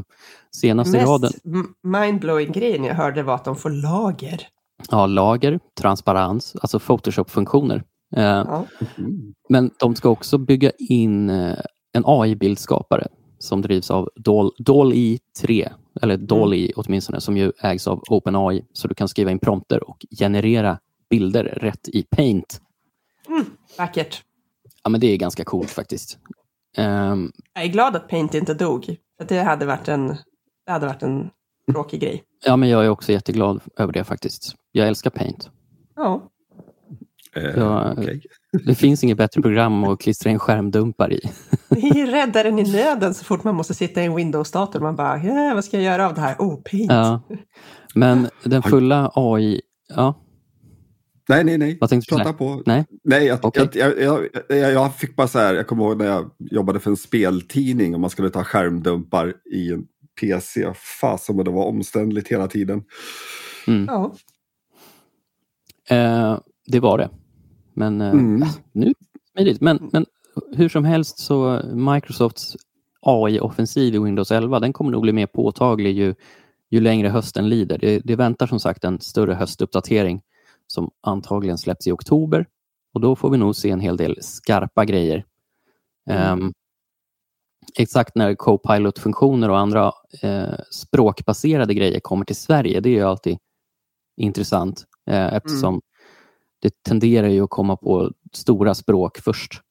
senast 0.52 0.94
Mest 0.94 1.08
raden... 1.08 1.32
mindblowing 1.84 2.52
grejen 2.52 2.84
jag 2.84 2.96
hörde 2.96 3.24
var 3.24 3.36
att 3.36 3.46
de 3.46 3.56
får 3.56 3.70
lager. 3.70 4.48
Ja, 4.92 5.06
lager, 5.06 5.60
transparens, 5.80 6.56
alltså 6.62 6.80
Photoshop-funktioner. 6.80 7.84
Eh, 8.16 8.24
ja. 8.24 8.66
Men 9.50 9.72
de 9.80 9.96
ska 9.96 10.10
också 10.10 10.38
bygga 10.38 10.72
in 10.78 11.30
eh, 11.30 11.58
en 11.94 12.04
AI-bildskapare 12.06 13.08
som 13.40 13.62
drivs 13.62 13.92
av 13.92 14.10
DALL-E 14.60 15.18
3, 15.42 15.70
eller 16.02 16.18
DALL-E 16.18 16.60
mm. 16.60 16.72
åtminstone, 16.76 17.22
som 17.22 17.38
ju 17.38 17.52
ägs 17.62 17.88
av 17.88 18.04
OpenAI. 18.10 18.66
Så 18.74 18.88
du 18.88 18.96
kan 18.96 19.08
skriva 19.08 19.32
in 19.32 19.40
prompter 19.40 19.90
och 19.90 20.06
generera 20.20 20.80
bilder 21.10 21.44
rätt 21.44 21.88
i 21.88 22.04
Paint. 22.04 22.62
Mm, 23.28 23.46
vackert. 23.78 24.24
Ja, 24.84 24.90
men 24.90 25.02
det 25.02 25.08
är 25.08 25.18
ganska 25.18 25.44
coolt 25.44 25.70
faktiskt. 25.70 26.18
Um, 26.78 27.32
jag 27.54 27.64
är 27.64 27.68
glad 27.68 27.96
att 27.96 28.08
Paint 28.08 28.34
inte 28.34 28.54
dog. 28.54 28.86
För 29.18 29.28
det 29.28 29.42
hade 29.42 29.66
varit 29.66 29.88
en, 29.88 30.08
det 30.66 30.72
hade 30.72 30.88
varit 30.88 31.04
en 31.04 31.30
tråkig 31.72 32.02
grej. 32.02 32.24
Ja, 32.46 32.56
men 32.56 32.70
jag 32.70 32.86
är 32.86 32.90
också 32.90 33.12
jätteglad 33.12 33.62
över 33.78 33.94
det 33.94 34.04
faktiskt. 34.04 34.56
Jag 34.72 34.88
älskar 34.88 35.10
Paint. 35.10 35.50
Ja. 35.96 36.30
Uh, 37.38 37.44
jag, 37.44 38.00
okay. 38.00 38.22
Det 38.66 38.76
finns 38.76 39.04
inget 39.04 39.18
bättre 39.18 39.42
program 39.42 39.84
att 39.84 40.00
klistra 40.02 40.32
in 40.32 40.40
skärmdumpar 40.40 41.14
i. 41.14 41.22
Det 41.70 41.90
är 41.90 42.08
räddaren 42.08 42.60
i 42.60 42.72
nöden 42.72 43.14
så 43.14 43.26
fort 43.26 43.44
man 43.44 43.56
måste 43.56 43.74
sitta 43.74 44.02
i 44.02 44.06
en 44.06 44.16
Windows-dator. 44.16 44.80
Man 44.80 44.96
bara, 44.96 45.24
yeah, 45.24 45.56
vad 45.56 45.66
ska 45.66 45.78
jag 45.78 45.84
göra 45.84 46.08
av 46.08 46.14
det 46.14 46.22
här? 46.22 46.36
Oh, 46.40 46.62
Paint. 46.62 46.92
Ja. 46.92 47.22
Men 47.94 48.30
den 48.44 48.64
fulla 48.64 49.12
AI... 49.16 49.62
Ja. 49.96 50.25
Nej, 51.30 51.44
nej, 51.44 51.58
nej. 51.58 51.78
Vad 51.82 51.90
tänkte 51.90 52.16
du 52.16 52.18
Prata 52.18 52.34
på. 52.34 52.64
Nej, 52.66 52.86
nej 53.04 53.26
jag, 53.26 53.46
okay. 53.46 53.68
jag, 53.74 54.00
jag, 54.02 54.28
jag, 54.50 54.72
jag, 54.74 54.96
fick 54.96 55.16
bara 55.16 55.28
så 55.28 55.40
här, 55.40 55.54
jag 55.54 55.68
kommer 55.68 55.84
ihåg 55.84 55.98
när 55.98 56.06
jag 56.06 56.32
jobbade 56.40 56.80
för 56.80 56.90
en 56.90 56.98
speltidning 56.98 57.94
och 57.94 58.00
man 58.00 58.10
skulle 58.10 58.30
ta 58.30 58.44
skärmdumpar 58.44 59.34
i 59.52 59.72
en 59.72 59.86
PC. 60.22 60.74
Fasen 61.02 61.38
vad 61.38 61.46
det 61.46 61.52
var 61.52 61.66
omständligt 61.66 62.28
hela 62.28 62.48
tiden. 62.48 62.84
Mm. 63.68 63.86
Ja. 63.86 64.16
Eh, 65.90 66.40
det 66.68 66.80
var 66.80 66.98
det. 66.98 67.10
Men 67.74 68.02
eh, 68.02 68.12
mm. 68.12 68.42
Äh, 68.42 68.50
nu 68.72 68.94
smidigt. 69.36 69.62
Men, 69.62 69.90
men 69.92 70.06
hur 70.56 70.70
som 70.70 70.86
helst 70.86 71.20
så 71.20 71.62
Microsofts 71.74 72.58
AI-offensiv 73.02 73.96
i 73.96 74.00
Windows 74.00 74.32
11 74.32 74.60
den 74.60 74.74
kommer 74.74 74.92
nog 74.92 75.02
bli 75.02 75.14
mer 75.14 75.28
påtaglig 75.28 75.98
ju, 75.98 76.16
ju 76.70 76.80
längre 76.80 77.08
hösten 77.08 77.50
lider. 77.50 77.78
Det, 77.78 78.00
det 78.00 78.16
väntar 78.16 78.48
som 78.48 78.60
sagt 78.60 78.84
en 78.84 79.00
större 79.00 79.34
höstuppdatering 79.34 80.22
som 80.76 80.92
antagligen 81.02 81.58
släpps 81.58 81.88
i 81.88 81.92
oktober. 81.92 82.48
Och 82.94 83.02
då 83.02 83.16
får 83.16 83.30
vi 83.30 83.38
nog 83.38 83.56
se 83.56 83.70
en 83.70 83.80
hel 83.80 83.98
del 83.98 84.18
skarpa 84.22 84.86
grejer. 84.86 85.26
Mm. 86.10 86.40
Um, 86.40 86.54
exakt 87.76 88.16
när 88.16 88.36
Copilot-funktioner 88.36 89.50
och 89.50 89.60
andra 89.60 89.92
eh, 90.22 90.60
språkbaserade 90.72 91.74
grejer 91.74 92.00
kommer 92.00 92.26
till 92.26 92.36
Sverige, 92.36 92.80
det 92.80 92.90
är 92.90 92.94
ju 92.94 93.04
alltid 93.04 93.38
intressant 94.18 94.86
eh, 95.10 95.34
eftersom 95.34 95.74
mm. 95.74 95.82
det 96.62 96.84
tenderar 96.84 97.28
ju 97.28 97.44
att 97.44 97.50
komma 97.50 97.76
på 97.78 98.12
stora 98.34 98.74
språk 98.76 99.18
först. 99.18 99.62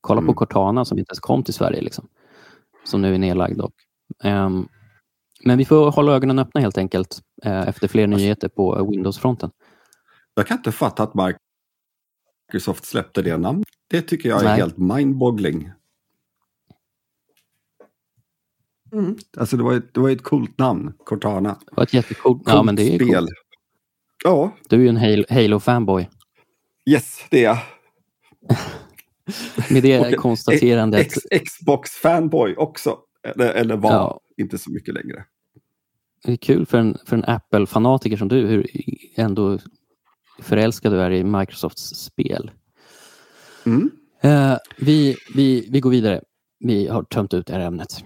Kolla 0.00 0.18
mm. 0.18 0.26
på 0.26 0.34
Cortana 0.34 0.84
som 0.84 0.98
inte 0.98 1.10
ens 1.10 1.20
kom 1.20 1.42
till 1.42 1.54
Sverige, 1.54 1.80
liksom, 1.80 2.08
som 2.84 3.02
nu 3.02 3.14
är 3.14 3.18
nedlagd. 3.18 3.58
Dock. 3.58 3.74
Um, 4.24 4.68
men 5.44 5.58
vi 5.58 5.64
får 5.64 5.90
hålla 5.90 6.12
ögonen 6.12 6.38
öppna 6.38 6.60
helt 6.60 6.78
enkelt 6.78 7.20
eh, 7.44 7.68
efter 7.68 7.88
fler 7.88 8.06
nyheter 8.06 8.48
på 8.48 8.90
Windows-fronten. 8.90 9.50
Jag 10.38 10.46
kan 10.46 10.56
inte 10.56 10.72
fatta 10.72 11.02
att 11.02 11.38
Microsoft 12.52 12.84
släppte 12.84 13.22
det 13.22 13.36
namnet. 13.36 13.68
Det 13.88 14.02
tycker 14.02 14.28
jag 14.28 14.40
är 14.40 14.44
Nej. 14.44 14.56
helt 14.56 14.78
mindboggling. 14.78 15.70
Mm. 18.92 19.16
Alltså 19.36 19.56
det 19.56 19.62
var, 19.62 19.74
ett, 19.74 19.94
det 19.94 20.00
var 20.00 20.10
ett 20.10 20.22
coolt 20.22 20.58
namn, 20.58 20.92
Cortana. 20.98 21.58
Det 21.66 21.76
var 21.76 21.82
ett 21.82 21.94
jättecoolt 21.94 22.42
ja, 22.46 22.62
men 22.62 22.76
det 22.76 22.82
är 22.82 22.98
spel. 22.98 23.08
Coolt. 23.08 23.30
Ja. 24.24 24.56
Du 24.68 24.76
är 24.76 24.80
ju 24.80 24.88
en 24.88 25.24
Halo-fanboy. 25.28 26.06
yes, 26.90 27.26
det 27.30 27.44
är 27.44 27.44
jag. 27.44 27.58
Med 29.70 29.82
det 29.82 30.16
konstaterandet. 30.18 31.12
Xbox-fanboy 31.44 32.54
också. 32.56 32.98
Eller, 33.22 33.52
eller 33.52 33.76
var, 33.76 33.92
ja. 33.92 34.20
inte 34.36 34.58
så 34.58 34.70
mycket 34.70 34.94
längre. 34.94 35.24
Det 36.24 36.32
är 36.32 36.36
kul 36.36 36.66
för 36.66 36.78
en, 36.78 36.98
för 37.06 37.16
en 37.16 37.24
Apple-fanatiker 37.24 38.16
som 38.16 38.28
du, 38.28 38.46
hur 38.46 38.66
ändå 39.14 39.58
förälskad 40.38 40.92
du 40.92 41.00
är 41.00 41.10
i 41.10 41.24
Microsofts 41.24 41.82
spel. 41.82 42.50
Mm. 43.66 43.90
Uh, 44.24 44.56
vi, 44.76 45.16
vi, 45.34 45.68
vi 45.70 45.80
går 45.80 45.90
vidare. 45.90 46.22
Vi 46.58 46.88
har 46.88 47.02
tömt 47.02 47.34
ut 47.34 47.46
det 47.46 47.52
här 47.52 47.60
ämnet. 47.60 48.04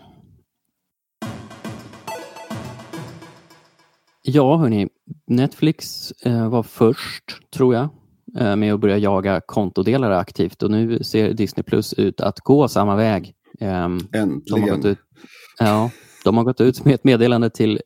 Ja, 4.23 4.57
hörni. 4.57 4.89
Netflix 5.27 6.13
uh, 6.27 6.49
var 6.49 6.63
först, 6.63 7.51
tror 7.55 7.75
jag, 7.75 7.89
uh, 8.41 8.57
med 8.57 8.75
att 8.75 8.81
börja 8.81 8.99
jaga 8.99 9.41
kontodelare 9.47 10.19
aktivt 10.19 10.63
och 10.63 10.71
nu 10.71 11.03
ser 11.03 11.33
Disney 11.33 11.65
Plus 11.65 11.93
ut 11.93 12.21
att 12.21 12.41
gå 12.41 12.69
samma 12.69 12.97
väg. 12.97 13.35
Äntligen. 13.61 14.43
De 14.47 14.61
har, 14.61 14.77
gått 14.77 14.85
ut, 14.85 14.99
ja, 15.59 15.91
de 16.25 16.37
har 16.37 16.45
gått 16.45 16.61
ut 16.61 16.85
med 16.85 16.95
ett 16.95 17.05
meddelande 17.05 17.51
till 17.51 17.81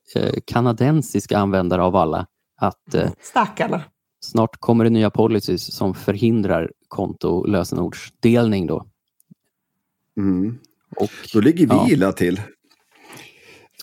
kanadensiska 0.46 1.38
användare 1.38 1.82
av 1.82 1.96
alla 1.96 2.26
att 2.60 2.94
Stackarna. 3.20 3.82
Snart 4.24 4.60
kommer 4.60 4.84
det 4.84 4.90
nya 4.90 5.10
policies 5.10 5.74
som 5.74 5.94
förhindrar 5.94 6.72
konto 6.88 7.28
och 7.28 7.48
lösenordsdelning. 7.48 8.66
Då. 8.66 8.86
Mm. 10.16 10.58
Och, 10.96 11.10
då 11.32 11.40
ligger 11.40 11.66
vi 11.66 11.74
ja. 11.74 11.88
illa 11.90 12.12
till. 12.12 12.40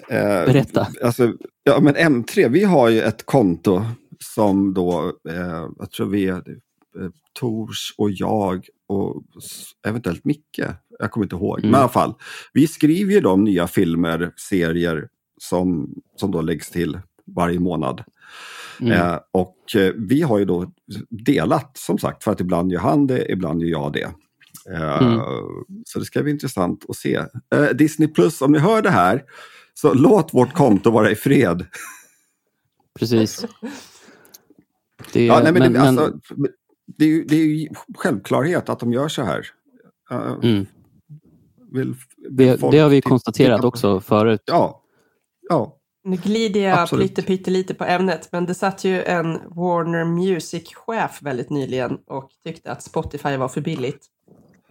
Eh, 0.09 0.19
Berätta. 0.45 0.87
Alltså, 1.03 1.33
ja, 1.63 1.79
men 1.81 1.95
M3, 1.95 2.49
vi 2.49 2.63
har 2.63 2.89
ju 2.89 3.01
ett 3.01 3.25
konto 3.25 3.85
som 4.19 4.73
då, 4.73 5.13
eh, 5.29 5.69
jag 5.79 5.91
tror 5.91 6.07
vi 6.07 6.27
är 6.27 6.35
eh, 6.35 7.09
Tors 7.39 7.93
och 7.97 8.11
jag 8.11 8.67
och 8.87 9.23
eventuellt 9.87 10.25
Micke. 10.25 10.59
Jag 10.99 11.11
kommer 11.11 11.25
inte 11.25 11.35
ihåg. 11.35 11.59
Mm. 11.59 11.71
Men 11.71 11.79
i 11.79 11.81
alla 11.81 11.91
fall, 11.91 12.13
vi 12.53 12.67
skriver 12.67 13.13
ju 13.13 13.21
de 13.21 13.43
nya 13.43 13.67
filmer, 13.67 14.31
serier 14.49 15.07
som, 15.37 15.95
som 16.15 16.31
då 16.31 16.41
läggs 16.41 16.69
till 16.69 16.99
varje 17.25 17.59
månad. 17.59 18.03
Mm. 18.81 18.91
Eh, 18.91 19.19
och 19.31 19.75
eh, 19.75 19.93
vi 19.97 20.21
har 20.21 20.39
ju 20.39 20.45
då 20.45 20.71
delat 21.09 21.77
som 21.77 21.97
sagt 21.97 22.23
för 22.23 22.31
att 22.31 22.39
ibland 22.39 22.71
gör 22.71 22.79
han 22.79 23.07
det, 23.07 23.31
ibland 23.31 23.61
gör 23.61 23.69
jag 23.69 23.93
det. 23.93 24.11
Eh, 24.69 25.01
mm. 25.01 25.19
Så 25.85 25.99
det 25.99 26.05
ska 26.05 26.23
bli 26.23 26.31
intressant 26.31 26.85
att 26.89 26.95
se. 26.95 27.15
Eh, 27.55 27.69
Disney 27.73 28.07
Plus, 28.07 28.41
om 28.41 28.51
ni 28.51 28.59
hör 28.59 28.81
det 28.81 28.89
här, 28.89 29.23
så 29.73 29.93
låt 29.93 30.33
vårt 30.33 30.53
konto 30.53 30.91
vara 30.91 31.11
i 31.11 31.15
fred. 31.15 31.65
Precis. 32.99 33.45
Det, 35.13 35.25
ja, 35.25 35.39
nej, 35.43 35.53
men, 35.53 35.61
men, 35.61 35.73
det, 35.73 35.81
alltså, 35.81 36.19
det, 36.97 37.05
är 37.05 37.09
ju, 37.09 37.23
det 37.23 37.35
är 37.35 37.45
ju 37.45 37.69
självklarhet 37.95 38.69
att 38.69 38.79
de 38.79 38.93
gör 38.93 39.07
så 39.07 39.23
här. 39.23 39.47
Mm. 40.43 40.65
Vill, 41.71 41.95
vill 42.29 42.47
det, 42.47 42.71
det, 42.71 42.79
har 42.79 42.89
vi 42.89 43.01
konstaterat 43.01 43.63
också 43.63 43.99
förut. 43.99 44.41
Ja. 44.45 44.83
ja. 45.49 45.77
Nu 46.03 46.17
glider 46.17 46.61
jag 46.61 46.93
lite 46.93 47.21
pyttelite 47.21 47.73
på 47.73 47.85
ämnet, 47.85 48.29
men 48.31 48.45
det 48.45 48.53
satt 48.53 48.83
ju 48.83 49.03
en 49.03 49.33
Warner 49.33 50.05
Music-chef 50.05 51.21
väldigt 51.21 51.49
nyligen 51.49 51.97
och 52.07 52.29
tyckte 52.43 52.71
att 52.71 52.83
Spotify 52.83 53.37
var 53.37 53.47
för 53.47 53.61
billigt. 53.61 54.05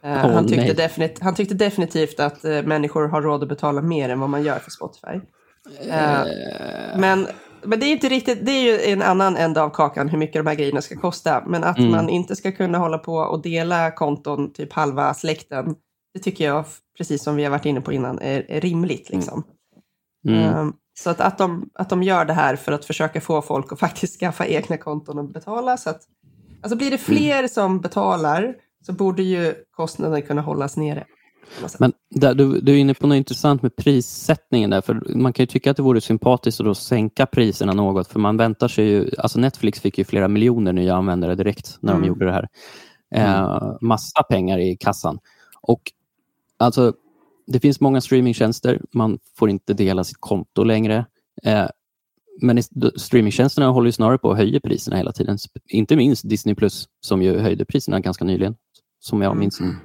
Uh, 0.05 0.11
oh, 0.11 0.16
han, 0.16 0.47
tyckte 0.47 0.72
definit 0.72 1.18
han 1.20 1.35
tyckte 1.35 1.55
definitivt 1.55 2.20
att 2.20 2.45
uh, 2.45 2.62
människor 2.62 3.09
har 3.09 3.22
råd 3.22 3.43
att 3.43 3.49
betala 3.49 3.83
mer 3.83 4.09
än 4.09 4.20
vad 4.20 4.31
man 4.31 4.43
gör 4.43 4.59
för 4.59 4.70
Spotify. 4.70 5.14
Uh, 5.87 6.24
men, 6.99 7.26
men 7.62 7.81
det 7.81 7.87
är 7.87 7.93
inte 7.93 8.09
riktigt, 8.09 8.47
det 8.47 8.53
är 8.53 8.62
ju 8.62 8.93
en 8.93 9.03
annan 9.03 9.37
ända 9.37 9.62
av 9.62 9.70
kakan 9.70 10.09
hur 10.09 10.18
mycket 10.18 10.35
de 10.35 10.47
här 10.47 10.55
grejerna 10.55 10.83
ska 10.83 10.97
kosta. 10.97 11.45
Men 11.47 11.64
att 11.64 11.78
mm. 11.78 11.91
man 11.91 12.09
inte 12.09 12.37
ska 12.37 12.53
kunna 12.53 12.78
hålla 12.78 12.99
på 12.99 13.14
och 13.14 13.43
dela 13.43 13.91
konton, 13.91 14.53
typ 14.53 14.72
halva 14.72 15.14
släkten, 15.14 15.74
det 16.14 16.20
tycker 16.20 16.45
jag, 16.45 16.64
precis 16.99 17.22
som 17.22 17.37
vi 17.37 17.45
har 17.45 17.51
varit 17.51 17.66
inne 17.66 17.81
på 17.81 17.93
innan, 17.93 18.18
är, 18.18 18.47
är 18.49 18.61
rimligt. 18.61 19.11
Liksom. 19.11 19.45
Mm. 20.28 20.59
Um, 20.59 20.74
så 20.95 21.11
att, 21.11 21.20
att, 21.20 21.38
de, 21.38 21.70
att 21.74 21.88
de 21.88 22.03
gör 22.03 22.24
det 22.24 22.32
här 22.32 22.57
för 22.57 22.72
att 22.72 22.84
försöka 22.84 23.20
få 23.20 23.43
folk 23.43 23.72
att 23.72 23.80
faktiskt 23.80 24.20
skaffa 24.20 24.47
egna 24.47 24.76
konton 24.76 25.18
och 25.18 25.32
betala. 25.32 25.76
Så 25.76 25.91
att, 25.91 26.01
alltså 26.62 26.76
blir 26.76 26.91
det 26.91 26.99
fler 26.99 27.38
mm. 27.38 27.49
som 27.49 27.80
betalar 27.80 28.55
så 28.86 28.93
borde 28.93 29.22
ju 29.22 29.55
kostnaden 29.70 30.22
kunna 30.22 30.43
hållas 30.43 30.76
nere. 30.76 31.07
Men 31.78 31.93
där, 32.11 32.34
du, 32.34 32.61
du 32.61 32.72
är 32.72 32.76
inne 32.76 32.95
på 32.95 33.07
något 33.07 33.16
intressant 33.16 33.62
med 33.62 33.76
prissättningen 33.76 34.70
där, 34.70 34.80
för 34.80 35.16
man 35.16 35.32
kan 35.32 35.43
ju 35.43 35.47
tycka 35.47 35.70
att 35.70 35.76
det 35.76 35.82
vore 35.82 36.01
sympatiskt 36.01 36.61
att 36.61 36.66
då 36.66 36.74
sänka 36.74 37.26
priserna 37.26 37.72
något, 37.72 38.09
för 38.09 38.18
man 38.20 38.36
väntar 38.36 38.68
sig 38.68 38.84
ju, 38.84 39.11
alltså 39.18 39.38
Netflix 39.38 39.80
fick 39.80 39.99
ju 39.99 40.05
flera 40.05 40.28
miljoner 40.28 40.72
nya 40.72 40.95
användare 40.95 41.34
direkt 41.34 41.78
när 41.80 41.93
mm. 41.93 42.03
de 42.03 42.09
gjorde 42.09 42.24
det 42.24 42.32
här. 42.32 42.49
Eh, 43.14 43.41
mm. 43.41 43.76
massa 43.80 44.22
pengar 44.22 44.59
i 44.59 44.76
kassan. 44.76 45.18
Och 45.62 45.82
alltså, 46.59 46.93
det 47.53 47.61
finns 47.61 47.80
många 47.80 48.01
streamingtjänster, 48.01 48.80
man 48.92 49.18
får 49.38 49.51
inte 49.51 49.74
dela 49.74 50.05
sitt 50.05 50.20
konto 50.20 50.64
längre. 50.64 51.07
Eh, 51.42 51.66
men 52.42 52.62
streamingtjänsterna 52.96 53.68
håller 53.68 53.88
ju 53.88 53.92
snarare 53.92 54.18
på 54.18 54.30
att 54.30 54.36
höja 54.36 54.61
priserna 54.61 54.96
hela 54.96 55.12
tiden. 55.12 55.38
Inte 55.68 55.96
minst 55.96 56.28
Disney 56.28 56.55
Plus 56.55 56.88
som 57.01 57.22
ju 57.22 57.38
höjde 57.38 57.64
priserna 57.64 58.01
ganska 58.01 58.24
nyligen, 58.24 58.57
som 58.98 59.22
jag 59.22 59.36
minns. 59.36 59.61
Mm. 59.61 59.76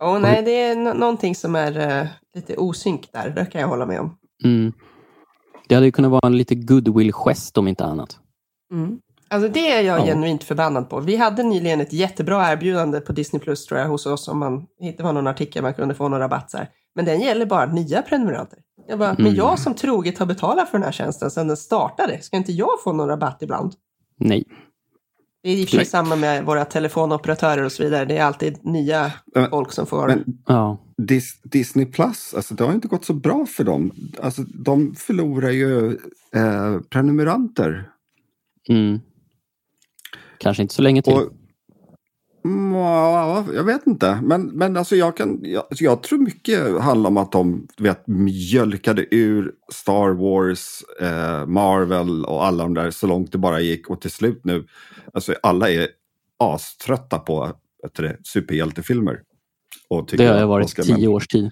Oh, 0.00 0.20
nej, 0.20 0.42
det 0.42 0.60
är 0.60 0.94
någonting 0.94 1.34
som 1.34 1.54
är 1.54 2.02
uh, 2.02 2.08
lite 2.34 2.56
osynk 2.56 3.08
där, 3.12 3.30
det 3.30 3.46
kan 3.46 3.60
jag 3.60 3.68
hålla 3.68 3.86
med 3.86 4.00
om. 4.00 4.18
Mm. 4.44 4.72
Det 5.68 5.74
hade 5.74 5.90
kunnat 5.90 6.10
vara 6.10 6.26
en 6.26 6.36
lite 6.36 6.54
goodwill-gest 6.54 7.58
om 7.58 7.68
inte 7.68 7.84
annat. 7.84 8.18
Mm. 8.72 9.00
Alltså 9.32 9.48
det 9.48 9.72
är 9.72 9.82
jag 9.82 10.00
ja. 10.00 10.04
genuint 10.04 10.44
förbannad 10.44 10.90
på. 10.90 11.00
Vi 11.00 11.16
hade 11.16 11.42
nyligen 11.42 11.80
ett 11.80 11.92
jättebra 11.92 12.52
erbjudande 12.52 13.00
på 13.00 13.12
Disney 13.12 13.42
Plus 13.42 13.66
tror 13.66 13.80
jag 13.80 13.88
hos 13.88 14.06
oss 14.06 14.28
om 14.28 14.38
man, 14.38 14.66
det 14.96 15.00
var 15.00 15.12
någon 15.12 15.26
artikel 15.26 15.62
man 15.62 15.74
kunde 15.74 15.94
få 15.94 16.08
några 16.08 16.24
rabatter. 16.24 16.68
Men 16.94 17.04
den 17.04 17.20
gäller 17.20 17.46
bara 17.46 17.66
nya 17.66 18.02
prenumeranter. 18.02 18.58
Jag 18.88 18.98
bara, 18.98 19.10
mm. 19.10 19.22
men 19.22 19.34
jag 19.34 19.58
som 19.58 19.74
troget 19.74 20.18
har 20.18 20.26
betalat 20.26 20.68
för 20.68 20.78
den 20.78 20.84
här 20.84 20.92
tjänsten 20.92 21.30
sedan 21.30 21.48
den 21.48 21.56
startade, 21.56 22.22
ska 22.22 22.36
inte 22.36 22.52
jag 22.52 22.82
få 22.84 22.92
någon 22.92 23.08
rabatt 23.08 23.42
ibland? 23.42 23.72
Nej. 24.18 24.44
Det 25.42 25.50
är 25.50 25.56
i 25.56 25.64
och 25.64 25.68
för 25.68 25.76
sig 25.76 25.86
samma 25.86 26.16
med 26.16 26.44
våra 26.44 26.64
telefonoperatörer 26.64 27.64
och 27.64 27.72
så 27.72 27.82
vidare. 27.82 28.04
Det 28.04 28.16
är 28.16 28.24
alltid 28.24 28.64
nya 28.64 29.12
men, 29.34 29.50
folk 29.50 29.72
som 29.72 29.86
får... 29.86 30.06
Men, 30.06 30.24
ja. 30.46 30.78
Dis, 30.96 31.40
Disney 31.42 31.86
Plus, 31.86 32.34
alltså, 32.36 32.54
det 32.54 32.64
har 32.64 32.72
inte 32.72 32.88
gått 32.88 33.04
så 33.04 33.14
bra 33.14 33.46
för 33.46 33.64
dem. 33.64 33.92
Alltså, 34.22 34.42
de 34.42 34.94
förlorar 34.94 35.50
ju 35.50 35.92
eh, 36.34 36.80
prenumeranter. 36.90 37.88
Mm. 38.68 39.00
Kanske 40.42 40.62
inte 40.62 40.74
så 40.74 40.82
länge 40.82 41.02
till. 41.02 41.12
Och, 41.12 41.32
Ja, 42.72 43.46
jag 43.54 43.64
vet 43.64 43.86
inte. 43.86 44.20
Men, 44.22 44.46
men 44.46 44.76
alltså 44.76 44.96
jag, 44.96 45.16
kan, 45.16 45.40
jag, 45.42 45.64
alltså 45.70 45.84
jag 45.84 46.02
tror 46.02 46.18
mycket 46.18 46.80
handlar 46.80 47.10
om 47.10 47.16
att 47.16 47.32
de 47.32 47.66
vet, 47.78 48.06
mjölkade 48.06 49.06
ur 49.14 49.52
Star 49.72 50.10
Wars, 50.10 50.82
eh, 51.00 51.46
Marvel 51.46 52.24
och 52.24 52.46
alla 52.46 52.62
de 52.62 52.74
där 52.74 52.90
så 52.90 53.06
långt 53.06 53.32
det 53.32 53.38
bara 53.38 53.60
gick. 53.60 53.90
Och 53.90 54.00
till 54.00 54.10
slut 54.10 54.40
nu, 54.44 54.66
alltså 55.14 55.34
alla 55.42 55.70
är 55.70 55.88
aströtta 56.38 57.18
på 57.18 57.52
det, 57.96 58.16
superhjältefilmer. 58.24 59.20
Och 59.88 60.08
det 60.12 60.26
har 60.26 60.38
jag 60.38 60.46
varit 60.46 60.76
tio 60.76 61.08
års 61.08 61.26
tid. 61.28 61.50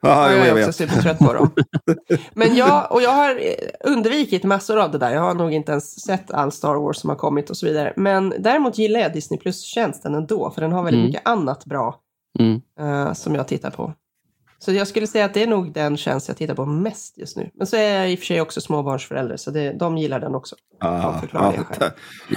Ja, 0.00 0.32
jag, 0.32 0.46
jag 0.46 0.58
är 0.58 0.68
också 0.68 0.72
supertrött 0.72 1.18
på 1.18 1.32
dem. 1.32 1.50
Men 2.34 2.56
jag, 2.56 2.92
och 2.92 3.02
jag 3.02 3.10
har 3.10 3.40
undvikit 3.84 4.44
massor 4.44 4.78
av 4.78 4.90
det 4.90 4.98
där. 4.98 5.10
Jag 5.10 5.20
har 5.20 5.34
nog 5.34 5.52
inte 5.52 5.72
ens 5.72 6.00
sett 6.00 6.30
all 6.30 6.52
Star 6.52 6.74
Wars 6.74 6.96
som 6.96 7.10
har 7.10 7.16
kommit 7.16 7.50
och 7.50 7.56
så 7.56 7.66
vidare. 7.66 7.92
Men 7.96 8.34
däremot 8.38 8.78
gillar 8.78 9.00
jag 9.00 9.12
Disney 9.12 9.40
Plus-tjänsten 9.40 10.14
ändå, 10.14 10.50
för 10.50 10.60
den 10.60 10.72
har 10.72 10.82
väldigt 10.82 10.98
mm. 10.98 11.06
mycket 11.06 11.28
annat 11.28 11.64
bra 11.64 12.00
mm. 12.38 12.60
uh, 12.80 13.12
som 13.12 13.34
jag 13.34 13.48
tittar 13.48 13.70
på. 13.70 13.94
Så 14.58 14.72
jag 14.72 14.88
skulle 14.88 15.06
säga 15.06 15.24
att 15.24 15.34
det 15.34 15.42
är 15.42 15.46
nog 15.46 15.72
den 15.72 15.96
tjänst 15.96 16.28
jag 16.28 16.36
tittar 16.36 16.54
på 16.54 16.66
mest 16.66 17.18
just 17.18 17.36
nu. 17.36 17.50
Men 17.54 17.66
så 17.66 17.76
är 17.76 17.94
jag 17.94 18.12
i 18.12 18.14
och 18.14 18.18
för 18.18 18.26
sig 18.26 18.40
också 18.40 18.60
småbarnsförälder, 18.60 19.36
så 19.36 19.50
det, 19.50 19.72
de 19.72 19.98
gillar 19.98 20.20
den 20.20 20.34
också. 20.34 20.56
Ah, 20.80 21.20
ja, 21.32 21.60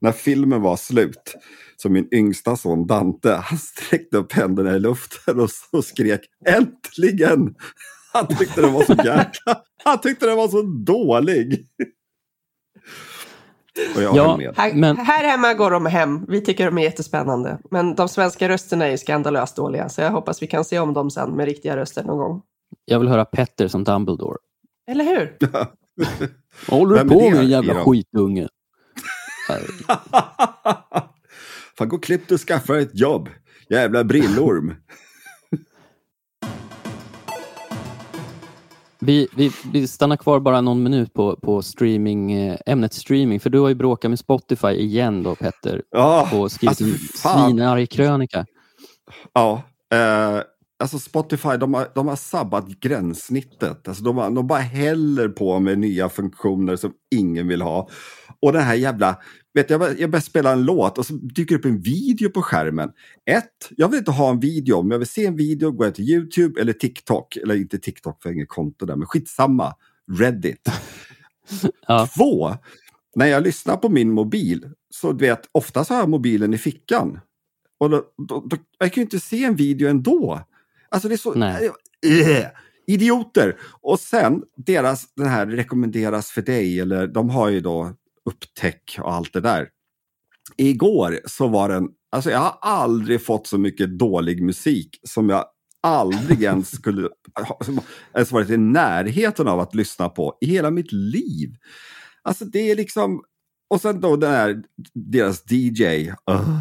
när 0.00 0.12
filmen 0.12 0.62
var 0.62 0.76
slut, 0.76 1.34
så 1.76 1.88
min 1.88 2.08
yngsta 2.14 2.56
son 2.56 2.86
Dante, 2.86 3.32
han 3.44 3.58
sträckte 3.58 4.16
upp 4.16 4.32
händerna 4.32 4.76
i 4.76 4.80
luften 4.80 5.40
och, 5.40 5.48
och 5.72 5.84
skrek 5.84 6.20
äntligen! 6.46 7.54
Han 8.12 8.26
tyckte 8.26 8.60
den 8.60 8.72
var 8.72 8.84
så 8.84 8.92
jäkla... 8.92 9.60
Han 9.84 10.00
tyckte 10.00 10.26
den 10.26 10.36
var 10.36 10.48
så 10.48 10.62
dålig. 10.62 11.66
Ja, 14.02 14.38
här, 14.56 14.74
men... 14.74 14.96
här 14.96 15.24
hemma 15.24 15.54
går 15.54 15.70
de 15.70 15.86
hem. 15.86 16.24
Vi 16.28 16.40
tycker 16.40 16.66
de 16.66 16.78
är 16.78 16.82
jättespännande. 16.82 17.58
Men 17.70 17.94
de 17.94 18.08
svenska 18.08 18.48
rösterna 18.48 18.86
är 18.86 18.96
skandalöst 18.96 19.56
dåliga. 19.56 19.88
Så 19.88 20.00
jag 20.00 20.10
hoppas 20.10 20.42
vi 20.42 20.46
kan 20.46 20.64
se 20.64 20.78
om 20.78 20.94
dem 20.94 21.10
sen 21.10 21.30
med 21.30 21.46
riktiga 21.46 21.76
röster 21.76 22.04
någon 22.04 22.18
gång. 22.18 22.42
Jag 22.84 22.98
vill 22.98 23.08
höra 23.08 23.24
Petter 23.24 23.68
som 23.68 23.84
Dumbledore. 23.84 24.36
Eller 24.90 25.04
hur? 25.04 25.36
Vad 26.68 26.80
håller 26.80 27.04
du 27.04 27.10
på 27.10 27.30
med 27.30 27.44
jävla 27.44 27.84
skitunge? 27.84 28.48
Fan, 31.78 31.88
gå 31.88 31.96
och 31.96 32.04
klipp 32.04 32.30
och 32.30 32.40
skaffa 32.40 32.78
ett 32.78 33.00
jobb. 33.00 33.28
Jävla 33.68 34.04
brillorm. 34.04 34.74
Vi, 39.04 39.28
vi, 39.36 39.50
vi, 39.72 39.88
stannar 39.88 40.16
kvar 40.16 40.40
bara 40.40 40.60
någon 40.60 40.82
minut 40.82 41.14
på, 41.14 41.36
på 41.36 41.62
streaming, 41.62 42.32
eh, 42.32 42.58
ämnet 42.66 42.94
streaming, 42.94 43.40
för 43.40 43.50
du 43.50 43.58
har 43.58 43.68
ju 43.68 43.74
bråkat 43.74 44.10
med 44.10 44.18
Spotify 44.18 44.68
igen 44.68 45.22
då 45.22 45.34
Petter. 45.34 45.82
Ja, 45.90 46.28
och 46.32 46.52
skrivit 46.52 46.68
alltså, 46.70 46.84
en 46.84 46.98
svinarg 47.46 47.90
krönika. 47.90 48.46
Ja, 49.32 49.62
eh, 49.94 50.42
alltså 50.78 50.98
Spotify 50.98 51.56
de 51.56 51.74
har, 51.74 51.88
de 51.94 52.08
har 52.08 52.16
sabbat 52.16 52.68
gränssnittet. 52.68 53.88
Alltså 53.88 54.04
de, 54.04 54.16
har, 54.16 54.30
de 54.30 54.46
bara 54.46 54.58
häller 54.58 55.28
på 55.28 55.60
med 55.60 55.78
nya 55.78 56.08
funktioner 56.08 56.76
som 56.76 56.92
ingen 57.14 57.48
vill 57.48 57.62
ha. 57.62 57.88
Och 58.44 58.52
den 58.52 58.62
här 58.62 58.74
jävla 58.74 59.16
Vet 59.54 59.70
jag, 59.70 60.00
jag 60.00 60.10
börjar 60.10 60.20
spela 60.20 60.52
en 60.52 60.64
låt 60.64 60.98
och 60.98 61.06
så 61.06 61.14
dyker 61.14 61.54
upp 61.54 61.64
en 61.64 61.80
video 61.80 62.30
på 62.30 62.42
skärmen. 62.42 62.90
Ett, 63.30 63.70
jag 63.70 63.88
vill 63.88 63.98
inte 63.98 64.10
ha 64.10 64.30
en 64.30 64.40
video. 64.40 64.76
Om 64.76 64.90
jag 64.90 64.98
vill 64.98 65.08
se 65.08 65.26
en 65.26 65.36
video 65.36 65.70
går 65.70 65.86
jag 65.86 65.94
till 65.94 66.10
YouTube 66.10 66.60
eller 66.60 66.72
TikTok. 66.72 67.36
Eller 67.36 67.56
inte 67.56 67.78
TikTok 67.78 68.22
för 68.22 68.28
jag 68.28 68.34
har 68.34 68.36
inget 68.36 68.48
konto 68.48 68.86
där, 68.86 68.96
men 68.96 69.06
skitsamma. 69.06 69.74
Reddit. 70.18 70.68
ja. 71.86 72.08
Två, 72.16 72.54
när 73.14 73.26
jag 73.26 73.42
lyssnar 73.42 73.76
på 73.76 73.88
min 73.88 74.12
mobil 74.12 74.70
så 74.90 75.12
vet 75.12 75.40
oftast 75.52 75.90
har 75.90 75.96
jag 75.96 76.08
mobilen 76.08 76.54
i 76.54 76.58
fickan. 76.58 77.20
Och 77.78 77.90
då, 77.90 78.04
då, 78.28 78.46
då, 78.46 78.56
jag 78.78 78.92
kan 78.92 79.00
ju 79.00 79.04
inte 79.04 79.20
se 79.20 79.44
en 79.44 79.56
video 79.56 79.88
ändå. 79.88 80.40
Alltså 80.88 81.08
det 81.08 81.14
är 81.14 81.16
så... 81.16 81.34
Nej. 81.34 81.70
Äh, 82.06 82.46
idioter! 82.86 83.56
Och 83.80 84.00
sen 84.00 84.42
deras, 84.56 85.14
den 85.14 85.26
här 85.26 85.46
rekommenderas 85.46 86.30
för 86.30 86.42
dig, 86.42 86.80
eller 86.80 87.06
de 87.06 87.30
har 87.30 87.48
ju 87.48 87.60
då 87.60 87.94
upptäck 88.24 88.98
och 89.00 89.12
allt 89.12 89.32
det 89.32 89.40
där. 89.40 89.68
Igår 90.56 91.20
så 91.24 91.48
var 91.48 91.68
den, 91.68 91.88
alltså 92.10 92.30
jag 92.30 92.38
har 92.38 92.58
aldrig 92.60 93.24
fått 93.24 93.46
så 93.46 93.58
mycket 93.58 93.98
dålig 93.98 94.42
musik 94.42 95.00
som 95.02 95.28
jag 95.28 95.44
aldrig 95.82 96.42
ens 96.42 96.70
skulle 96.70 97.08
ens 98.14 98.32
varit 98.32 98.50
i 98.50 98.56
närheten 98.56 99.48
av 99.48 99.60
att 99.60 99.74
lyssna 99.74 100.08
på 100.08 100.38
i 100.40 100.46
hela 100.46 100.70
mitt 100.70 100.92
liv. 100.92 101.56
Alltså 102.22 102.44
det 102.44 102.70
är 102.70 102.76
liksom, 102.76 103.22
och 103.70 103.80
sen 103.80 104.00
då 104.00 104.16
den 104.16 104.30
här, 104.30 104.62
deras 104.94 105.50
DJ. 105.50 106.08
Uh. 106.30 106.58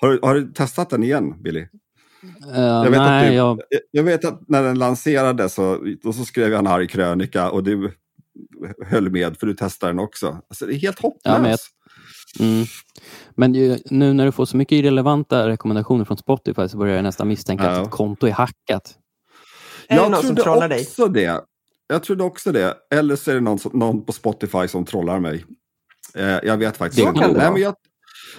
Har, 0.00 0.08
du, 0.08 0.20
har 0.22 0.34
du 0.34 0.52
testat 0.52 0.90
den 0.90 1.02
igen, 1.02 1.42
Billy? 1.42 1.60
Uh, 1.60 2.58
jag, 2.58 2.90
vet 2.90 3.00
nej, 3.00 3.30
du, 3.30 3.34
jag... 3.34 3.60
jag... 3.90 4.02
vet 4.02 4.24
att 4.24 4.48
när 4.48 4.62
den 4.62 4.78
lanserades 4.78 5.54
så, 5.54 5.84
då 6.02 6.12
så 6.12 6.24
skrev 6.24 6.50
jag 6.50 6.58
en 6.58 6.66
arg 6.66 6.88
krönika 6.88 7.50
och 7.50 7.64
du 7.64 7.92
höll 8.86 9.10
med 9.10 9.36
för 9.36 9.46
du 9.46 9.54
testade 9.54 9.92
den 9.92 9.98
också. 9.98 10.26
Alltså, 10.48 10.66
det 10.66 10.74
är 10.74 10.78
helt 10.78 10.98
hopplöst. 10.98 11.70
Ja, 12.38 12.44
mm. 12.44 12.66
men 13.34 13.54
ju, 13.54 13.78
nu 13.84 14.12
när 14.12 14.24
du 14.24 14.32
får 14.32 14.44
så 14.46 14.56
mycket 14.56 14.76
irrelevanta 14.76 15.48
rekommendationer 15.48 16.04
från 16.04 16.16
Spotify 16.16 16.68
så 16.68 16.78
börjar 16.78 16.94
jag 16.94 17.02
nästan 17.02 17.28
misstänka 17.28 17.64
ja. 17.64 17.70
att 17.70 17.84
ditt 17.84 17.90
konto 17.90 18.26
är 18.26 18.32
hackat. 18.32 18.98
Är 19.88 19.96
jag 19.96 20.06
det 20.06 20.10
någon 20.10 20.22
som 20.22 20.36
trollar 20.36 20.68
dig? 20.68 20.86
Det. 21.10 21.40
Jag 21.86 22.02
trodde 22.02 22.24
också 22.24 22.52
det. 22.52 22.76
Eller 22.90 23.16
så 23.16 23.30
är 23.30 23.34
det 23.34 23.40
någon, 23.40 23.58
någon 23.72 24.04
på 24.04 24.12
Spotify 24.12 24.68
som 24.68 24.84
trollar 24.84 25.20
mig. 25.20 25.44
Eh, 26.14 26.38
jag 26.42 26.56
vet 26.56 26.76
faktiskt 26.76 27.06
inte. 27.06 27.32
Nej, 27.32 27.52
men 27.52 27.62
jag, 27.62 27.74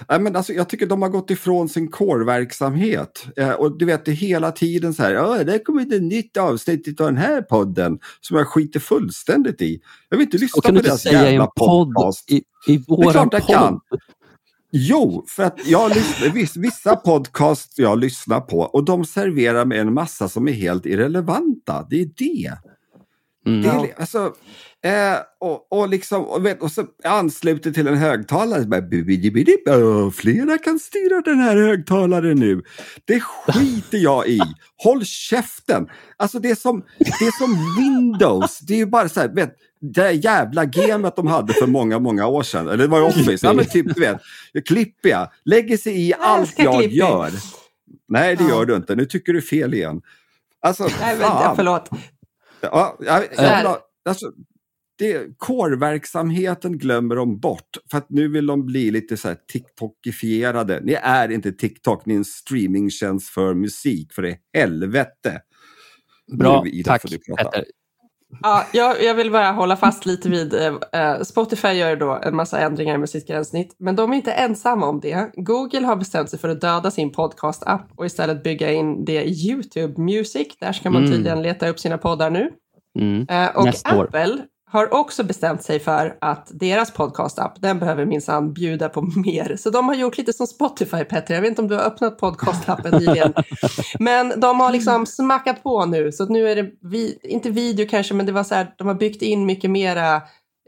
Nej, 0.08 0.20
men 0.20 0.36
alltså, 0.36 0.52
jag 0.52 0.68
tycker 0.68 0.86
de 0.86 1.02
har 1.02 1.08
gått 1.08 1.30
ifrån 1.30 1.68
sin 1.68 1.90
core-verksamhet. 1.90 3.26
Eh, 3.36 3.50
och 3.50 3.78
du 3.78 3.84
vet, 3.84 4.04
det 4.04 4.12
hela 4.12 4.52
tiden 4.52 4.94
så 4.94 5.02
här, 5.02 5.44
det 5.44 5.58
kommer 5.58 5.82
ett 5.82 6.02
nytt 6.02 6.36
avsnitt 6.36 7.00
av 7.00 7.06
den 7.06 7.16
här 7.16 7.42
podden 7.42 7.98
som 8.20 8.36
jag 8.36 8.46
skiter 8.46 8.80
fullständigt 8.80 9.62
i. 9.62 9.80
Jag 10.08 10.16
vill 10.16 10.26
inte 10.26 10.38
lyssna 10.38 10.62
på 10.62 10.72
deras 10.72 11.04
jävla 11.04 11.46
podcast. 11.46 12.30
I, 12.30 12.42
i 12.66 12.84
våra 12.88 13.02
det 13.02 13.08
är 13.08 13.12
klart 13.12 13.32
jag 13.32 13.46
podd. 13.46 13.56
kan. 13.56 13.80
Jo, 14.72 15.24
för 15.28 15.42
att 15.42 15.60
jag 15.66 15.94
lyssnar, 15.94 16.60
vissa 16.60 16.96
podcast 16.96 17.78
jag 17.78 17.98
lyssnar 17.98 18.40
på 18.40 18.58
och 18.58 18.84
de 18.84 19.04
serverar 19.04 19.64
mig 19.64 19.78
en 19.78 19.94
massa 19.94 20.28
som 20.28 20.48
är 20.48 20.52
helt 20.52 20.86
irrelevanta. 20.86 21.86
Det 21.90 22.00
är 22.00 22.10
det. 22.16 22.52
Mm. 23.46 23.62
det 23.62 23.68
är, 23.68 24.00
alltså, 24.00 24.34
Eh, 24.84 25.18
och, 25.40 25.72
och, 25.72 25.88
liksom, 25.88 26.24
och, 26.24 26.46
vet, 26.46 26.62
och 26.62 26.72
så 26.72 26.86
ansluter 27.04 27.70
till 27.70 27.86
en 27.86 27.96
högtalare. 27.96 28.64
Bara, 28.64 30.10
flera 30.10 30.58
kan 30.58 30.78
styra 30.78 31.20
den 31.20 31.38
här 31.38 31.56
högtalaren 31.56 32.38
nu. 32.38 32.62
Det 33.04 33.20
skiter 33.20 33.98
jag 33.98 34.28
i. 34.28 34.40
Håll 34.76 35.04
käften! 35.04 35.88
Alltså 36.16 36.38
det 36.38 36.50
är 36.50 36.54
som, 36.54 36.84
det 36.98 37.04
är 37.04 37.38
som 37.38 37.76
Windows. 37.78 38.58
Det 38.58 38.74
är 38.74 38.78
ju 38.78 38.86
bara 38.86 39.08
så 39.08 39.20
här, 39.20 39.28
vet, 39.28 39.54
det 39.80 40.12
jävla 40.12 40.64
gamet 40.64 41.16
de 41.16 41.26
hade 41.26 41.52
för 41.52 41.66
många, 41.66 41.98
många 41.98 42.26
år 42.26 42.42
sedan. 42.42 42.68
Eller 42.68 42.76
det 42.76 42.86
var 42.86 42.98
ju 42.98 43.04
Office. 43.04 43.46
Ja, 43.46 43.52
men 43.52 43.64
typ, 43.64 43.94
du 43.94 44.00
vet, 44.00 44.20
Klippiga. 44.66 45.30
Lägger 45.44 45.76
sig 45.76 46.08
i 46.08 46.14
allt 46.20 46.54
jag 46.58 46.86
gör. 46.86 47.30
Nej, 48.08 48.36
det 48.36 48.44
gör 48.44 48.66
du 48.66 48.76
inte. 48.76 48.96
Nu 48.96 49.04
tycker 49.04 49.32
du 49.32 49.42
fel 49.42 49.74
igen. 49.74 50.02
Alltså, 50.60 50.88
Nej, 51.00 51.16
men, 51.18 51.56
förlåt. 51.56 51.90
Ja, 52.60 52.96
jag, 53.00 53.22
jag, 53.36 53.64
jag, 53.64 53.78
alltså, 54.04 54.32
det, 54.98 55.38
core-verksamheten 55.38 56.78
glömmer 56.78 57.16
de 57.16 57.40
bort 57.40 57.76
för 57.90 57.98
att 57.98 58.10
nu 58.10 58.28
vill 58.28 58.46
de 58.46 58.66
bli 58.66 58.90
lite 58.90 59.16
så 59.16 59.28
här 59.28 59.36
TikTokifierade. 59.52 60.80
Ni 60.80 60.92
är 60.92 61.30
inte 61.30 61.52
TikTok, 61.52 62.06
ni 62.06 62.14
är 62.14 62.18
en 62.18 62.24
streamingtjänst 62.24 63.28
för 63.28 63.54
musik, 63.54 64.12
för 64.12 64.22
det 64.22 64.30
är 64.30 64.38
helvete. 64.58 65.42
Bra, 66.38 66.64
tack 66.84 67.02
Petter. 67.36 67.64
Ja, 68.42 68.66
jag, 68.72 69.02
jag, 69.02 69.14
vill 69.14 69.30
bara 69.30 69.50
hålla 69.50 69.76
fast 69.76 70.06
lite 70.06 70.28
vid, 70.28 70.54
eh, 70.54 71.20
Spotify 71.22 71.68
gör 71.68 71.96
då 71.96 72.20
en 72.22 72.36
massa 72.36 72.60
ändringar 72.60 72.94
i 72.94 72.98
musikgränssnitt, 72.98 73.76
men 73.78 73.96
de 73.96 74.12
är 74.12 74.16
inte 74.16 74.32
ensamma 74.32 74.86
om 74.86 75.00
det. 75.00 75.30
Google 75.34 75.86
har 75.86 75.96
bestämt 75.96 76.30
sig 76.30 76.38
för 76.38 76.48
att 76.48 76.60
döda 76.60 76.90
sin 76.90 77.12
podcast-app 77.12 77.82
och 77.96 78.06
istället 78.06 78.42
bygga 78.42 78.72
in 78.72 79.04
det 79.04 79.22
i 79.22 79.50
YouTube 79.50 80.02
Music. 80.02 80.48
Där 80.60 80.72
ska 80.72 80.90
man 80.90 81.02
mm. 81.02 81.12
tydligen 81.12 81.42
leta 81.42 81.68
upp 81.68 81.78
sina 81.80 81.98
poddar 81.98 82.30
nu. 82.30 82.50
Mm. 82.98 83.26
Eh, 83.30 83.56
och 83.56 83.64
Nästa 83.64 83.88
Apple 83.88 84.24
år 84.24 84.40
har 84.72 84.94
också 84.94 85.24
bestämt 85.24 85.62
sig 85.62 85.80
för 85.80 86.16
att 86.20 86.50
deras 86.54 86.92
podcast-app, 86.92 87.60
den 87.60 87.78
behöver 87.78 88.04
minsann 88.04 88.52
bjuda 88.52 88.88
på 88.88 89.02
mer. 89.16 89.56
Så 89.56 89.70
de 89.70 89.88
har 89.88 89.94
gjort 89.94 90.18
lite 90.18 90.32
som 90.32 90.46
Spotify, 90.46 91.04
Petter. 91.04 91.34
Jag 91.34 91.40
vet 91.40 91.48
inte 91.48 91.62
om 91.62 91.68
du 91.68 91.74
har 91.74 91.82
öppnat 91.82 92.20
podcast-appen 92.20 92.98
nyligen. 92.98 93.34
men 93.98 94.40
de 94.40 94.60
har 94.60 94.72
liksom 94.72 95.06
smackat 95.06 95.62
på 95.62 95.86
nu, 95.86 96.12
så 96.12 96.26
nu 96.26 96.48
är 96.48 96.56
det, 96.56 96.70
vi, 96.80 97.18
inte 97.22 97.50
video 97.50 97.86
kanske, 97.90 98.14
men 98.14 98.26
det 98.26 98.32
var 98.32 98.44
så 98.44 98.54
här, 98.54 98.74
de 98.78 98.86
har 98.86 98.94
byggt 98.94 99.22
in 99.22 99.46
mycket 99.46 99.70
mera 99.70 100.16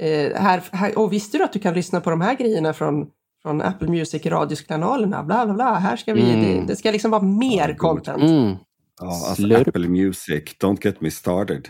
eh, 0.00 0.42
här, 0.42 0.62
här, 0.72 0.98
och 0.98 1.12
visste 1.12 1.38
du 1.38 1.44
att 1.44 1.52
du 1.52 1.58
kan 1.58 1.74
lyssna 1.74 2.00
på 2.00 2.10
de 2.10 2.20
här 2.20 2.34
grejerna 2.34 2.72
från, 2.72 3.06
från 3.42 3.62
Apple 3.62 3.88
Music, 3.88 4.26
radiokanalerna, 4.26 5.22
bla 5.22 5.44
bla 5.44 5.54
bla. 5.54 5.74
Här 5.74 5.96
ska 5.96 6.14
vi, 6.14 6.32
mm. 6.32 6.42
det, 6.42 6.66
det, 6.66 6.76
ska 6.76 6.90
liksom 6.90 7.10
vara 7.10 7.22
mer 7.22 7.74
content. 7.74 8.22
Mm. 8.22 8.56
Ja, 9.00 9.26
alltså 9.28 9.54
Apple 9.56 9.88
Music, 9.88 10.56
don't 10.60 10.84
get 10.84 11.00
me 11.00 11.10
started. 11.10 11.68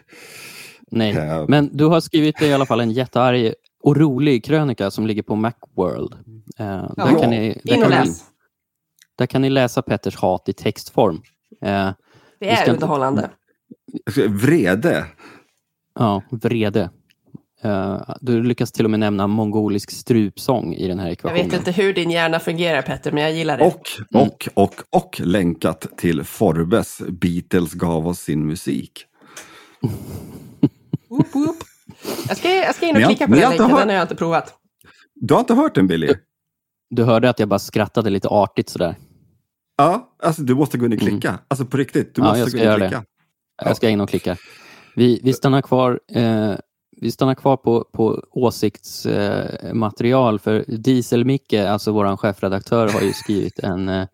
Nej, 0.93 1.45
men 1.49 1.71
du 1.73 1.85
har 1.85 2.01
skrivit 2.01 2.43
i 2.43 2.53
alla 2.53 2.67
fall 2.67 2.81
en 2.81 2.91
jättearg 2.91 3.55
och 3.83 3.97
rolig 3.97 4.45
krönika 4.45 4.91
som 4.91 5.07
ligger 5.07 5.23
på 5.23 5.37
Macworld. 5.37 6.15
Ja, 6.57 6.93
där, 6.97 7.21
kan 7.21 7.31
ni, 7.31 7.61
där, 7.65 7.83
kan 7.83 7.91
ni, 7.91 8.15
där 9.19 9.27
kan 9.27 9.43
ni 9.43 9.51
läsa 9.51 9.83
Petters 9.83 10.17
hat 10.17 10.49
i 10.49 10.53
textform. 10.53 11.15
Uh, 11.15 11.91
det 12.41 12.51
är 12.51 12.71
underhållande. 12.71 13.31
Vrede. 14.29 15.07
Ja, 15.99 16.23
vrede. 16.31 16.91
Uh, 17.65 18.01
du 18.21 18.43
lyckas 18.43 18.73
till 18.73 18.85
och 18.85 18.91
med 18.91 19.01
nämna 19.01 19.27
mongolisk 19.27 19.91
strupsång 19.91 20.75
i 20.75 20.89
den 20.89 20.99
här 20.99 21.11
ekvationen. 21.11 21.39
Jag 21.39 21.51
vet 21.51 21.59
inte 21.59 21.83
hur 21.83 21.95
din 21.95 22.11
hjärna 22.11 22.41
fungerar 22.41 22.83
Petter, 22.83 23.13
men 23.13 23.23
jag 23.23 23.33
gillar 23.33 23.59
det. 23.59 23.65
Och, 23.65 23.83
och, 24.15 24.49
och, 24.55 24.75
och 24.91 25.21
länkat 25.21 25.87
till 25.97 26.25
Forbes. 26.25 27.03
Beatles 27.09 27.73
gav 27.73 28.09
oss 28.09 28.21
sin 28.21 28.47
musik. 28.47 29.07
Woop, 31.13 31.35
woop. 31.35 31.57
Jag, 32.29 32.37
ska, 32.37 32.49
jag 32.49 32.75
ska 32.75 32.87
in 32.87 32.97
och 32.97 33.03
klicka 33.03 33.27
på 33.27 33.35
den 33.35 33.41
länken, 33.41 33.71
hört... 33.71 33.81
den 33.81 33.89
har 33.89 33.95
jag 33.95 34.05
inte 34.05 34.15
provat. 34.15 34.55
Du 35.15 35.35
har 35.35 35.41
inte 35.41 35.55
hört 35.55 35.75
den 35.75 35.87
Billy? 35.87 36.15
Du 36.91 37.05
hörde 37.05 37.31
att 37.31 37.39
jag 37.39 37.49
bara 37.49 37.59
skrattade 37.59 38.11
lite 38.11 38.29
artigt 38.29 38.69
sådär. 38.69 38.97
Ja, 39.77 40.15
alltså 40.23 40.43
du 40.43 40.55
måste 40.55 40.79
gå 40.79 40.87
in 40.87 40.93
och 40.93 40.99
klicka. 40.99 41.29
Mm. 41.29 41.41
Alltså 41.49 41.67
på 41.67 41.77
riktigt, 41.77 42.15
du 42.15 42.23
ja, 42.23 42.29
måste 42.29 42.59
gå 42.59 42.65
in 42.65 42.71
och 42.71 42.79
klicka. 42.79 42.99
Det. 42.99 43.05
Jag 43.65 43.77
ska 43.77 43.89
in 43.89 44.01
och 44.01 44.09
klicka. 44.09 44.37
Vi, 44.97 45.21
vi 45.23 45.33
stannar 45.33 45.63
kvar, 45.63 46.01
eh, 46.13 46.55
vi 47.01 47.11
stannar 47.11 47.35
kvar 47.35 47.57
på, 47.57 47.85
på 47.93 48.25
åsiktsmaterial 48.31 50.35
eh, 50.35 50.39
för 50.39 50.65
Diesel-Micke, 50.69 51.69
alltså 51.69 51.93
vår 51.93 52.17
chefredaktör, 52.17 52.89
har 52.89 53.01
ju 53.01 53.13
skrivit 53.13 53.59
en, 53.59 53.89
eh, 53.89 54.07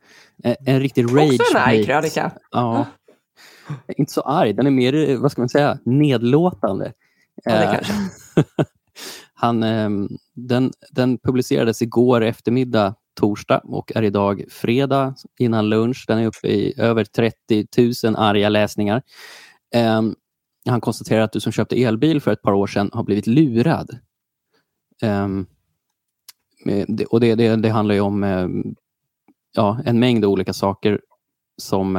en 0.66 0.80
riktig 0.80 1.04
rage 1.04 1.40
Också 1.40 1.56
en 1.56 1.62
arg 1.62 1.84
krönika. 1.84 2.32
Ja, 2.50 2.86
inte 3.96 4.12
så 4.12 4.20
arg, 4.20 4.52
den 4.52 4.66
är 4.66 4.70
mer, 4.70 5.16
vad 5.16 5.32
ska 5.32 5.40
man 5.40 5.48
säga, 5.48 5.78
nedlåtande. 5.84 6.92
Ja, 7.44 7.52
det 7.52 7.64
eh. 8.36 8.44
Han, 9.40 9.62
ehm, 9.62 10.08
den, 10.34 10.72
den 10.90 11.18
publicerades 11.18 11.82
igår 11.82 12.20
eftermiddag, 12.20 12.94
torsdag 13.20 13.60
och 13.64 13.92
är 13.94 14.02
idag 14.02 14.44
fredag 14.50 15.14
innan 15.38 15.68
lunch. 15.68 16.04
Den 16.08 16.18
är 16.18 16.26
uppe 16.26 16.48
i 16.48 16.74
över 16.76 17.04
30 17.04 17.66
000 18.04 18.16
arga 18.16 18.48
läsningar. 18.48 19.02
Um, 19.76 20.14
han 20.68 20.80
konstaterar 20.80 21.20
att 21.20 21.32
du 21.32 21.40
som 21.40 21.52
köpte 21.52 21.82
elbil 21.82 22.20
för 22.20 22.32
ett 22.32 22.42
par 22.42 22.52
år 22.52 22.66
sedan 22.66 22.90
har 22.92 23.02
blivit 23.02 23.26
lurad. 23.26 23.98
Um, 25.02 25.46
och 27.10 27.20
det, 27.20 27.34
det, 27.34 27.56
det, 27.56 27.68
handlar 27.68 27.94
ju 27.94 28.00
om 28.00 28.24
ja, 29.52 29.80
en 29.84 29.98
mängd 29.98 30.24
olika 30.24 30.52
saker 30.52 31.00
som 31.56 31.96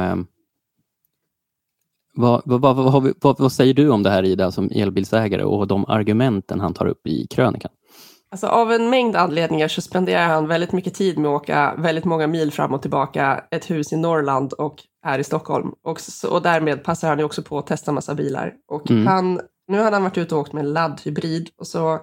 vad, 2.20 2.42
vad, 2.44 2.76
vad, 3.20 3.38
vad, 3.38 3.52
säger 3.52 3.74
du 3.74 3.90
om 3.90 4.02
det 4.02 4.10
här 4.10 4.22
Ida 4.22 4.52
som 4.52 4.70
elbilsägare 4.74 5.44
och 5.44 5.66
de 5.66 5.84
argumenten 5.88 6.60
han 6.60 6.74
tar 6.74 6.86
upp 6.86 7.06
i 7.06 7.26
krönikan? 7.26 7.70
Alltså, 8.32 8.46
av 8.46 8.72
en 8.72 8.90
mängd 8.90 9.16
anledningar 9.16 9.68
så 9.68 9.80
spenderar 9.80 10.26
han 10.26 10.48
väldigt 10.48 10.72
mycket 10.72 10.94
tid 10.94 11.18
med 11.18 11.30
att 11.30 11.42
åka 11.42 11.74
väldigt 11.78 12.04
många 12.04 12.26
mil 12.26 12.52
fram 12.52 12.74
och 12.74 12.82
tillbaka, 12.82 13.44
ett 13.50 13.70
hus 13.70 13.92
i 13.92 13.96
Norrland 13.96 14.52
och 14.52 14.74
här 15.04 15.18
i 15.18 15.24
Stockholm. 15.24 15.72
Och, 15.84 15.98
och 16.30 16.42
därmed 16.42 16.84
passar 16.84 17.08
han 17.08 17.18
ju 17.18 17.24
också 17.24 17.42
på 17.42 17.58
att 17.58 17.66
testa 17.66 17.92
massa 17.92 18.14
bilar. 18.14 18.54
Och 18.68 18.90
mm. 18.90 19.06
han, 19.06 19.40
nu 19.68 19.78
hade 19.78 19.96
han 19.96 20.02
varit 20.02 20.18
ute 20.18 20.34
och 20.34 20.40
åkt 20.40 20.52
med 20.52 20.64
en 20.64 20.72
laddhybrid 20.72 21.50
och 21.58 21.66
så 21.66 21.94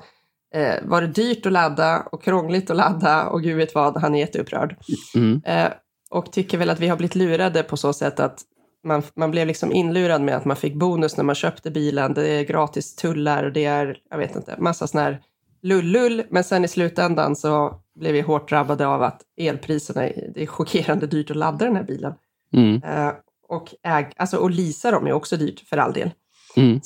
eh, 0.55 0.76
var 0.84 1.01
det 1.01 1.07
dyrt 1.07 1.45
att 1.45 1.51
ladda 1.51 2.07
och 2.11 2.24
krångligt 2.24 2.70
att 2.70 2.78
ladda 2.78 3.28
och 3.28 3.41
gud 3.41 3.57
vet 3.57 3.76
vad, 3.76 3.97
han 3.97 4.15
är 4.15 4.20
jätteupprörd. 4.20 4.76
Mm. 5.15 5.41
Eh, 5.45 5.72
och 6.09 6.32
tycker 6.32 6.57
väl 6.57 6.70
att 6.70 6.80
vi 6.80 6.88
har 6.88 6.97
blivit 6.97 7.15
lurade 7.15 7.63
på 7.63 7.78
så 7.78 7.93
sätt 7.93 8.20
att 8.20 8.41
man, 8.88 9.04
man 9.16 9.32
blev 9.32 9.48
liksom 9.48 9.72
inlurad 9.72 10.22
med 10.22 10.36
att 10.36 10.46
man 10.46 10.58
fick 10.58 10.76
bonus 10.76 11.18
när 11.18 11.24
man 11.24 11.36
köpte 11.36 11.72
bilen. 11.72 12.14
Det 12.14 12.28
är 12.28 12.44
gratis 12.44 12.96
tullar 12.96 13.44
och 13.44 13.52
det 13.52 13.66
är, 13.66 13.98
jag 14.10 14.18
vet 14.18 14.36
inte, 14.36 14.56
massa 14.58 14.88
sån 14.88 15.02
här 15.02 15.22
lullull. 15.62 16.24
Men 16.30 16.44
sen 16.44 16.66
i 16.66 16.68
slutändan 16.68 17.36
så 17.36 17.82
blev 17.96 18.14
vi 18.14 18.22
hårt 18.22 18.50
drabbade 18.50 18.88
av 18.88 19.04
att 19.04 19.22
elpriserna, 19.38 20.02
det 20.02 20.44
är 20.44 20.46
chockerande 20.46 21.08
dyrt 21.08 21.32
att 21.32 21.38
ladda 21.38 21.66
den 21.66 21.76
här 21.76 21.84
bilen. 21.84 22.14
Mm. 22.54 22.76
Uh, 22.76 23.14
och, 23.48 23.76
äg, 23.84 24.12
alltså, 24.18 24.38
och 24.38 24.52
leasa 24.52 24.92
dem 24.92 25.08
är 25.08 25.14
också 25.14 25.38
dyrt 25.38 25.60
för 25.60 25.78
all 25.78 25.94
del. 25.94 26.12
Mm. 26.56 26.82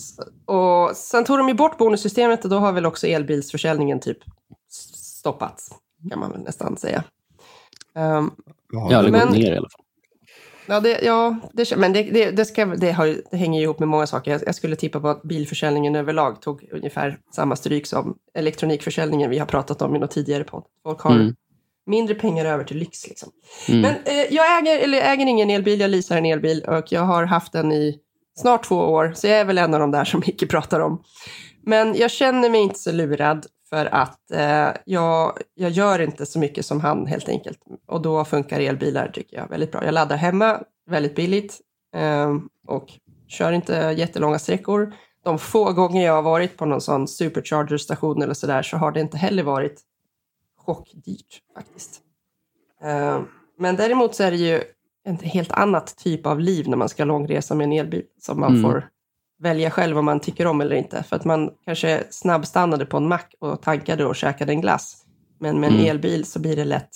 Och 0.45 0.97
sen 0.97 1.24
tog 1.24 1.38
de 1.38 1.47
ju 1.47 1.54
bort 1.54 1.78
bonussystemet 1.78 2.43
och 2.43 2.49
då 2.49 2.58
har 2.58 2.72
väl 2.72 2.86
också 2.86 3.08
elbilsförsäljningen 3.08 3.99
typ 3.99 4.18
stoppats, 4.70 5.70
kan 6.10 6.20
man 6.20 6.32
väl 6.32 6.41
nästan 6.41 6.78
säga. 6.78 7.04
Um, 7.95 8.32
ja, 8.72 9.02
det 9.02 9.12
går 9.12 9.32
ner 9.32 9.54
i 9.54 9.58
alla 9.58 9.70
fall. 9.70 9.86
Ja, 10.72 10.80
det, 10.80 10.99
ja 11.01 11.36
det, 11.53 11.78
men 11.78 11.93
det, 11.93 12.03
det, 12.03 12.32
det, 12.32 12.45
ska, 12.45 12.65
det, 12.65 12.91
har, 12.91 13.17
det 13.32 13.38
hänger 13.38 13.61
ihop 13.61 13.80
med 13.80 13.88
många 13.88 14.07
saker. 14.07 14.32
Jag, 14.32 14.41
jag, 14.45 14.55
skulle 14.55 14.76
tippa 14.76 14.99
på 14.99 15.07
att 15.07 15.24
bilförsäljningen 15.24 15.95
överlag 15.95 16.41
tog 16.41 16.69
ungefär 16.72 17.17
samma 17.36 17.55
stryk 17.55 17.88
som 17.88 18.15
elektronikförsäljningen 18.34 19.30
vi 19.30 19.39
har 19.39 19.45
pratat 19.45 19.82
om 19.82 19.95
i 19.95 19.99
något 19.99 20.11
tidigare 20.11 20.43
podd. 20.43 20.63
Folk 20.84 21.01
har 21.01 21.15
mm. 21.15 21.36
mindre 21.86 22.15
pengar 22.15 22.45
över 22.45 22.63
till 22.63 22.78
lyx. 22.78 23.07
Liksom. 23.07 23.30
Mm. 23.69 23.82
Men 23.82 23.91
eh, 23.91 24.34
jag 24.34 24.59
äger, 24.59 24.80
eller 24.80 25.01
äger 25.01 25.26
ingen 25.26 25.49
elbil, 25.49 25.80
jag 25.80 25.89
leasar 25.89 26.17
en 26.17 26.26
elbil 26.26 26.65
och 26.67 26.91
jag 26.91 27.01
har 27.01 27.26
haft 27.26 27.53
den 27.53 27.72
i 27.72 27.99
snart 28.36 28.63
två 28.63 28.76
år, 28.76 29.11
så 29.15 29.28
jag 29.28 29.39
är 29.39 29.45
väl 29.45 29.57
en 29.57 29.74
av 29.74 29.80
de 29.80 29.91
där 29.91 30.05
som 30.05 30.24
Micke 30.26 30.49
pratar 30.49 30.80
om. 30.80 31.03
Men 31.65 31.95
jag 31.95 32.11
känner 32.11 32.49
mig 32.49 32.61
inte 32.61 32.80
så 32.80 32.91
lurad 32.91 33.45
för 33.74 33.86
att 33.86 34.32
eh, 34.32 34.69
jag, 34.86 35.38
jag 35.53 35.72
gör 35.72 36.01
inte 36.01 36.26
så 36.26 36.39
mycket 36.39 36.65
som 36.65 36.82
han 36.82 37.05
helt 37.05 37.30
enkelt. 37.30 37.59
Och 37.88 38.01
då 38.01 38.26
funkar 38.26 38.59
elbilar 38.59 39.07
tycker 39.07 39.38
jag 39.38 39.49
väldigt 39.49 39.72
bra. 39.72 39.86
Jag 39.86 39.93
laddar 39.93 40.17
hemma 40.17 40.63
väldigt 40.89 41.15
billigt 41.15 41.61
eh, 41.95 42.36
och 42.67 42.89
kör 43.28 43.51
inte 43.51 43.74
jättelånga 43.97 44.39
sträckor. 44.39 44.93
De 45.24 45.39
få 45.39 45.74
gånger 45.74 46.05
jag 46.05 46.13
har 46.13 46.22
varit 46.22 46.57
på 46.57 46.65
någon 46.65 46.82
sån 46.82 47.07
supercharger-station 47.07 48.22
eller 48.22 48.34
sådär 48.34 48.61
så 48.61 48.78
har 48.78 48.91
det 48.91 49.01
inte 49.01 49.17
heller 49.17 49.43
varit 49.43 49.82
chockdyrt 50.57 51.41
faktiskt. 51.55 52.01
Eh, 52.84 53.22
men 53.57 53.76
däremot 53.76 54.15
så 54.15 54.24
är 54.24 54.32
det 54.32 54.38
ju 54.38 54.61
en 55.03 55.17
helt 55.17 55.51
annat 55.51 55.97
typ 55.97 56.26
av 56.26 56.39
liv 56.39 56.69
när 56.69 56.78
man 56.78 56.89
ska 56.89 57.05
långresa 57.05 57.55
med 57.55 57.65
en 57.65 57.72
elbil 57.72 58.03
som 58.19 58.39
man 58.39 58.55
mm. 58.55 58.61
får 58.61 58.89
välja 59.41 59.71
själv 59.71 59.97
om 59.97 60.05
man 60.05 60.19
tycker 60.19 60.47
om 60.47 60.61
eller 60.61 60.75
inte. 60.75 61.03
För 61.03 61.15
att 61.15 61.25
man 61.25 61.49
kanske 61.65 62.03
snabbstannade 62.09 62.85
på 62.85 62.97
en 62.97 63.07
mack 63.07 63.35
och 63.39 63.61
tankade 63.61 64.05
och 64.05 64.15
käkade 64.15 64.51
en 64.51 64.61
glass. 64.61 65.05
Men 65.39 65.59
med 65.59 65.67
en 65.67 65.75
mm. 65.75 65.89
elbil 65.89 66.25
så 66.25 66.39
blir 66.39 66.55
det 66.55 66.65
lätt 66.65 66.89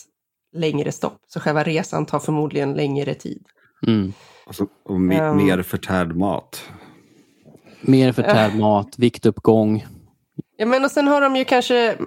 längre 0.53 0.91
stopp. 0.91 1.17
Så 1.27 1.39
själva 1.39 1.63
resan 1.63 2.05
tar 2.05 2.19
förmodligen 2.19 2.73
längre 2.73 3.13
tid. 3.13 3.45
Mm. 3.87 4.13
Alltså, 4.47 4.67
och 4.83 5.01
me 5.01 5.21
um, 5.21 5.37
mer 5.37 5.61
förtärd 5.61 6.15
mat. 6.15 6.69
Mer 7.81 8.11
förtärd 8.11 8.51
uh, 8.51 8.57
mat, 8.59 8.99
viktuppgång. 8.99 9.85
Ja, 10.57 10.65
men 10.65 10.83
och 10.83 10.91
sen 10.91 11.07
har 11.07 11.21
de 11.21 11.35
ju 11.35 11.45
kanske... 11.45 11.97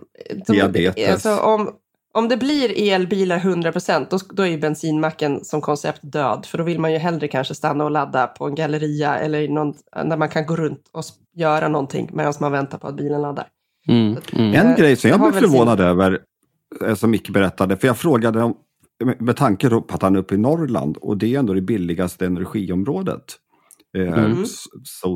De, 0.47 0.53
Diabetes. 0.53 1.11
Alltså, 1.11 1.41
om, 1.41 1.71
om 2.19 2.29
det 2.29 2.37
blir 2.37 2.93
elbilar 2.93 3.37
100 3.37 3.73
då, 4.11 4.19
då 4.31 4.43
är 4.43 4.47
ju 4.47 4.59
bensinmacken 4.59 5.45
som 5.45 5.61
koncept 5.61 6.01
död. 6.03 6.47
För 6.47 6.59
då 6.59 6.65
vill 6.65 6.81
man 6.81 6.93
ju 6.93 6.99
hellre 6.99 7.29
kanske 7.29 7.55
stanna 7.55 7.85
och 7.85 7.91
ladda 7.91 8.27
på 8.27 8.47
en 8.47 8.55
galleria 8.55 9.19
eller 9.19 9.49
någon, 9.49 9.75
där 9.93 10.17
man 10.17 10.29
kan 10.29 10.47
gå 10.47 10.57
runt 10.57 10.89
och 10.93 11.05
göra 11.37 11.69
någonting 11.69 12.11
medan 12.13 12.35
man 12.41 12.53
väntar 12.53 12.79
på 12.79 12.89
att 12.89 12.97
bilen 12.97 13.23
laddar. 13.23 13.47
Mm, 13.89 14.17
mm. 14.33 14.55
En 14.55 14.77
grej 14.77 14.97
som 14.97 15.11
jag 15.11 15.21
blev 15.21 15.33
förvånad 15.33 15.79
sin... 15.79 15.87
över, 15.87 16.19
eh, 16.85 16.95
som 16.95 17.11
Micke 17.11 17.31
berättade, 17.31 17.77
för 17.77 17.87
jag 17.87 17.99
frågade 17.99 18.43
om, 18.43 18.57
med 19.19 19.37
tanke 19.37 19.69
på 19.69 19.85
att 19.89 20.03
han 20.03 20.15
är 20.15 20.19
uppe 20.19 20.35
i 20.35 20.39
Norrland 20.39 20.97
och 20.97 21.17
det 21.17 21.35
är 21.35 21.39
ändå 21.39 21.55
det 21.55 21.61
billigaste 21.61 22.27
energiområdet. 22.27 23.25
Eh, 23.97 24.25
mm. 24.25 24.45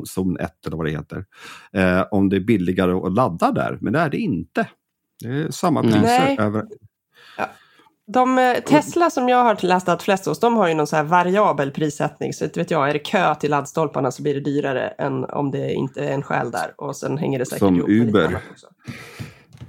Zon 0.05 0.37
1 0.41 0.67
eller 0.67 0.77
vad 0.77 0.87
det 0.87 0.91
heter. 0.91 1.25
Eh, 1.73 2.05
om 2.11 2.29
det 2.29 2.37
är 2.37 2.41
billigare 2.41 2.93
att 2.93 3.13
ladda 3.13 3.53
där, 3.53 3.79
men 3.81 3.93
det 3.93 3.99
är 3.99 4.11
det 4.11 4.19
inte. 4.19 4.69
Det 5.23 5.29
är 5.29 5.51
samma 5.51 5.83
priser 5.83 6.01
Nej. 6.03 6.37
över... 6.41 6.67
Ja. 7.39 7.49
De, 8.07 8.39
eh, 8.39 8.55
Tesla 8.55 9.11
som 9.11 9.29
jag 9.29 9.45
har 9.45 9.67
lastat 9.67 10.03
flest 10.03 10.27
hos, 10.27 10.41
de 10.41 10.57
har 10.57 10.69
ju 10.69 10.75
någon 10.75 10.87
så 10.87 10.97
här 10.97 11.03
variabel 11.03 11.71
prissättning. 11.71 12.33
Så 12.33 12.49
vet 12.55 12.71
jag, 12.71 12.89
är 12.89 12.93
det 12.93 12.99
kö 12.99 13.35
till 13.35 13.51
laddstolparna 13.51 14.11
så 14.11 14.23
blir 14.23 14.35
det 14.35 14.41
dyrare 14.41 14.89
än 14.89 15.25
om 15.25 15.51
det 15.51 15.73
inte 15.73 16.05
är 16.05 16.13
en 16.13 16.23
själ 16.23 16.51
där. 16.51 16.75
Och 16.77 16.97
sen 16.97 17.19
hänger 17.19 17.39
det 17.39 17.47
säkert 17.47 17.59
Som 17.59 17.77
ihop 17.77 17.89
Uber. 17.89 18.39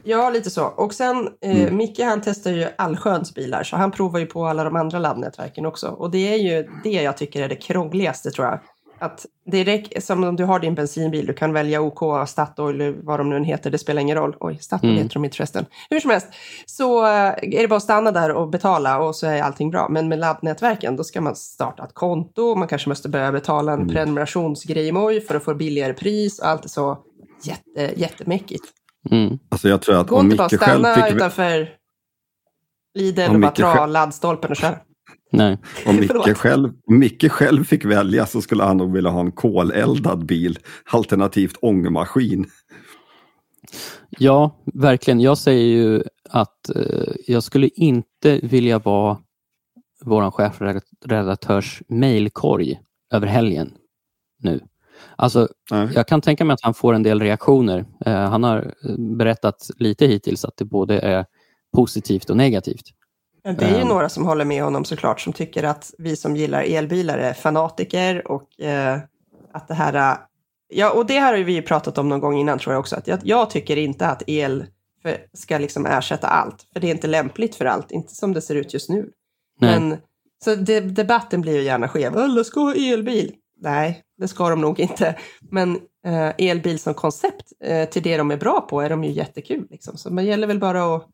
Ja, 0.03 0.29
lite 0.29 0.49
så. 0.49 0.65
Och 0.65 0.93
sen, 0.93 1.29
eh, 1.41 1.61
mm. 1.61 1.77
Micke 1.77 1.99
han 1.99 2.21
testar 2.21 2.51
ju 2.51 2.67
allsköns 2.77 3.35
bilar, 3.35 3.63
så 3.63 3.75
han 3.75 3.91
provar 3.91 4.19
ju 4.19 4.25
på 4.25 4.45
alla 4.45 4.63
de 4.63 4.75
andra 4.75 4.99
laddnätverken 4.99 5.65
också. 5.65 5.87
Och 5.87 6.11
det 6.11 6.33
är 6.33 6.37
ju 6.37 6.69
det 6.83 7.01
jag 7.01 7.17
tycker 7.17 7.41
är 7.41 7.49
det 7.49 7.55
krångligaste 7.55 8.31
tror 8.31 8.47
jag. 8.47 8.59
Att 9.03 9.25
det 9.45 9.63
räcker, 9.63 10.01
som 10.01 10.23
om 10.23 10.35
du 10.35 10.43
har 10.43 10.59
din 10.59 10.75
bensinbil, 10.75 11.25
du 11.25 11.33
kan 11.33 11.53
välja 11.53 11.81
OK, 11.81 12.29
Statoil, 12.29 12.95
vad 13.03 13.19
de 13.19 13.29
nu 13.29 13.43
heter, 13.43 13.71
det 13.71 13.77
spelar 13.77 14.01
ingen 14.01 14.17
roll. 14.17 14.35
Oj, 14.39 14.57
Statoil 14.61 14.91
mm. 14.91 15.03
heter 15.03 15.13
de 15.13 15.25
inte 15.25 15.37
förresten. 15.37 15.65
Hur 15.89 15.99
som 15.99 16.11
helst, 16.11 16.27
så 16.65 17.05
eh, 17.05 17.11
är 17.41 17.61
det 17.61 17.67
bara 17.67 17.75
att 17.75 17.83
stanna 17.83 18.11
där 18.11 18.31
och 18.31 18.49
betala 18.49 18.99
och 18.99 19.15
så 19.15 19.27
är 19.27 19.41
allting 19.41 19.71
bra. 19.71 19.87
Men 19.89 20.07
med 20.07 20.19
laddnätverken, 20.19 20.95
då 20.95 21.03
ska 21.03 21.21
man 21.21 21.35
starta 21.35 21.83
ett 21.83 21.93
konto, 21.93 22.55
man 22.55 22.67
kanske 22.67 22.89
måste 22.89 23.09
börja 23.09 23.31
betala 23.31 23.73
en 23.73 23.81
mm. 23.81 23.93
prenumerationsgrej 23.93 25.21
för 25.21 25.35
att 25.35 25.43
få 25.43 25.55
billigare 25.55 25.93
pris 25.93 26.39
och 26.39 26.47
allt 26.47 26.65
är 26.65 26.69
så 26.69 26.97
jätte, 27.43 28.01
jättemäckigt. 28.01 28.63
Mm. 29.11 29.39
Alltså 29.49 29.69
jag 29.69 29.81
tror 29.81 29.95
att 29.95 30.07
Gå 30.07 30.19
inte 30.19 30.35
bara 30.35 30.49
stanna 30.49 30.95
fick... 30.95 31.15
utanför 31.15 31.69
Lidl 32.95 33.21
och 33.33 33.39
bara 33.39 33.51
dra 33.51 33.75
själv... 33.75 33.91
laddstolpen 33.91 34.51
och 34.51 34.57
köra. 34.57 34.77
Nej. 35.33 35.57
Om 35.85 35.95
Micke 35.99 36.37
själv, 36.37 36.73
Micke 36.87 37.31
själv 37.31 37.63
fick 37.63 37.85
välja 37.85 38.25
så 38.25 38.41
skulle 38.41 38.63
han 38.63 38.77
nog 38.77 38.93
vilja 38.93 39.09
ha 39.09 39.19
en 39.19 39.31
koleldad 39.31 40.25
bil, 40.25 40.59
alternativt 40.91 41.57
ångmaskin. 41.61 42.45
Ja, 44.09 44.63
verkligen. 44.73 45.21
Jag 45.21 45.37
säger 45.37 45.65
ju 45.65 46.03
att 46.29 46.69
eh, 46.75 47.13
jag 47.27 47.43
skulle 47.43 47.67
inte 47.67 48.39
vilja 48.43 48.79
vara 48.79 49.17
vår 50.05 50.31
chefredaktörs 50.31 51.81
mejlkorg 51.87 52.79
över 53.13 53.27
helgen 53.27 53.73
nu. 54.39 54.59
Alltså, 55.15 55.47
Nej. 55.71 55.89
jag 55.95 56.07
kan 56.07 56.21
tänka 56.21 56.45
mig 56.45 56.53
att 56.53 56.63
han 56.63 56.73
får 56.73 56.93
en 56.93 57.03
del 57.03 57.19
reaktioner. 57.19 57.85
Eh, 58.05 58.13
han 58.13 58.43
har 58.43 58.73
eh, 58.83 58.95
berättat 58.97 59.69
lite 59.77 60.05
hittills 60.05 60.45
att 60.45 60.57
det 60.57 60.65
både 60.65 60.99
är 60.99 61.25
positivt 61.75 62.29
och 62.29 62.37
negativt. 62.37 62.85
Det 63.43 63.65
är 63.65 63.75
ju 63.75 63.81
um, 63.81 63.87
några 63.87 64.09
som 64.09 64.25
håller 64.25 64.45
med 64.45 64.63
honom 64.63 64.85
såklart, 64.85 65.21
som 65.21 65.33
tycker 65.33 65.63
att 65.63 65.93
vi 65.97 66.15
som 66.15 66.35
gillar 66.35 66.63
elbilar 66.63 67.17
är 67.17 67.33
fanatiker 67.33 68.31
och 68.31 68.59
eh, 68.59 68.99
att 69.53 69.67
det 69.67 69.73
här... 69.73 69.93
Eh, 70.11 70.17
ja, 70.69 70.91
och 70.91 71.05
det 71.05 71.19
här 71.19 71.37
har 71.37 71.43
vi 71.43 71.53
ju 71.53 71.61
pratat 71.61 71.97
om 71.97 72.09
någon 72.09 72.19
gång 72.19 72.37
innan 72.37 72.59
tror 72.59 72.73
jag 72.73 72.79
också, 72.79 72.95
att 72.95 73.07
jag, 73.07 73.19
jag 73.23 73.49
tycker 73.49 73.77
inte 73.77 74.07
att 74.07 74.23
el 74.27 74.65
för, 75.01 75.17
ska 75.33 75.57
liksom 75.57 75.85
ersätta 75.85 76.27
allt, 76.27 76.67
för 76.73 76.79
det 76.79 76.87
är 76.87 76.91
inte 76.91 77.07
lämpligt 77.07 77.55
för 77.55 77.65
allt, 77.65 77.91
inte 77.91 78.15
som 78.15 78.33
det 78.33 78.41
ser 78.41 78.55
ut 78.55 78.73
just 78.73 78.89
nu. 78.89 79.09
Nej. 79.59 79.79
Men, 79.79 79.97
så 80.43 80.55
de, 80.55 80.81
debatten 80.81 81.41
blir 81.41 81.53
ju 81.53 81.61
gärna 81.61 81.87
skev, 81.87 82.17
alla 82.17 82.43
ska 82.43 82.59
ha 82.59 82.75
elbil. 82.75 83.35
Nej, 83.61 84.03
det 84.17 84.27
ska 84.27 84.49
de 84.49 84.61
nog 84.61 84.79
inte. 84.79 85.15
Men 85.51 85.75
eh, 86.05 86.31
elbil 86.37 86.79
som 86.79 86.93
koncept, 86.93 87.51
eh, 87.63 87.89
till 87.89 88.03
det 88.03 88.17
de 88.17 88.31
är 88.31 88.37
bra 88.37 88.61
på, 88.61 88.81
är 88.81 88.89
de 88.89 89.03
ju 89.03 89.11
jättekul. 89.11 89.67
Liksom. 89.69 89.97
Så 89.97 90.09
det 90.09 90.23
gäller 90.23 90.47
väl 90.47 90.59
bara 90.59 90.95
att 90.95 91.07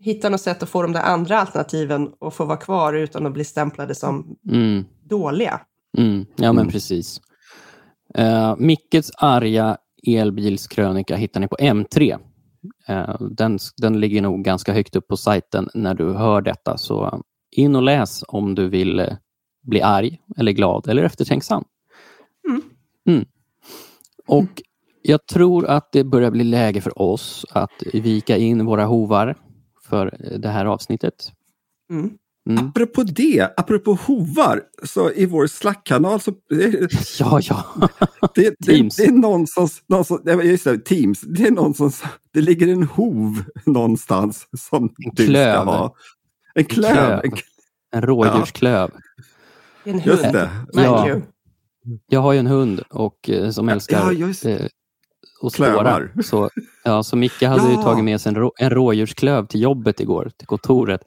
hitta 0.00 0.28
något 0.28 0.40
sätt 0.40 0.62
att 0.62 0.68
få 0.68 0.82
de 0.82 0.92
där 0.92 1.02
andra 1.02 1.38
alternativen 1.38 2.12
att 2.20 2.34
få 2.34 2.44
vara 2.44 2.56
kvar 2.56 2.92
utan 2.92 3.26
att 3.26 3.32
bli 3.32 3.44
stämplade 3.44 3.94
som 3.94 4.36
mm. 4.50 4.84
dåliga. 5.04 5.60
Mm. 5.98 6.26
Ja, 6.36 6.52
men 6.52 6.68
precis. 6.68 7.20
Uh, 8.18 8.54
Mickes 8.58 9.10
arga 9.18 9.76
elbilskrönika 10.06 11.16
hittar 11.16 11.40
ni 11.40 11.48
på 11.48 11.56
M3. 11.56 12.18
Uh, 12.90 12.96
eh, 12.96 13.16
den, 13.20 13.58
den 13.76 14.00
ligger 14.00 14.22
nog 14.22 14.44
ganska 14.44 14.72
högt 14.72 14.96
upp 14.96 15.08
på 15.08 15.16
sajten 15.16 15.68
när 15.74 15.94
du 15.94 16.12
hör 16.12 16.40
detta, 16.40 16.78
så 16.78 17.22
in 17.50 17.76
och 17.76 17.82
läs 17.82 18.24
om 18.28 18.54
du 18.54 18.68
vill 18.68 19.00
uh, 19.00 19.06
bli 19.62 19.82
arg, 19.82 20.20
eller 20.36 20.52
glad 20.52 20.88
eller 20.88 21.02
eftertänksam. 21.02 21.64
Mm. 22.48 22.62
Mm. 23.08 23.24
Och 24.26 24.62
jag 25.02 25.26
tror 25.26 25.66
att 25.66 25.92
det 25.92 26.04
börjar 26.04 26.30
bli 26.30 26.44
läge 26.44 26.80
för 26.80 27.02
oss 27.02 27.46
att 27.50 27.82
vika 27.92 28.36
in 28.36 28.66
våra 28.66 28.84
hovar 28.84 29.36
för 29.90 30.36
det 30.38 30.48
här 30.48 30.64
avsnittet. 30.64 31.32
Mm. 31.90 32.10
Mm. 32.50 32.66
Apropå 32.66 33.02
det, 33.02 33.48
apropå 33.56 33.94
hovar, 33.94 34.62
så 34.82 35.12
i 35.12 35.26
vår 35.26 35.46
Slack-kanal 35.46 36.20
så... 36.20 36.32
ja, 37.18 37.40
ja. 37.42 37.64
det, 38.34 38.56
Teams. 38.66 38.96
Det, 38.96 39.02
det, 39.02 39.08
är 39.08 39.12
någon 39.12 39.46
som... 39.46 39.68
Någon 39.86 40.04
som 40.04 40.20
just 40.44 40.64
det, 40.64 40.78
Teams. 40.78 41.20
Det 41.20 41.46
är 41.46 41.50
någon 41.50 41.74
som... 41.74 41.92
Det 42.32 42.40
ligger 42.40 42.68
en 42.68 42.82
hov 42.82 43.44
någonstans 43.66 44.46
som 44.58 44.84
en 44.84 45.10
du 45.12 45.26
klöv. 45.26 45.54
ska 45.54 45.64
ha. 45.64 45.94
En 46.54 46.64
klöv. 46.64 47.20
En, 47.24 47.30
klöv. 47.30 47.42
en 47.92 48.02
rådjursklöv. 48.02 48.90
Ja. 48.94 49.90
En 49.90 50.00
hund. 50.00 50.06
Just 50.06 50.22
det. 50.22 50.50
Ja. 50.72 51.20
Jag 52.06 52.20
har 52.20 52.32
ju 52.32 52.38
en 52.38 52.46
hund 52.46 52.80
och, 52.90 53.30
eh, 53.30 53.50
som 53.50 53.68
älskar 53.68 54.12
ja, 54.12 54.32
och 55.40 55.52
spåra. 55.52 56.08
Så, 56.22 56.50
ja, 56.84 57.02
så 57.02 57.16
Micke 57.16 57.42
hade 57.42 57.62
ja. 57.62 57.70
ju 57.70 57.76
tagit 57.76 58.04
med 58.04 58.20
sig 58.20 58.30
en, 58.30 58.36
rå, 58.36 58.52
en 58.58 58.70
rådjursklöv 58.70 59.46
till 59.46 59.60
jobbet 59.60 60.00
igår, 60.00 60.30
till 60.36 60.46
kontoret, 60.46 61.00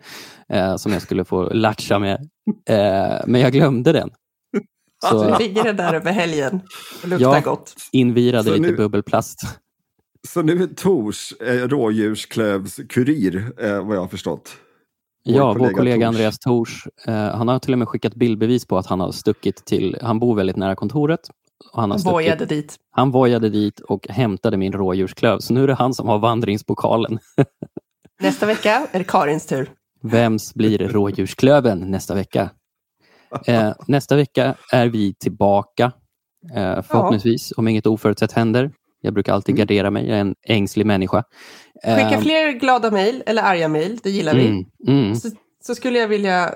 eh, 0.50 0.76
som 0.76 0.94
jag 0.94 1.02
skulle 1.02 1.26
få 1.26 1.50
latcha 1.50 2.00
med. 2.00 2.30
Eh, 2.70 3.22
men 3.28 3.42
jag 3.42 3.52
glömde 3.52 3.92
den. 3.92 4.10
Så, 5.10 5.20
så 5.20 5.40
ligger 5.40 5.64
den 5.64 5.78
där 5.78 5.94
över 5.94 6.12
helgen 6.12 6.62
och 7.04 7.10
luktar 7.10 7.34
ja, 7.36 7.40
gott. 7.40 7.76
invirade 7.92 8.44
så 8.44 8.56
lite 8.56 8.72
nu, 8.72 8.78
bubbelplast. 8.78 9.40
Så 10.28 10.42
nu 10.42 10.64
är 10.64 10.68
Tors 10.68 11.34
eh, 11.42 11.68
rådjursklövskurir, 11.68 13.52
eh, 13.58 13.86
vad 13.86 13.96
jag 13.96 14.02
har 14.02 14.08
förstått. 14.08 14.58
Vår 15.26 15.36
ja, 15.36 15.54
kollega 15.54 15.70
vår 15.70 15.78
kollega 15.78 16.06
Tors. 16.06 16.08
Andreas 16.08 16.40
Tors. 16.40 16.88
Eh, 17.08 17.14
han 17.14 17.48
har 17.48 17.60
till 17.60 17.74
och 17.74 17.80
med 17.80 17.88
skickat 17.88 18.16
bildbevis 18.16 18.66
på 18.66 18.78
att 18.78 18.86
han 18.86 19.00
har 19.00 19.12
stuckit 19.12 19.66
till, 19.66 19.98
han 20.02 20.20
bor 20.20 20.36
väldigt 20.36 20.56
nära 20.56 20.76
kontoret 20.76 21.30
han, 21.74 21.98
vojade 21.98 22.46
dit. 22.46 22.76
Han 22.92 23.12
vojade 23.12 23.50
dit 23.50 23.80
och 23.80 24.08
hämtade 24.10 24.58
min 24.58 24.72
rådjursklöv. 24.74 25.40
Så 25.40 25.54
nu 25.54 25.64
är 25.64 25.68
det 25.68 25.74
han 25.74 25.94
som 25.94 26.08
har 26.08 26.20
vandringspokalen. 26.20 27.20
nästa 28.22 28.46
vecka 28.46 28.88
är 28.92 29.00
det 29.00 29.06
Karins 29.06 29.46
tur. 29.46 29.72
Vems 30.02 30.54
blir 30.54 30.80
rådjursklöven 30.80 31.80
nästa 31.92 32.16
vecka? 32.16 32.50
Eh, 33.46 33.74
nästa 33.88 34.16
vecka 34.16 34.56
är 34.72 34.88
vi 34.88 35.14
tillbaka. 35.14 35.92
Eh, 36.56 36.82
förhoppningsvis, 36.82 37.54
om 37.58 37.68
inget 37.68 37.88
oförutsett 37.88 38.32
händer. 38.32 38.72
Jag 39.02 39.14
brukar 39.14 39.34
alltid 39.34 39.56
mm. 39.56 39.60
gardera 39.60 39.92
mig, 39.92 40.08
jag 40.08 40.18
är 40.18 40.22
en 40.22 40.36
ängslig 40.48 40.86
människa. 40.86 41.24
Skicka 41.84 42.12
eh, 42.12 42.22
fler 42.22 42.52
glada 42.52 42.92
mejl 42.92 43.24
eller 43.26 43.44
arga 43.44 43.68
mejl, 43.68 44.00
det 44.04 44.10
gillar 44.10 44.36
vi. 44.36 44.48
Mm, 44.48 44.66
mm. 44.88 45.16
Så, 45.16 45.30
så, 45.64 45.76
skulle 45.76 46.00
jag 46.00 46.08
vilja 46.08 46.56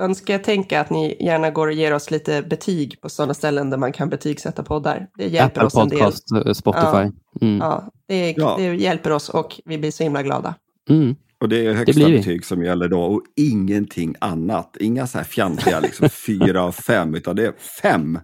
önska 0.00 0.38
tänka 0.38 0.80
att 0.80 0.90
ni 0.90 1.16
gärna 1.20 1.50
går 1.50 1.66
och 1.66 1.72
ger 1.72 1.94
oss 1.94 2.10
lite 2.10 2.42
betyg 2.42 3.00
på 3.00 3.08
sådana 3.08 3.34
ställen 3.34 3.70
där 3.70 3.78
man 3.78 3.92
kan 3.92 4.08
betygsätta 4.08 4.62
poddar. 4.62 5.08
Det 5.18 5.28
hjälper 5.28 5.44
Apple 5.44 5.66
oss 5.66 5.76
en 5.76 5.90
Podcast, 5.90 6.28
del. 6.34 6.48
Eh, 6.48 6.52
Spotify. 6.52 6.86
Ja, 6.86 7.10
mm. 7.40 7.58
ja, 7.58 7.90
det, 8.08 8.34
ja, 8.36 8.54
det, 8.58 8.74
hjälper 8.74 9.12
oss 9.12 9.28
och 9.28 9.60
vi 9.64 9.78
blir 9.78 9.90
så 9.90 10.02
himla 10.02 10.22
glada. 10.22 10.54
Mm. 10.90 11.16
Och 11.40 11.48
det 11.48 11.66
är 11.66 11.74
högsta 11.74 12.08
det 12.08 12.16
betyg 12.16 12.44
som 12.44 12.62
gäller 12.62 12.88
då 12.88 13.02
och 13.02 13.22
ingenting 13.36 14.14
annat. 14.18 14.76
Inga 14.80 15.06
så 15.06 15.18
här 15.18 15.24
fjantiga 15.24 15.80
liksom 15.80 16.08
fyra 16.26 16.62
av 16.62 16.72
fem, 16.72 17.14
utan 17.14 17.36
det 17.36 17.46
är 17.46 17.52
fem. 17.82 18.18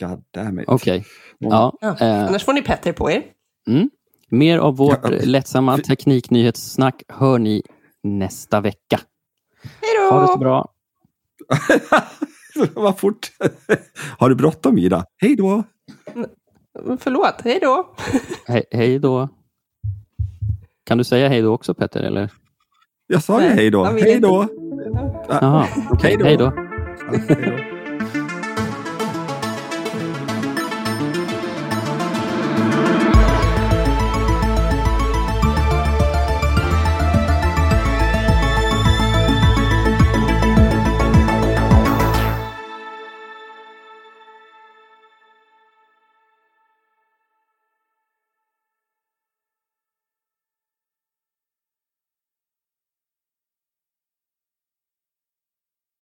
God 0.00 0.24
damn 0.30 0.60
it. 0.60 0.64
Okej. 0.68 0.98
Okay. 0.98 1.04
Ja, 1.38 1.72
ja. 1.80 1.96
Eh. 2.00 2.26
Annars 2.26 2.44
får 2.44 2.52
ni 2.52 2.62
Petter 2.62 2.92
på 2.92 3.10
er. 3.10 3.22
Mm. 3.68 3.90
Mer 4.28 4.58
av 4.58 4.76
vårt 4.76 4.98
ja. 5.02 5.10
lättsamma 5.24 5.78
tekniknyhetssnack 5.78 7.02
hör 7.08 7.38
ni 7.38 7.62
nästa 8.02 8.60
vecka. 8.60 9.00
Hej 9.62 9.90
då! 9.96 10.14
Ha 10.14 10.20
det 10.20 10.28
så 10.28 10.38
bra. 10.38 10.73
Vad 12.74 12.98
fort. 12.98 13.30
Har 14.18 14.28
du 14.28 14.34
bråttom 14.34 14.78
Ida? 14.78 15.04
Hej 15.16 15.36
då! 15.36 15.64
Förlåt, 16.98 17.34
hej 17.44 17.58
då! 17.62 17.94
He 18.46 18.62
hej 18.70 18.98
då. 18.98 19.28
Kan 20.84 20.98
du 20.98 21.04
säga 21.04 21.28
hej 21.28 21.42
då 21.42 21.52
också 21.52 21.74
Petter? 21.74 22.02
Eller? 22.02 22.30
Jag 23.06 23.22
sa 23.22 23.42
ju 23.42 23.48
hej 23.48 23.70
då. 23.70 23.84
Hej 23.84 24.20
då! 24.20 24.48
Hej 26.00 26.36
då. 26.36 26.52